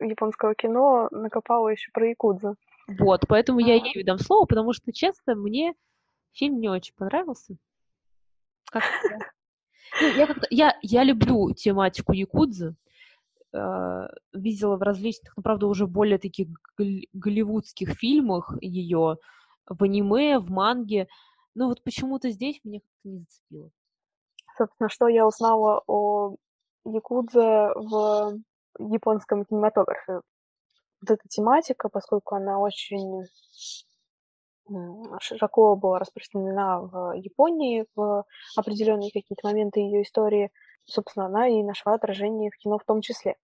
японского 0.00 0.54
кино 0.54 1.08
накопала 1.10 1.68
еще 1.68 1.90
про 1.92 2.08
Якудзу. 2.08 2.56
Вот, 2.86 3.24
поэтому 3.28 3.60
я 3.60 3.74
ей 3.74 4.02
дам 4.02 4.18
слово, 4.18 4.46
потому 4.46 4.72
что, 4.72 4.92
честно, 4.92 5.34
мне 5.34 5.74
фильм 6.32 6.58
не 6.58 6.70
очень 6.70 6.94
понравился. 6.94 7.56
Как 8.70 8.82
ну, 10.00 10.08
я, 10.08 10.34
я, 10.50 10.78
я 10.82 11.04
люблю 11.04 11.52
тематику 11.52 12.12
Якудзы, 12.12 12.74
э, 13.54 14.08
видела 14.32 14.76
в 14.76 14.82
различных, 14.82 15.36
ну, 15.36 15.42
правда, 15.42 15.66
уже 15.66 15.86
более 15.86 16.18
таких 16.18 16.48
голливудских 17.12 17.90
фильмах 17.94 18.54
ее, 18.60 19.18
в 19.68 19.82
аниме, 19.82 20.38
в 20.38 20.50
манге, 20.50 21.08
но 21.54 21.68
вот 21.68 21.82
почему-то 21.82 22.30
здесь 22.30 22.60
меня 22.64 22.80
как-то 22.80 23.08
не 23.08 23.18
зацепило. 23.20 23.70
Собственно, 24.56 24.88
что 24.88 25.08
я 25.08 25.26
узнала 25.26 25.82
о 25.86 26.36
Якудзе 26.84 27.70
в 27.74 28.38
японском 28.78 29.44
кинематографе. 29.44 30.20
Вот 31.00 31.10
эта 31.10 31.28
тематика, 31.28 31.88
поскольку 31.88 32.34
она 32.34 32.58
очень 32.58 33.24
широко 35.20 35.76
была 35.76 35.98
распространена 35.98 36.80
в 36.80 37.12
Японии 37.16 37.86
в 37.94 38.24
определенные 38.56 39.10
какие-то 39.10 39.46
моменты 39.46 39.80
ее 39.80 40.02
истории, 40.02 40.50
собственно, 40.84 41.26
она 41.26 41.48
и 41.48 41.62
нашла 41.62 41.94
отражение 41.94 42.50
в 42.50 42.56
кино 42.56 42.78
в 42.78 42.84
том 42.84 43.00
числе. 43.00 43.36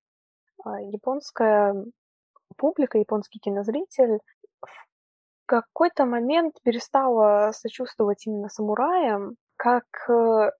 А 0.64 0.80
японская 0.80 1.74
публика, 2.56 2.98
японский 2.98 3.38
кинозритель 3.38 4.20
в 4.60 5.46
какой-то 5.46 6.06
момент 6.06 6.56
перестала 6.62 7.52
сочувствовать 7.52 8.26
именно 8.26 8.48
самураям 8.48 9.36
как 9.56 9.84
э, 10.08 10.50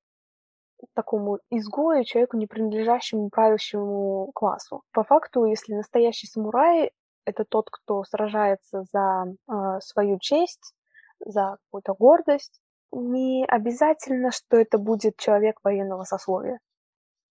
такому 0.95 1.39
изгою, 1.51 2.05
человеку, 2.05 2.37
не 2.37 2.47
принадлежащему 2.47 3.31
правящему 3.31 4.31
классу. 4.35 4.83
По 4.93 5.05
факту, 5.05 5.45
если 5.45 5.75
настоящий 5.75 6.27
самурай— 6.27 6.93
это 7.25 7.45
тот, 7.45 7.71
кто 7.71 8.05
сражается 8.05 8.85
за 8.93 9.25
э, 9.27 9.81
свою 9.81 10.19
честь, 10.19 10.75
за 11.21 11.57
какую-то 11.65 11.95
гордость, 11.95 12.61
не 12.93 13.45
обязательно, 13.47 14.31
что 14.33 14.57
это 14.57 14.79
будет 14.79 15.17
человек 15.17 15.61
военного 15.63 16.05
сословия. 16.05 16.59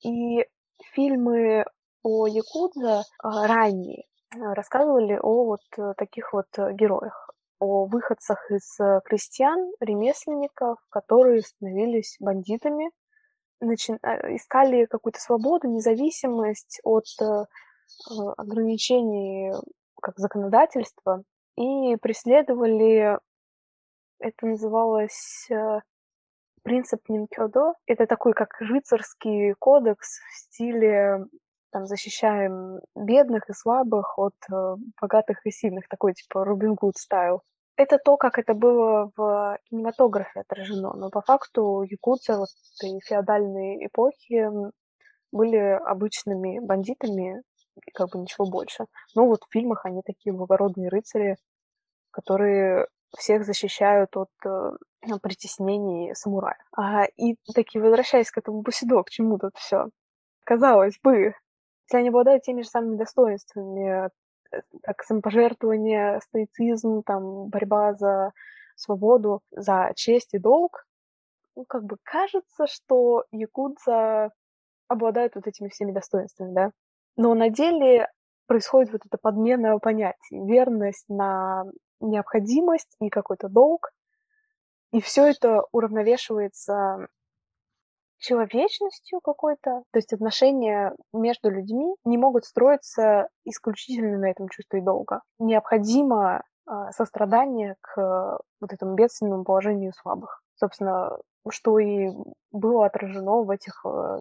И 0.01 0.45
фильмы 0.93 1.65
о 2.03 2.27
Якудзе 2.27 3.03
а, 3.19 3.47
ранние 3.47 4.09
рассказывали 4.31 5.17
о 5.21 5.45
вот 5.45 5.61
э, 5.77 5.93
таких 5.97 6.33
вот 6.33 6.47
э, 6.57 6.73
героях, 6.73 7.29
о 7.59 7.85
выходцах 7.85 8.51
из 8.51 8.79
э, 8.79 9.01
крестьян, 9.05 9.71
ремесленников, 9.79 10.77
которые 10.89 11.41
становились 11.41 12.17
бандитами, 12.19 12.91
начи... 13.59 13.93
искали 13.93 14.85
какую-то 14.85 15.19
свободу, 15.19 15.67
независимость 15.67 16.79
от 16.83 17.05
ограничений 18.37 19.51
как 19.99 20.19
законодательства 20.19 21.23
и 21.57 21.95
преследовали, 21.95 23.17
это 24.19 24.45
называлось 24.45 25.49
принцип 26.61 27.01
Нинкёдо. 27.09 27.73
Это 27.87 28.05
такой 28.05 28.33
как 28.33 28.61
рыцарский 28.61 29.55
кодекс 29.55 30.19
в 30.19 30.37
стиле 30.37 31.25
там 31.71 31.85
защищаем 31.85 32.79
бедных 32.95 33.49
и 33.49 33.53
слабых 33.53 34.17
от 34.17 34.35
э, 34.51 34.75
богатых 35.01 35.45
и 35.45 35.51
сильных, 35.51 35.87
такой 35.87 36.13
типа 36.13 36.43
Робин 36.45 36.75
Гуд 36.75 36.97
стайл. 36.97 37.41
Это 37.77 37.97
то, 37.97 38.17
как 38.17 38.37
это 38.37 38.53
было 38.53 39.11
в 39.15 39.57
кинематографе 39.69 40.41
отражено, 40.41 40.93
но 40.93 41.09
по 41.09 41.21
факту 41.21 41.83
якутцы 41.83 42.35
вот 42.35 42.49
этой 42.77 42.99
феодальной 43.05 43.85
эпохи 43.85 44.49
были 45.31 45.57
обычными 45.57 46.59
бандитами, 46.59 47.41
как 47.93 48.09
бы 48.09 48.19
ничего 48.19 48.49
больше. 48.49 48.85
Но 49.15 49.27
вот 49.27 49.43
в 49.43 49.51
фильмах 49.51 49.85
они 49.85 50.01
такие 50.01 50.33
благородные 50.33 50.89
рыцари, 50.89 51.37
которые 52.11 52.87
всех 53.17 53.45
защищают 53.45 54.15
от 54.17 54.29
э, 54.45 54.71
притеснений 55.21 56.13
самураев. 56.15 56.57
А, 56.75 57.05
и 57.05 57.35
таки 57.53 57.79
возвращаясь 57.79 58.31
к 58.31 58.37
этому 58.37 58.61
Бусидо, 58.61 59.01
к 59.03 59.09
чему 59.09 59.37
тут 59.37 59.55
все. 59.55 59.87
Казалось 60.45 60.99
бы, 61.01 61.33
если 61.89 61.97
они 61.97 62.09
обладают 62.09 62.43
теми 62.43 62.61
же 62.61 62.69
самыми 62.69 62.97
достоинствами, 62.97 64.07
э, 64.51 64.61
как 64.83 65.03
самопожертвование, 65.03 66.21
стоицизм, 66.21 67.01
там, 67.03 67.47
борьба 67.47 67.93
за 67.95 68.31
свободу, 68.75 69.41
за 69.51 69.91
честь 69.95 70.33
и 70.33 70.37
долг, 70.39 70.85
ну, 71.55 71.65
как 71.65 71.83
бы 71.83 71.97
кажется, 72.03 72.67
что 72.67 73.25
якудза 73.31 74.31
обладают 74.87 75.35
вот 75.35 75.47
этими 75.47 75.69
всеми 75.69 75.91
достоинствами, 75.91 76.53
да. 76.53 76.71
Но 77.17 77.33
на 77.33 77.49
деле 77.49 78.07
происходит 78.45 78.91
вот 78.91 79.01
эта 79.05 79.17
подмена 79.17 79.77
понятий. 79.79 80.39
Верность 80.45 81.05
на 81.09 81.63
необходимость 81.99 82.95
и 83.01 83.09
какой-то 83.09 83.49
долг. 83.49 83.91
И 84.91 85.01
все 85.01 85.27
это 85.27 85.63
уравновешивается 85.71 87.07
человечностью 88.19 89.19
какой-то. 89.21 89.83
То 89.91 89.97
есть 89.97 90.13
отношения 90.13 90.93
между 91.13 91.49
людьми 91.49 91.95
не 92.05 92.17
могут 92.17 92.45
строиться 92.45 93.27
исключительно 93.45 94.17
на 94.17 94.29
этом 94.29 94.49
чувстве 94.49 94.81
долга. 94.81 95.21
Необходимо 95.39 96.41
э, 96.67 96.71
сострадание 96.91 97.75
к 97.81 98.39
вот 98.61 98.73
этому 98.73 98.95
бедственному 98.95 99.43
положению 99.43 99.93
слабых. 99.93 100.41
Собственно, 100.55 101.17
что 101.49 101.79
и 101.79 102.09
было 102.51 102.85
отражено 102.85 103.43
в 103.43 103.49
этих 103.49 103.85
э, 103.85 104.19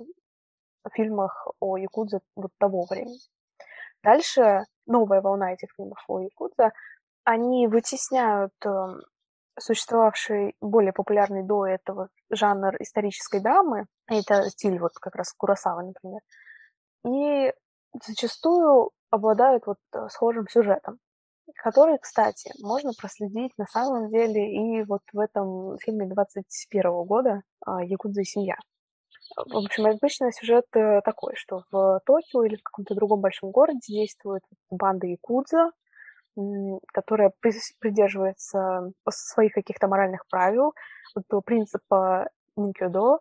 фильмах 0.93 1.49
о 1.61 1.77
Якудзе 1.77 2.21
вот 2.37 2.53
того 2.59 2.87
времени. 2.89 3.19
Дальше 4.03 4.65
новая 4.87 5.21
волна 5.21 5.53
этих 5.53 5.69
фильмов 5.77 5.99
о 6.09 6.21
Якудзе, 6.21 6.73
они 7.25 7.67
вытесняют 7.67 8.53
эм, 8.65 9.03
существовавший 9.59 10.55
более 10.61 10.93
популярный 10.93 11.43
до 11.43 11.67
этого 11.67 12.09
жанр 12.31 12.77
исторической 12.81 13.41
драмы, 13.41 13.87
это 14.07 14.49
стиль 14.51 14.79
вот 14.79 14.93
как 14.95 15.15
раз 15.15 15.33
Курасава, 15.33 15.83
например, 15.83 16.21
и 17.07 17.53
зачастую 18.05 18.91
обладают 19.11 19.67
вот 19.67 19.79
э, 19.95 20.09
схожим 20.11 20.47
сюжетом, 20.49 20.99
который, 21.57 21.99
кстати, 21.99 22.53
можно 22.63 22.93
проследить 22.99 23.53
на 23.57 23.67
самом 23.67 24.11
деле 24.11 24.81
и 24.81 24.85
вот 24.85 25.01
в 25.13 25.19
этом 25.19 25.79
фильме 25.79 26.07
21 26.07 27.05
года 27.05 27.43
а, 27.65 27.83
«Якудза 27.83 28.21
и 28.21 28.25
семья». 28.25 28.57
В 29.37 29.57
общем, 29.57 29.87
обычно 29.87 30.33
сюжет 30.33 30.65
э, 30.75 31.01
такой, 31.03 31.35
что 31.37 31.65
в 31.71 32.01
Токио 32.07 32.45
или 32.45 32.57
в 32.57 32.63
каком-то 32.63 32.95
другом 32.95 33.21
большом 33.21 33.51
городе 33.51 33.81
действует 33.87 34.43
банда 34.71 35.07
Якудза, 35.07 35.71
которая 36.93 37.33
придерживается 37.41 38.93
своих 39.09 39.53
каких-то 39.53 39.89
моральных 39.89 40.27
правил, 40.29 40.75
вот 41.15 41.45
принципа 41.45 42.29
Никюдо, 42.57 43.19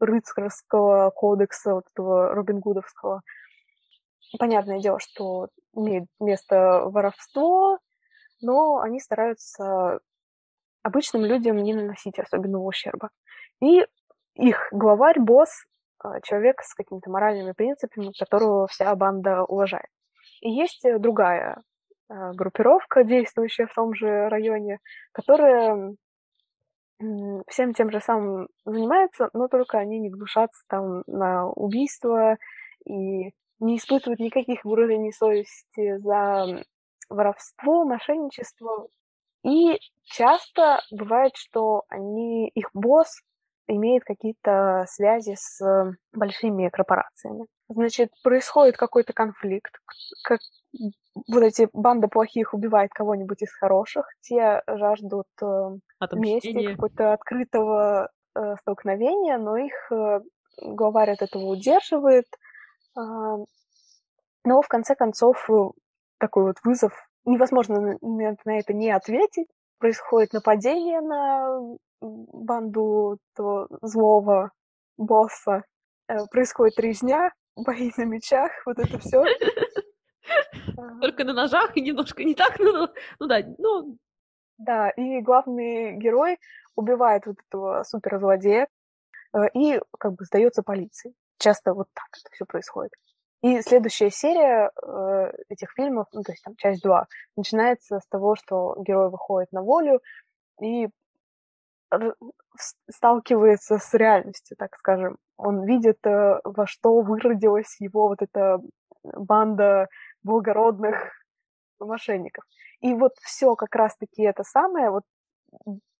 рыцарского 0.00 1.10
кодекса, 1.10 1.74
вот 1.74 1.84
этого 1.92 2.34
Робин 2.34 2.60
Гудовского. 2.60 3.22
Понятное 4.38 4.80
дело, 4.80 4.98
что 4.98 5.48
имеет 5.74 6.04
место 6.20 6.82
воровство, 6.86 7.78
но 8.40 8.80
они 8.80 9.00
стараются 9.00 10.00
обычным 10.82 11.24
людям 11.24 11.56
не 11.58 11.74
наносить 11.74 12.18
особенного 12.18 12.64
ущерба. 12.64 13.10
И 13.60 13.86
их 14.34 14.68
главарь, 14.72 15.20
босс, 15.20 15.64
а, 15.98 16.20
человек 16.20 16.60
с 16.62 16.74
какими-то 16.74 17.10
моральными 17.10 17.52
принципами, 17.52 18.12
которого 18.18 18.66
вся 18.66 18.94
банда 18.94 19.44
уважает. 19.44 19.88
И 20.40 20.50
есть 20.50 20.84
другая 20.98 21.62
группировка, 22.08 23.04
действующая 23.04 23.66
в 23.66 23.74
том 23.74 23.94
же 23.94 24.28
районе, 24.28 24.78
которая 25.12 25.94
всем 27.48 27.74
тем 27.74 27.90
же 27.90 28.00
самым 28.00 28.48
занимается, 28.64 29.28
но 29.32 29.48
только 29.48 29.78
они 29.78 29.98
не 29.98 30.10
гнушатся 30.10 30.62
там 30.68 31.02
на 31.06 31.48
убийство 31.48 32.36
и 32.86 33.32
не 33.60 33.76
испытывают 33.76 34.20
никаких 34.20 34.64
уровней 34.64 35.12
совести 35.12 35.98
за 35.98 36.64
воровство, 37.08 37.84
мошенничество. 37.84 38.88
И 39.42 39.78
часто 40.04 40.80
бывает, 40.90 41.32
что 41.36 41.84
они, 41.88 42.48
их 42.48 42.70
босс 42.72 43.20
имеет 43.66 44.04
какие-то 44.04 44.84
связи 44.88 45.34
с 45.38 45.60
большими 46.12 46.68
корпорациями. 46.68 47.46
Значит, 47.68 48.10
происходит 48.22 48.76
какой-то 48.76 49.12
конфликт, 49.12 49.72
как 50.22 50.40
вот 51.28 51.42
эти 51.42 51.68
банда 51.72 52.08
плохих 52.08 52.54
убивает 52.54 52.90
кого-нибудь 52.92 53.42
из 53.42 53.52
хороших, 53.54 54.06
те 54.20 54.62
жаждут 54.66 55.28
э, 55.40 55.76
мести, 56.12 56.72
какого-то 56.72 57.12
открытого 57.12 58.10
э, 58.34 58.56
столкновения, 58.60 59.38
но 59.38 59.56
их 59.56 59.92
э, 59.92 60.20
главарь 60.60 61.12
от 61.12 61.22
этого 61.22 61.44
удерживает. 61.44 62.26
Э, 62.96 63.00
но 64.44 64.60
в 64.60 64.68
конце 64.68 64.94
концов 64.94 65.48
э, 65.48 65.70
такой 66.18 66.44
вот 66.44 66.56
вызов 66.64 66.92
невозможно 67.24 67.96
на, 68.02 68.36
на 68.44 68.58
это 68.58 68.72
не 68.74 68.90
ответить. 68.90 69.48
Происходит 69.78 70.32
нападение 70.32 71.00
на 71.00 71.76
банду 72.00 73.18
того 73.34 73.68
злого 73.82 74.52
босса. 74.96 75.64
Э, 76.08 76.26
происходит 76.30 76.78
резня, 76.78 77.32
бои 77.56 77.90
на 77.96 78.04
мечах, 78.04 78.50
вот 78.66 78.78
это 78.78 78.98
все. 78.98 79.24
Только 81.00 81.24
на 81.24 81.32
ножах 81.32 81.76
и 81.76 81.80
немножко 81.80 82.24
не 82.24 82.34
так, 82.34 82.58
ну, 82.58 82.88
ну 83.18 83.26
да, 83.26 83.40
ну... 83.58 83.98
Да, 84.56 84.90
и 84.90 85.20
главный 85.20 85.96
герой 85.96 86.38
убивает 86.76 87.26
вот 87.26 87.36
этого 87.48 87.82
суперзлодея 87.82 88.68
э, 89.32 89.38
и 89.52 89.80
как 89.98 90.14
бы 90.14 90.24
сдается 90.24 90.62
полиции. 90.62 91.12
Часто 91.38 91.74
вот 91.74 91.88
так 91.92 92.06
это 92.12 92.32
все 92.32 92.44
происходит. 92.46 92.92
И 93.44 93.60
следующая 93.60 94.10
серия 94.10 94.70
э, 94.82 95.32
этих 95.50 95.70
фильмов, 95.76 96.06
ну, 96.14 96.22
то 96.22 96.32
есть 96.32 96.42
там 96.42 96.56
часть 96.56 96.82
2, 96.82 97.06
начинается 97.36 98.00
с 98.00 98.06
того, 98.06 98.36
что 98.36 98.74
герой 98.78 99.10
выходит 99.10 99.52
на 99.52 99.60
волю 99.60 100.00
и 100.62 100.88
сталкивается 102.88 103.76
с 103.76 103.92
реальностью, 103.92 104.56
так 104.56 104.74
скажем. 104.76 105.18
Он 105.36 105.62
видит, 105.66 105.98
э, 106.06 106.40
во 106.42 106.66
что 106.66 107.02
выродилась 107.02 107.78
его 107.80 108.08
вот 108.08 108.22
эта 108.22 108.60
банда 109.02 109.88
благородных 110.22 110.94
мошенников. 111.78 112.44
И 112.80 112.94
вот 112.94 113.12
все 113.20 113.56
как 113.56 113.74
раз-таки 113.74 114.22
это 114.22 114.42
самое, 114.42 114.90
вот 114.90 115.02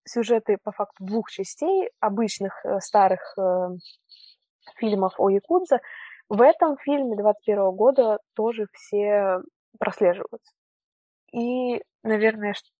сюжеты 0.06 0.56
по 0.62 0.72
факту 0.72 1.04
двух 1.04 1.30
частей 1.30 1.90
обычных 2.00 2.64
э, 2.64 2.80
старых 2.80 3.20
э, 3.36 3.68
фильмов 4.78 5.12
о 5.18 5.28
Якудзе, 5.28 5.80
в 6.28 6.40
этом 6.40 6.76
фильме 6.78 7.16
21 7.16 7.72
года 7.72 8.18
тоже 8.34 8.66
все 8.72 9.40
прослеживаются. 9.78 10.52
И, 11.32 11.82
наверное, 12.02 12.54
что 12.54 12.70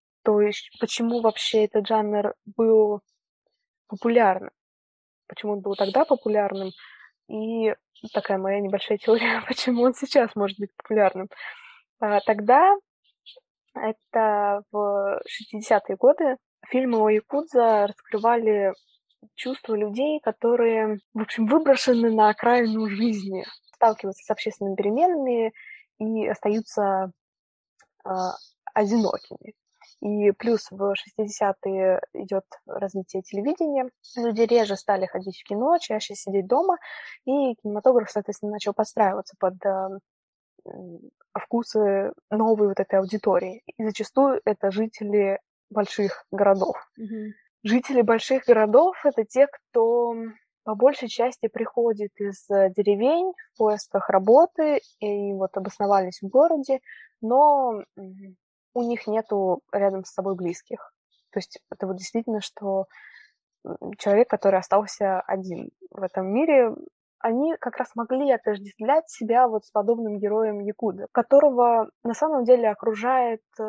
почему 0.79 1.21
вообще 1.21 1.65
этот 1.65 1.87
жанр 1.87 2.33
был 2.45 3.01
популярным, 3.87 4.51
почему 5.27 5.53
он 5.53 5.61
был 5.61 5.75
тогда 5.75 6.05
популярным, 6.05 6.71
и 7.27 7.73
такая 8.13 8.37
моя 8.37 8.59
небольшая 8.59 8.97
теория, 8.97 9.41
почему 9.47 9.83
он 9.83 9.93
сейчас 9.93 10.35
может 10.35 10.59
быть 10.59 10.71
популярным. 10.75 11.29
А, 11.99 12.19
тогда, 12.21 12.75
это 13.73 14.63
в 14.71 15.21
60-е 15.53 15.95
годы, 15.97 16.37
фильмы 16.67 16.99
о 16.99 17.09
Якудза 17.09 17.87
раскрывали 17.87 18.73
чувства 19.35 19.75
людей, 19.75 20.19
которые, 20.21 20.99
в 21.13 21.21
общем, 21.21 21.47
выброшены 21.47 22.11
на 22.11 22.29
окраину 22.29 22.87
жизни, 22.87 23.45
сталкиваются 23.73 24.23
с 24.23 24.29
общественными 24.29 24.75
переменами 24.75 25.53
и 25.99 26.27
остаются 26.27 27.11
э, 28.05 28.09
одинокими. 28.73 29.53
И 30.01 30.31
плюс 30.31 30.67
в 30.69 30.93
60-е 30.93 32.01
идет 32.13 32.45
развитие 32.67 33.23
телевидения. 33.23 33.89
Люди 34.15 34.41
реже 34.41 34.75
стали 34.75 35.05
ходить 35.05 35.39
в 35.39 35.43
кино, 35.47 35.77
чаще 35.79 36.15
сидеть 36.15 36.47
дома, 36.47 36.77
и 37.25 37.55
кинематограф, 37.55 38.11
соответственно, 38.11 38.53
начал 38.53 38.73
подстраиваться 38.73 39.35
под 39.39 39.55
э, 39.65 39.99
вкусы 41.33 42.13
новой 42.29 42.67
вот 42.67 42.79
этой 42.79 42.99
аудитории. 42.99 43.63
И 43.77 43.83
зачастую 43.83 44.41
это 44.45 44.71
жители 44.71 45.39
больших 45.69 46.25
городов. 46.31 46.77
Mm-hmm. 46.99 47.31
Жители 47.65 48.03
больших 48.03 48.45
городов— 48.45 48.95
это 49.03 49.25
те, 49.25 49.47
кто 49.47 50.13
по 50.65 50.75
большей 50.75 51.07
части 51.07 51.47
приходит 51.47 52.11
из 52.19 52.45
деревень 52.47 53.33
в 53.53 53.57
поисках 53.57 54.07
работы 54.11 54.81
и 54.99 55.33
вот 55.33 55.57
обосновались 55.57 56.19
в 56.21 56.27
городе, 56.27 56.79
но 57.21 57.81
у 58.75 58.81
них 58.83 59.07
нету 59.07 59.61
рядом 59.71 60.05
с 60.05 60.13
собой 60.13 60.35
близких. 60.35 60.93
То 61.31 61.39
есть 61.39 61.59
это 61.71 61.87
вот 61.87 61.97
действительно, 61.97 62.39
что 62.39 62.85
человек, 63.97 64.29
который 64.29 64.59
остался 64.59 65.21
один 65.21 65.71
в 65.89 66.03
этом 66.03 66.31
мире, 66.31 66.69
они 67.17 67.55
как 67.59 67.77
раз 67.77 67.95
могли 67.95 68.31
отождествлять 68.31 69.09
себя 69.09 69.47
вот 69.47 69.65
с 69.65 69.71
подобным 69.71 70.19
героем 70.19 70.59
Якуда, 70.59 71.07
которого 71.11 71.89
на 72.03 72.13
самом 72.13 72.43
деле 72.43 72.69
окружает 72.69 73.41
э, 73.59 73.63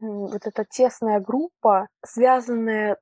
вот 0.00 0.44
эта 0.44 0.64
тесная 0.64 1.20
группа, 1.20 1.86
связанная 2.04 2.96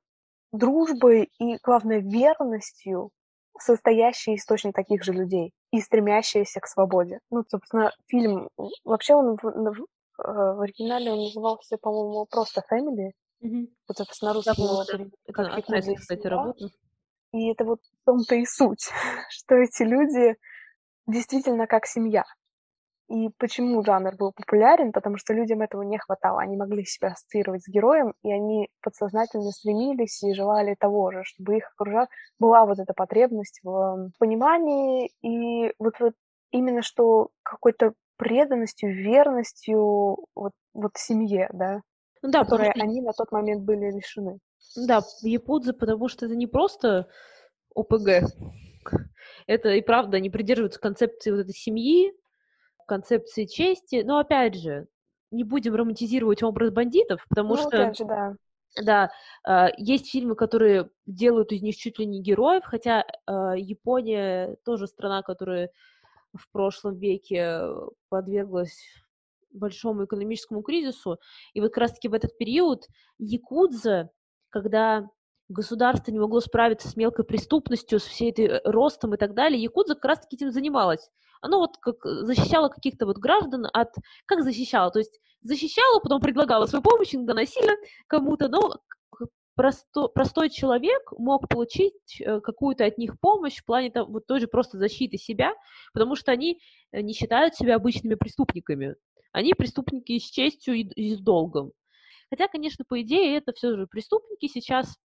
дружбой 0.51 1.29
и, 1.39 1.57
главное, 1.63 1.99
верностью, 1.99 3.11
состоящая 3.59 4.35
из 4.35 4.45
точно 4.45 4.71
таких 4.71 5.03
же 5.03 5.13
людей 5.13 5.51
и 5.71 5.81
стремящаяся 5.81 6.59
к 6.59 6.67
свободе. 6.67 7.19
Ну, 7.31 7.43
собственно, 7.49 7.91
фильм, 8.07 8.49
вообще 8.83 9.15
он 9.15 9.37
в, 9.41 9.85
Э, 10.19 10.53
в 10.53 10.61
оригинале 10.61 11.11
он 11.11 11.19
назывался, 11.19 11.77
по-моему, 11.77 12.25
просто 12.25 12.63
Family. 12.71 13.11
Угу. 13.41 13.67
Вот, 13.87 13.97
собственно, 13.97 14.33
русский 14.33 14.61
его 14.61 14.83
как 15.31 15.57
Якудза, 15.57 15.95
кстати, 15.95 16.27
работа. 16.27 16.69
И 17.33 17.51
это 17.51 17.65
вот 17.65 17.79
в 17.81 18.05
том-то 18.05 18.35
и 18.35 18.45
суть, 18.45 18.89
что 19.29 19.55
эти 19.55 19.83
люди 19.83 20.35
действительно 21.05 21.67
как 21.67 21.85
семья. 21.85 22.23
И 23.09 23.29
почему 23.37 23.83
жанр 23.83 24.15
был 24.17 24.33
популярен? 24.33 24.91
Потому 24.91 25.17
что 25.17 25.33
людям 25.33 25.61
этого 25.61 25.81
не 25.81 25.97
хватало. 25.97 26.41
Они 26.41 26.57
могли 26.57 26.83
себя 26.83 27.09
ассоциировать 27.09 27.63
с 27.63 27.69
героем, 27.69 28.13
и 28.21 28.31
они 28.31 28.69
подсознательно 28.81 29.49
стремились 29.51 30.21
и 30.23 30.33
желали 30.33 30.75
того 30.77 31.11
же, 31.11 31.23
чтобы 31.23 31.57
их 31.57 31.71
окружала 31.73 32.07
была 32.37 32.65
вот 32.65 32.79
эта 32.79 32.93
потребность 32.93 33.61
в 33.63 34.11
понимании 34.19 35.09
и 35.21 35.73
вот, 35.79 35.93
вот 35.99 36.13
именно 36.51 36.81
что 36.81 37.29
какой-то 37.43 37.93
преданностью, 38.17 38.93
верностью 38.93 40.17
вот, 40.35 40.51
вот 40.73 40.91
семье, 40.95 41.49
да, 41.53 41.81
ну, 42.21 42.31
да 42.31 42.43
которой 42.43 42.71
что... 42.71 42.83
они 42.83 43.01
на 43.01 43.13
тот 43.13 43.31
момент 43.31 43.63
были 43.63 43.91
лишены. 43.91 44.39
Да, 44.75 45.01
в 45.01 45.25
Япудзе, 45.25 45.73
потому 45.73 46.07
что 46.09 46.25
это 46.25 46.35
не 46.35 46.47
просто 46.47 47.07
ОПГ, 47.75 48.25
это 49.45 49.69
и 49.69 49.81
правда, 49.81 50.17
они 50.17 50.29
придерживаются 50.29 50.79
концепции 50.79 51.31
вот 51.31 51.41
этой 51.41 51.53
семьи, 51.53 52.11
концепции 52.87 53.45
чести, 53.45 54.01
но 54.03 54.19
опять 54.19 54.55
же, 54.55 54.87
не 55.29 55.43
будем 55.43 55.75
романтизировать 55.75 56.41
образ 56.41 56.71
бандитов, 56.71 57.23
потому 57.29 57.55
ну, 57.55 57.61
что... 57.61 57.93
Же, 57.93 58.05
да. 58.05 58.35
Да, 58.83 59.11
э, 59.47 59.69
есть 59.77 60.11
фильмы, 60.11 60.35
которые 60.35 60.89
делают 61.05 61.51
из 61.51 61.61
них 61.61 61.75
чуть 61.75 61.97
ли 61.99 62.05
не 62.05 62.21
героев, 62.21 62.63
хотя 62.65 63.01
э, 63.01 63.53
Япония 63.57 64.55
тоже 64.65 64.87
страна, 64.87 65.23
которая 65.23 65.71
в 66.33 66.51
прошлом 66.51 66.97
веке 66.97 67.61
подверглась 68.09 68.77
большому 69.51 70.05
экономическому 70.05 70.61
кризису. 70.61 71.19
И 71.53 71.61
вот 71.61 71.69
как 71.69 71.83
раз-таки 71.83 72.07
в 72.07 72.13
этот 72.13 72.37
период 72.37 72.87
Якудза, 73.17 74.09
когда 74.49 75.09
государство 75.49 76.11
не 76.11 76.19
могло 76.19 76.39
справиться 76.39 76.87
с 76.87 76.95
мелкой 76.95 77.25
преступностью, 77.25 77.99
с 77.99 78.03
всей 78.03 78.31
этой 78.31 78.45
э, 78.45 78.61
ростом 78.65 79.13
и 79.13 79.17
так 79.17 79.33
далее, 79.33 79.61
Якудза 79.61 79.95
как 79.95 80.05
раз-таки 80.05 80.35
этим 80.35 80.51
занималась. 80.51 81.09
Оно 81.41 81.59
вот 81.59 81.77
как 81.77 81.97
защищало 82.03 82.69
каких-то 82.69 83.05
вот 83.05 83.17
граждан 83.17 83.67
от... 83.71 83.93
Как 84.25 84.41
защищало? 84.41 84.91
То 84.91 84.99
есть 84.99 85.19
защищало, 85.41 85.99
потом 85.99 86.19
предлагало 86.19 86.65
свою 86.65 86.81
помощь, 86.81 87.13
иногда 87.13 87.33
насильно 87.33 87.73
кому-то, 88.07 88.47
но 88.49 88.81
просто, 89.55 90.07
простой 90.07 90.49
человек 90.49 91.11
мог 91.17 91.47
получить 91.47 92.21
э, 92.21 92.39
какую-то 92.39 92.85
от 92.85 92.97
них 92.97 93.19
помощь 93.19 93.57
в 93.57 93.65
плане 93.65 93.91
там, 93.91 94.11
вот 94.11 94.27
тоже 94.27 94.47
просто 94.47 94.77
защиты 94.77 95.17
себя, 95.17 95.53
потому 95.93 96.15
что 96.15 96.31
они 96.31 96.59
э, 96.91 97.01
не 97.01 97.13
считают 97.13 97.55
себя 97.55 97.75
обычными 97.75 98.15
преступниками. 98.15 98.95
Они 99.31 99.53
преступники 99.53 100.17
с 100.17 100.29
честью 100.29 100.75
и 100.75 101.15
с 101.15 101.19
долгом. 101.19 101.71
Хотя, 102.29 102.47
конечно, 102.47 102.85
по 102.87 103.01
идее, 103.01 103.37
это 103.37 103.53
все 103.53 103.75
же 103.75 103.87
преступники 103.87 104.47
сейчас. 104.47 104.97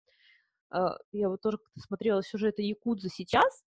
Э, 0.72 0.96
я 1.12 1.28
вот 1.28 1.40
тоже 1.40 1.58
смотрела 1.78 2.22
сюжеты 2.22 2.62
Якудза 2.62 3.08
сейчас. 3.08 3.62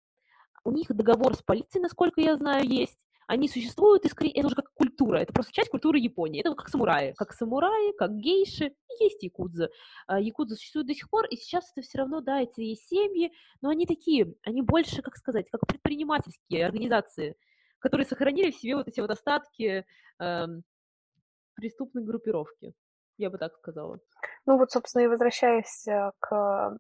У 0.65 0.73
них 0.73 0.89
договор 0.89 1.35
с 1.35 1.43
полицией, 1.43 1.83
насколько 1.83 2.21
я 2.21 2.37
знаю, 2.37 2.67
есть 2.67 2.99
они 3.27 3.49
существуют, 3.49 4.05
и 4.05 4.09
скорее 4.09 4.33
это 4.33 4.47
уже 4.47 4.57
как 4.57 4.73
культура, 4.75 5.19
это 5.19 5.33
просто 5.33 5.53
часть 5.53 5.71
культуры 5.71 5.99
Японии. 5.99 6.41
Это 6.41 6.55
как 6.55 6.69
самураи, 6.69 7.13
как 7.17 7.33
самураи, 7.33 7.97
как 7.97 8.17
гейши, 8.17 8.75
есть 9.01 9.23
якудза. 9.23 9.71
А, 10.07 10.21
якудза 10.21 10.57
существует 10.57 10.87
до 10.89 10.95
сих 10.95 11.09
пор, 11.09 11.27
и 11.27 11.37
сейчас 11.37 11.71
это 11.75 11.87
все 11.87 11.99
равно, 11.99 12.21
да, 12.21 12.43
эти 12.43 12.75
семьи, 12.75 13.33
но 13.63 13.71
они 13.71 13.87
такие, 13.87 14.35
они 14.43 14.63
больше, 14.63 15.03
как 15.03 15.17
сказать, 15.17 15.49
как 15.51 15.67
предпринимательские 15.67 16.67
организации, 16.67 17.37
которые 17.79 18.07
сохранили 18.07 18.51
в 18.51 18.57
себе 18.57 18.77
вот 18.77 18.89
эти 18.89 19.01
вот 19.01 19.11
остатки 19.11 19.87
э, 20.21 20.47
преступной 21.55 22.05
группировки. 22.05 22.75
Я 23.17 23.31
бы 23.31 23.39
так 23.39 23.55
сказала. 23.57 24.01
Ну 24.45 24.59
вот, 24.59 24.71
собственно, 24.71 25.03
и 25.03 25.09
возвращаясь 25.09 25.87
э, 25.87 26.11
к 26.19 26.77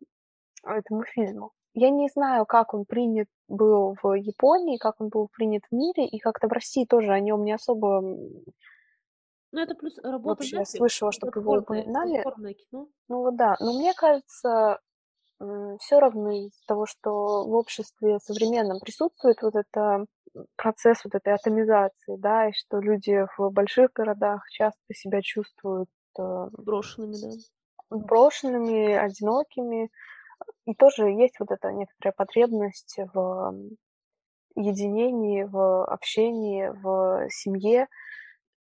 этому 0.67 1.05
фильму. 1.05 1.53
Я 1.75 1.91
не 1.91 2.09
знаю, 2.09 2.47
как 2.47 2.73
он 2.73 2.85
принят 2.85 3.27
был 3.49 3.97
в 4.03 4.15
Японии, 4.15 4.79
как 4.79 5.01
он 5.01 5.09
был 5.09 5.29
принят 5.29 5.63
в 5.71 5.75
мире, 5.75 6.07
и 6.07 6.19
как-то 6.19 6.47
в 6.49 6.53
России 6.53 6.87
тоже 6.87 7.13
о 7.13 7.21
нем 7.21 7.45
не 7.45 7.53
особо 7.53 8.03
ну, 9.55 9.61
это 9.61 9.77
плюс 9.77 9.97
работа 10.03 10.43
вообще 10.43 10.57
я 10.57 10.65
слышала, 10.65 11.13
чтобы 11.13 11.41
его 11.41 11.53
упоминали. 11.53 12.25
Ну 12.67 12.89
вот 13.09 13.37
да, 13.37 13.55
но 13.61 13.73
мне 13.73 13.95
кажется, 13.95 14.81
все 15.79 16.01
равно 16.01 16.31
из-за 16.33 16.67
того, 16.67 16.87
что 16.87 17.45
в 17.47 17.53
обществе 17.55 18.19
современном 18.19 18.81
присутствует 18.81 19.43
вот 19.43 19.55
это 19.55 20.07
процесс 20.57 21.05
вот 21.05 21.15
этой 21.15 21.35
атомизации, 21.35 22.17
да, 22.17 22.49
и 22.49 22.53
что 22.53 22.81
люди 22.81 23.27
в 23.39 23.51
больших 23.51 23.93
городах 23.93 24.43
часто 24.51 24.81
себя 24.93 25.23
чувствуют 25.23 25.89
э, 26.19 26.49
Брошенными, 26.53 27.37
да. 27.91 27.97
брошенными, 27.97 28.93
одинокими. 28.93 29.91
И 30.67 30.75
тоже 30.75 31.09
есть 31.09 31.39
вот 31.41 31.51
эта 31.51 31.73
некоторая 31.73 32.13
потребность 32.13 32.99
в 33.13 33.55
единении, 34.57 35.43
в 35.43 35.85
общении, 35.85 36.69
в 36.69 37.29
семье. 37.31 37.89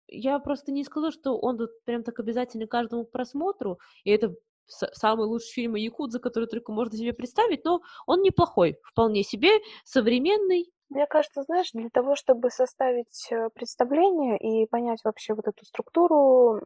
Я 0.07 0.39
просто 0.39 0.71
не 0.71 0.83
скажу, 0.83 1.11
что 1.11 1.37
он 1.37 1.57
тут 1.57 1.71
прям 1.85 2.03
так 2.03 2.19
обязательно 2.19 2.67
каждому 2.67 3.05
просмотру, 3.05 3.79
и 4.03 4.11
это 4.11 4.33
самый 4.67 5.27
лучший 5.27 5.53
фильм 5.53 5.75
о 5.75 5.79
Якудзе, 5.79 6.19
который 6.19 6.47
только 6.47 6.71
можно 6.71 6.97
себе 6.97 7.13
представить, 7.13 7.63
но 7.63 7.81
он 8.05 8.21
неплохой, 8.21 8.77
вполне 8.83 9.23
себе, 9.23 9.49
современный. 9.83 10.71
Мне 10.89 11.05
кажется, 11.05 11.43
знаешь, 11.43 11.71
для 11.73 11.89
того, 11.89 12.15
чтобы 12.15 12.49
составить 12.49 13.27
э, 13.31 13.49
представление 13.53 14.37
и 14.37 14.65
понять 14.67 15.01
вообще 15.03 15.33
вот 15.33 15.47
эту 15.47 15.65
структуру 15.65 16.61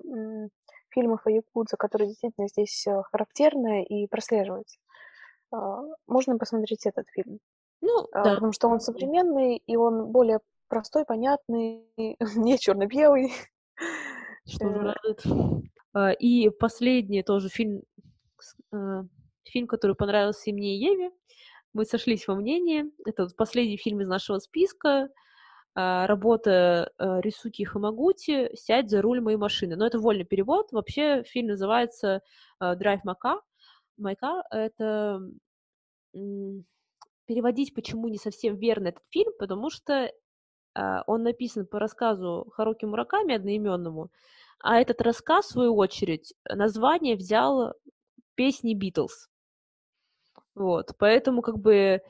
фильмов 0.90 1.26
о 1.26 1.32
Якудзе, 1.32 1.76
которая 1.78 2.08
действительно 2.10 2.48
здесь 2.48 2.86
э, 2.86 3.02
характерная 3.12 3.84
и 3.84 4.08
прослеживается, 4.08 4.78
можно 6.08 6.38
посмотреть 6.38 6.86
этот 6.86 7.08
фильм. 7.10 7.40
Ну, 7.82 8.08
А, 8.12 8.24
да. 8.24 8.34
Потому 8.36 8.52
что 8.52 8.68
он 8.68 8.80
современный, 8.80 9.58
и 9.58 9.76
он 9.76 10.12
более 10.12 10.40
простой, 10.68 11.06
понятный, 11.06 11.86
не 12.36 12.58
черно-белый. 12.58 13.32
Что 14.46 14.70
же 14.70 14.76
Э, 14.76 14.94
радует. 14.94 15.24
А, 15.94 16.12
И 16.12 16.50
последний 16.50 17.24
тоже 17.24 17.50
фильм, 17.50 17.84
а, 18.72 19.04
фильм, 19.44 19.68
который 19.68 19.96
понравился 19.96 20.50
и 20.50 20.54
мне, 20.54 20.76
и 20.76 20.80
Еве. 20.80 21.12
Мы 21.74 21.86
сошлись 21.86 22.28
во 22.28 22.36
мнении. 22.36 22.86
Это 23.06 23.28
последний 23.36 23.78
фильм 23.78 24.02
из 24.02 24.08
нашего 24.08 24.40
списка. 24.40 25.10
А, 25.74 26.06
Работа 26.08 26.92
а, 26.98 27.22
Рисуки 27.22 27.64
Хамагути 27.64 28.56
«Сядь 28.56 28.90
за 28.90 29.02
руль 29.02 29.22
моей 29.22 29.38
машины». 29.38 29.76
Но 29.76 29.86
это 29.86 30.00
вольный 30.00 30.26
перевод. 30.26 30.72
Вообще 30.72 31.24
фильм 31.24 31.48
называется 31.48 32.22
а, 32.60 32.76
«Drive 32.76 33.02
My 34.02 34.16
Car». 34.16 34.16
My 34.16 34.16
Car— 34.16 34.42
это 34.52 35.22
переводить 37.26 37.74
почему 37.74 38.10
не 38.10 38.18
совсем 38.18 38.58
верно 38.58 38.90
этот 38.90 39.04
фильм, 39.10 39.32
потому 39.40 39.70
что 39.70 40.12
а, 40.74 41.04
он 41.08 41.24
написан 41.24 41.66
по 41.66 41.80
рассказу 41.80 42.52
Харуки 42.54 42.86
Мураками 42.86 43.36
одноименному, 43.36 44.12
а 44.60 44.80
этот 44.80 45.02
рассказ, 45.02 45.46
в 45.46 45.52
свою 45.52 45.76
очередь, 45.76 46.34
название 46.50 47.16
взял 47.16 47.74
песни 48.36 48.74
Битлз. 48.74 49.30
Вот, 50.56 50.92
поэтому 50.98 51.42
как 51.42 51.58
бы 51.58 52.02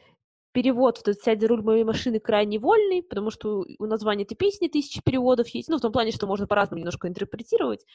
перевод 0.51 0.97
вот 0.97 1.07
этот 1.07 1.23
«Сядь 1.23 1.39
за 1.39 1.47
руль 1.47 1.61
моей 1.61 1.83
машины» 1.83 2.19
крайне 2.19 2.59
вольный, 2.59 3.03
потому 3.03 3.29
что 3.29 3.63
у 3.79 3.85
названия 3.85 4.23
этой 4.23 4.35
песни 4.35 4.67
тысячи 4.67 5.01
переводов 5.03 5.47
есть, 5.49 5.69
ну, 5.69 5.77
в 5.77 5.81
том 5.81 5.91
плане, 5.91 6.11
что 6.11 6.27
можно 6.27 6.47
по-разному 6.47 6.79
немножко 6.79 7.07
интерпретировать. 7.07 7.85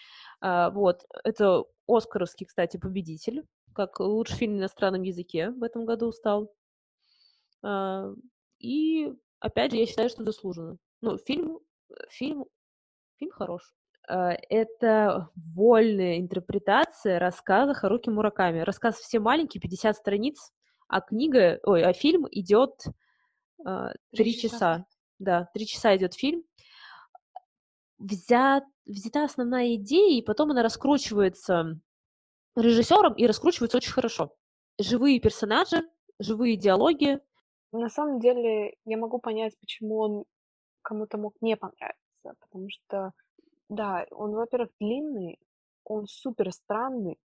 А, 0.40 0.70
вот, 0.70 1.04
это 1.24 1.64
Оскаровский, 1.88 2.46
кстати, 2.46 2.76
победитель, 2.76 3.44
как 3.76 4.00
лучший 4.00 4.36
фильм 4.38 4.54
на 4.54 4.60
иностранном 4.60 5.02
языке 5.02 5.50
в 5.50 5.62
этом 5.62 5.84
году 5.84 6.10
стал. 6.10 6.50
А, 7.62 8.08
и, 8.58 9.12
опять 9.38 9.72
же, 9.72 9.76
я 9.76 9.86
считаю, 9.86 10.08
что 10.08 10.24
заслуженно. 10.24 10.78
Ну, 11.02 11.18
фильм, 11.18 11.60
фильм, 12.08 12.46
фильм 13.18 13.30
хорош. 13.30 13.74
А, 14.08 14.32
Это 14.48 15.28
вольная 15.54 16.18
интерпретация 16.18 17.18
рассказа 17.18 17.74
Харуки 17.74 18.08
Мураками. 18.08 18.60
Рассказ 18.60 18.96
все 18.96 19.20
маленький, 19.20 19.60
50 19.60 19.94
страниц, 19.94 20.52
а 20.88 21.02
книга, 21.02 21.60
ой, 21.64 21.84
а 21.84 21.92
фильм 21.92 22.26
идет 22.30 22.82
а, 23.62 23.92
три 24.10 24.32
Три 24.32 24.34
часа. 24.34 24.48
часа. 24.48 24.86
Да, 25.18 25.50
три 25.52 25.66
часа 25.66 25.94
идет 25.96 26.14
фильм. 26.14 26.44
Взят, 27.98 28.64
взята 28.86 29.24
основная 29.24 29.74
идея, 29.74 30.18
и 30.18 30.22
потом 30.22 30.50
она 30.50 30.62
раскручивается 30.62 31.78
режиссером 32.56 33.14
и 33.14 33.26
раскручивается 33.26 33.76
очень 33.78 33.92
хорошо. 33.92 34.34
Живые 34.78 35.20
персонажи, 35.20 35.82
живые 36.18 36.56
диалоги. 36.56 37.20
На 37.72 37.88
самом 37.88 38.20
деле, 38.20 38.74
я 38.84 38.96
могу 38.96 39.18
понять, 39.18 39.58
почему 39.60 39.98
он 39.98 40.24
кому-то 40.82 41.18
мог 41.18 41.34
не 41.40 41.56
понравиться, 41.56 42.34
потому 42.40 42.68
что, 42.70 43.12
да, 43.68 44.06
он, 44.10 44.32
во-первых, 44.32 44.70
длинный, 44.80 45.38
он 45.84 46.06
супер 46.06 46.52
странный, 46.52 47.18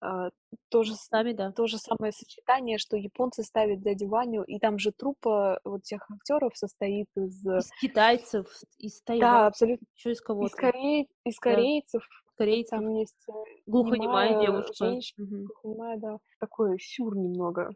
а, 0.00 0.30
то 0.68 0.82
же, 0.82 0.94
Сами, 0.94 1.32
да. 1.32 1.52
то 1.52 1.66
же 1.66 1.78
самое 1.78 2.12
сочетание, 2.12 2.78
что 2.78 2.96
японцы 2.96 3.42
ставят 3.42 3.80
дядю 3.82 4.08
Ваню, 4.08 4.42
и 4.44 4.58
там 4.58 4.78
же 4.78 4.92
труппа 4.92 5.58
вот 5.64 5.82
тех 5.84 6.08
актеров 6.10 6.56
состоит 6.56 7.08
из... 7.16 7.44
Из 7.46 7.70
китайцев, 7.80 8.46
из 8.78 9.00
Да, 9.00 9.04
Тайваня, 9.06 9.46
абсолютно. 9.46 9.86
еще 9.94 10.10
из 10.10 10.16
Из, 10.16 10.20
кого-то. 10.22 10.56
корей... 10.56 11.08
из 11.24 11.34
Да. 11.36 11.40
корейцев. 11.40 12.02
Корейцев. 12.36 12.78
Там 12.78 12.94
есть 12.94 13.16
э, 13.28 13.32
Глухонемая 13.66 14.30
немая 14.30 14.46
девушка. 14.46 14.86
женщина, 14.86 15.26
Мгм. 15.26 15.46
глухонемая, 15.46 15.96
да. 15.98 16.18
Такой 16.40 16.78
сюр 16.80 17.16
немного. 17.16 17.70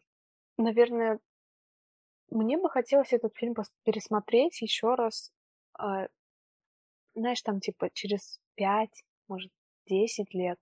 Наверное, 0.56 1.18
мне 2.30 2.58
бы 2.58 2.68
хотелось 2.70 3.12
этот 3.12 3.36
фильм 3.36 3.54
пересмотреть 3.84 4.60
еще 4.62 4.94
раз. 4.94 5.32
а, 5.78 6.06
знаешь, 7.14 7.42
там 7.42 7.60
типа 7.60 7.90
через 7.92 8.38
пять, 8.54 9.02
может, 9.28 9.50
десять 9.86 10.32
лет. 10.34 10.58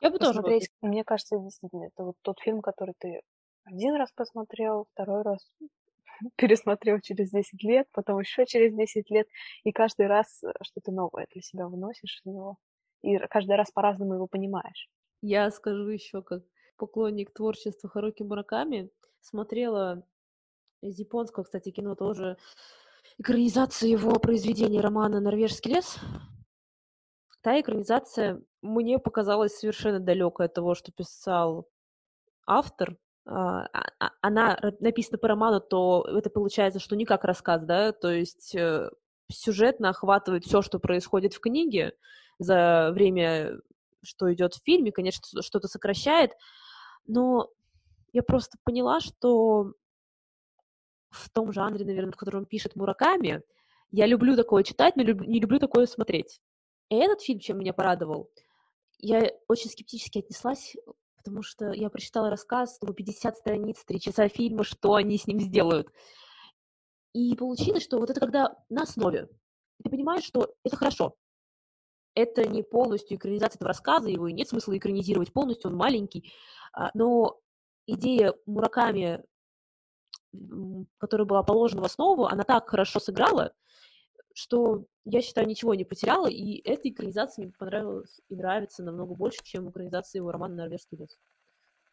Я 0.00 0.10
бы 0.10 0.18
тоже 0.18 0.34
Посмотреть, 0.34 0.70
мне 0.80 1.04
кажется, 1.04 1.38
действительно, 1.38 1.84
это 1.84 2.04
вот 2.04 2.16
тот 2.22 2.40
фильм, 2.40 2.60
который 2.62 2.94
ты 2.98 3.20
один 3.64 3.94
раз 3.94 4.10
посмотрел, 4.12 4.86
второй 4.92 5.22
раз 5.22 5.50
пересмотрел 6.36 7.00
через 7.00 7.30
10 7.30 7.62
лет, 7.62 7.86
потом 7.92 8.18
еще 8.20 8.46
через 8.46 8.74
10 8.74 9.10
лет, 9.10 9.26
и 9.64 9.72
каждый 9.72 10.06
раз 10.06 10.42
э, 10.42 10.52
что-то 10.62 10.90
новое 10.92 11.26
для 11.32 11.42
себя 11.42 11.68
выносишь 11.68 12.18
из 12.20 12.24
него. 12.24 12.56
И 13.02 13.18
каждый 13.28 13.56
раз 13.56 13.70
по-разному 13.70 14.14
его 14.14 14.26
понимаешь. 14.26 14.88
Я 15.22 15.50
скажу 15.50 15.88
еще 15.88 16.22
как 16.22 16.42
поклонник 16.76 17.32
творчества 17.32 17.88
Харуки 17.88 18.22
Мураками. 18.22 18.90
Смотрела 19.20 20.02
из 20.82 20.98
японского, 20.98 21.44
кстати, 21.44 21.70
кино 21.70 21.94
тоже 21.94 22.36
экранизацию 23.18 23.90
его 23.90 24.12
произведения 24.12 24.80
романа 24.80 25.20
«Норвежский 25.20 25.74
лес». 25.74 25.98
Та 27.42 27.60
экранизация 27.60 28.42
мне 28.62 28.98
показалась 28.98 29.56
совершенно 29.58 30.00
далекой 30.00 30.46
от 30.46 30.54
того, 30.54 30.74
что 30.74 30.92
писал 30.92 31.68
автор. 32.46 32.96
А, 33.26 33.66
а- 33.72 33.92
а- 33.98 34.10
Она 34.20 34.58
написана 34.80 35.18
по 35.18 35.28
роману, 35.28 35.60
то 35.60 36.06
это 36.08 36.30
получается, 36.30 36.80
что 36.80 36.96
не 36.96 37.04
как 37.04 37.24
рассказ, 37.24 37.62
да, 37.62 37.92
то 37.92 38.10
есть 38.10 38.54
э, 38.54 38.90
сюжетно 39.30 39.90
охватывает 39.90 40.44
все, 40.44 40.62
что 40.62 40.78
происходит 40.78 41.34
в 41.34 41.40
книге 41.40 41.94
за 42.40 42.90
время, 42.92 43.60
что 44.02 44.32
идет 44.32 44.54
в 44.54 44.62
фильме, 44.64 44.90
конечно, 44.90 45.22
что- 45.24 45.42
что-то 45.42 45.68
сокращает, 45.68 46.32
но 47.06 47.48
я 48.12 48.22
просто 48.22 48.58
поняла, 48.64 49.00
что 49.00 49.74
в 51.10 51.28
том 51.30 51.52
жанре, 51.52 51.84
наверное, 51.84 52.12
в 52.12 52.16
котором 52.16 52.46
пишет 52.46 52.76
Мураками, 52.76 53.42
я 53.92 54.06
люблю 54.06 54.36
такое 54.36 54.62
читать, 54.62 54.96
но 54.96 55.02
не 55.02 55.40
люблю 55.40 55.58
такое 55.58 55.86
смотреть. 55.86 56.40
И 56.88 56.96
этот 56.96 57.20
фильм, 57.20 57.40
чем 57.40 57.58
меня 57.58 57.72
порадовал, 57.72 58.30
я 58.98 59.30
очень 59.48 59.70
скептически 59.70 60.18
отнеслась, 60.18 60.76
потому 61.16 61.42
что 61.42 61.72
я 61.72 61.90
прочитала 61.90 62.30
рассказ, 62.30 62.78
думаю, 62.80 62.94
50 62.94 63.36
страниц, 63.36 63.84
3 63.84 64.00
часа 64.00 64.28
фильма, 64.28 64.64
что 64.64 64.94
они 64.94 65.18
с 65.18 65.26
ним 65.26 65.40
сделают. 65.40 65.88
И 67.12 67.34
получилось, 67.36 67.82
что 67.82 67.98
вот 67.98 68.10
это 68.10 68.20
когда 68.20 68.56
на 68.68 68.82
основе, 68.82 69.28
ты 69.82 69.90
понимаешь, 69.90 70.24
что 70.24 70.54
это 70.64 70.76
хорошо. 70.76 71.16
Это 72.14 72.46
не 72.48 72.62
полностью 72.62 73.16
экранизация 73.16 73.56
этого 73.56 73.68
рассказа, 73.68 74.08
его 74.08 74.28
и 74.28 74.32
нет 74.32 74.48
смысла 74.48 74.76
экранизировать 74.76 75.32
полностью, 75.32 75.70
он 75.70 75.76
маленький. 75.76 76.32
А, 76.72 76.90
Но 76.94 77.40
идея 77.86 78.34
Мураками, 78.46 79.22
которая 80.98 81.26
была 81.26 81.42
положена 81.42 81.82
в 81.82 81.84
основу, 81.84 82.26
она 82.26 82.44
так 82.44 82.68
хорошо 82.68 83.00
сыграла, 83.00 83.52
что, 84.34 84.86
я 85.04 85.22
считаю, 85.22 85.46
ничего 85.46 85.74
не 85.74 85.84
потеряла, 85.84 86.28
и 86.28 86.60
эта 86.68 86.88
экранизация 86.88 87.44
мне 87.44 87.52
понравилась 87.56 88.20
и 88.28 88.36
нравится 88.36 88.82
намного 88.82 89.14
больше, 89.14 89.38
чем 89.42 89.70
экранизация 89.70 90.20
его 90.20 90.30
романа 90.30 90.54
«Норвежский 90.54 90.98
лес». 90.98 91.18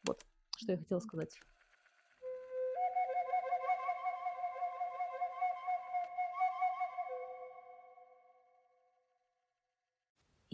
Вот, 0.06 0.22
что 0.56 0.72
я 0.74 0.78
хотела 0.78 1.00
сказать. 1.00 1.40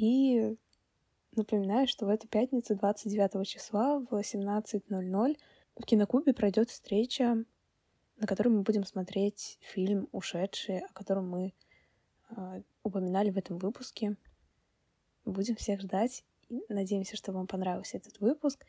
И 0.03 0.57
Напоминаю, 1.35 1.87
что 1.87 2.05
в 2.05 2.09
эту 2.09 2.27
пятницу, 2.27 2.75
29 2.75 3.47
числа 3.47 3.99
в 3.99 4.13
18.00 4.13 5.37
в 5.75 5.83
Кинокубе 5.83 6.33
пройдет 6.33 6.69
встреча, 6.69 7.43
на 8.17 8.27
которой 8.27 8.49
мы 8.49 8.61
будем 8.61 8.83
смотреть 8.83 9.57
фильм 9.59 10.07
«Ушедшие», 10.11 10.81
о 10.81 10.93
котором 10.93 11.27
мы 11.27 11.53
э, 12.29 12.61
упоминали 12.83 13.31
в 13.31 13.37
этом 13.37 13.57
выпуске. 13.57 14.15
Будем 15.25 15.55
всех 15.55 15.81
ждать. 15.81 16.23
Надеемся, 16.69 17.17
что 17.17 17.31
вам 17.31 17.47
понравился 17.47 17.97
этот 17.97 18.19
выпуск. 18.19 18.63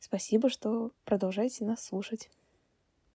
Спасибо, 0.00 0.48
что 0.48 0.90
продолжаете 1.04 1.64
нас 1.64 1.84
слушать. 1.84 2.30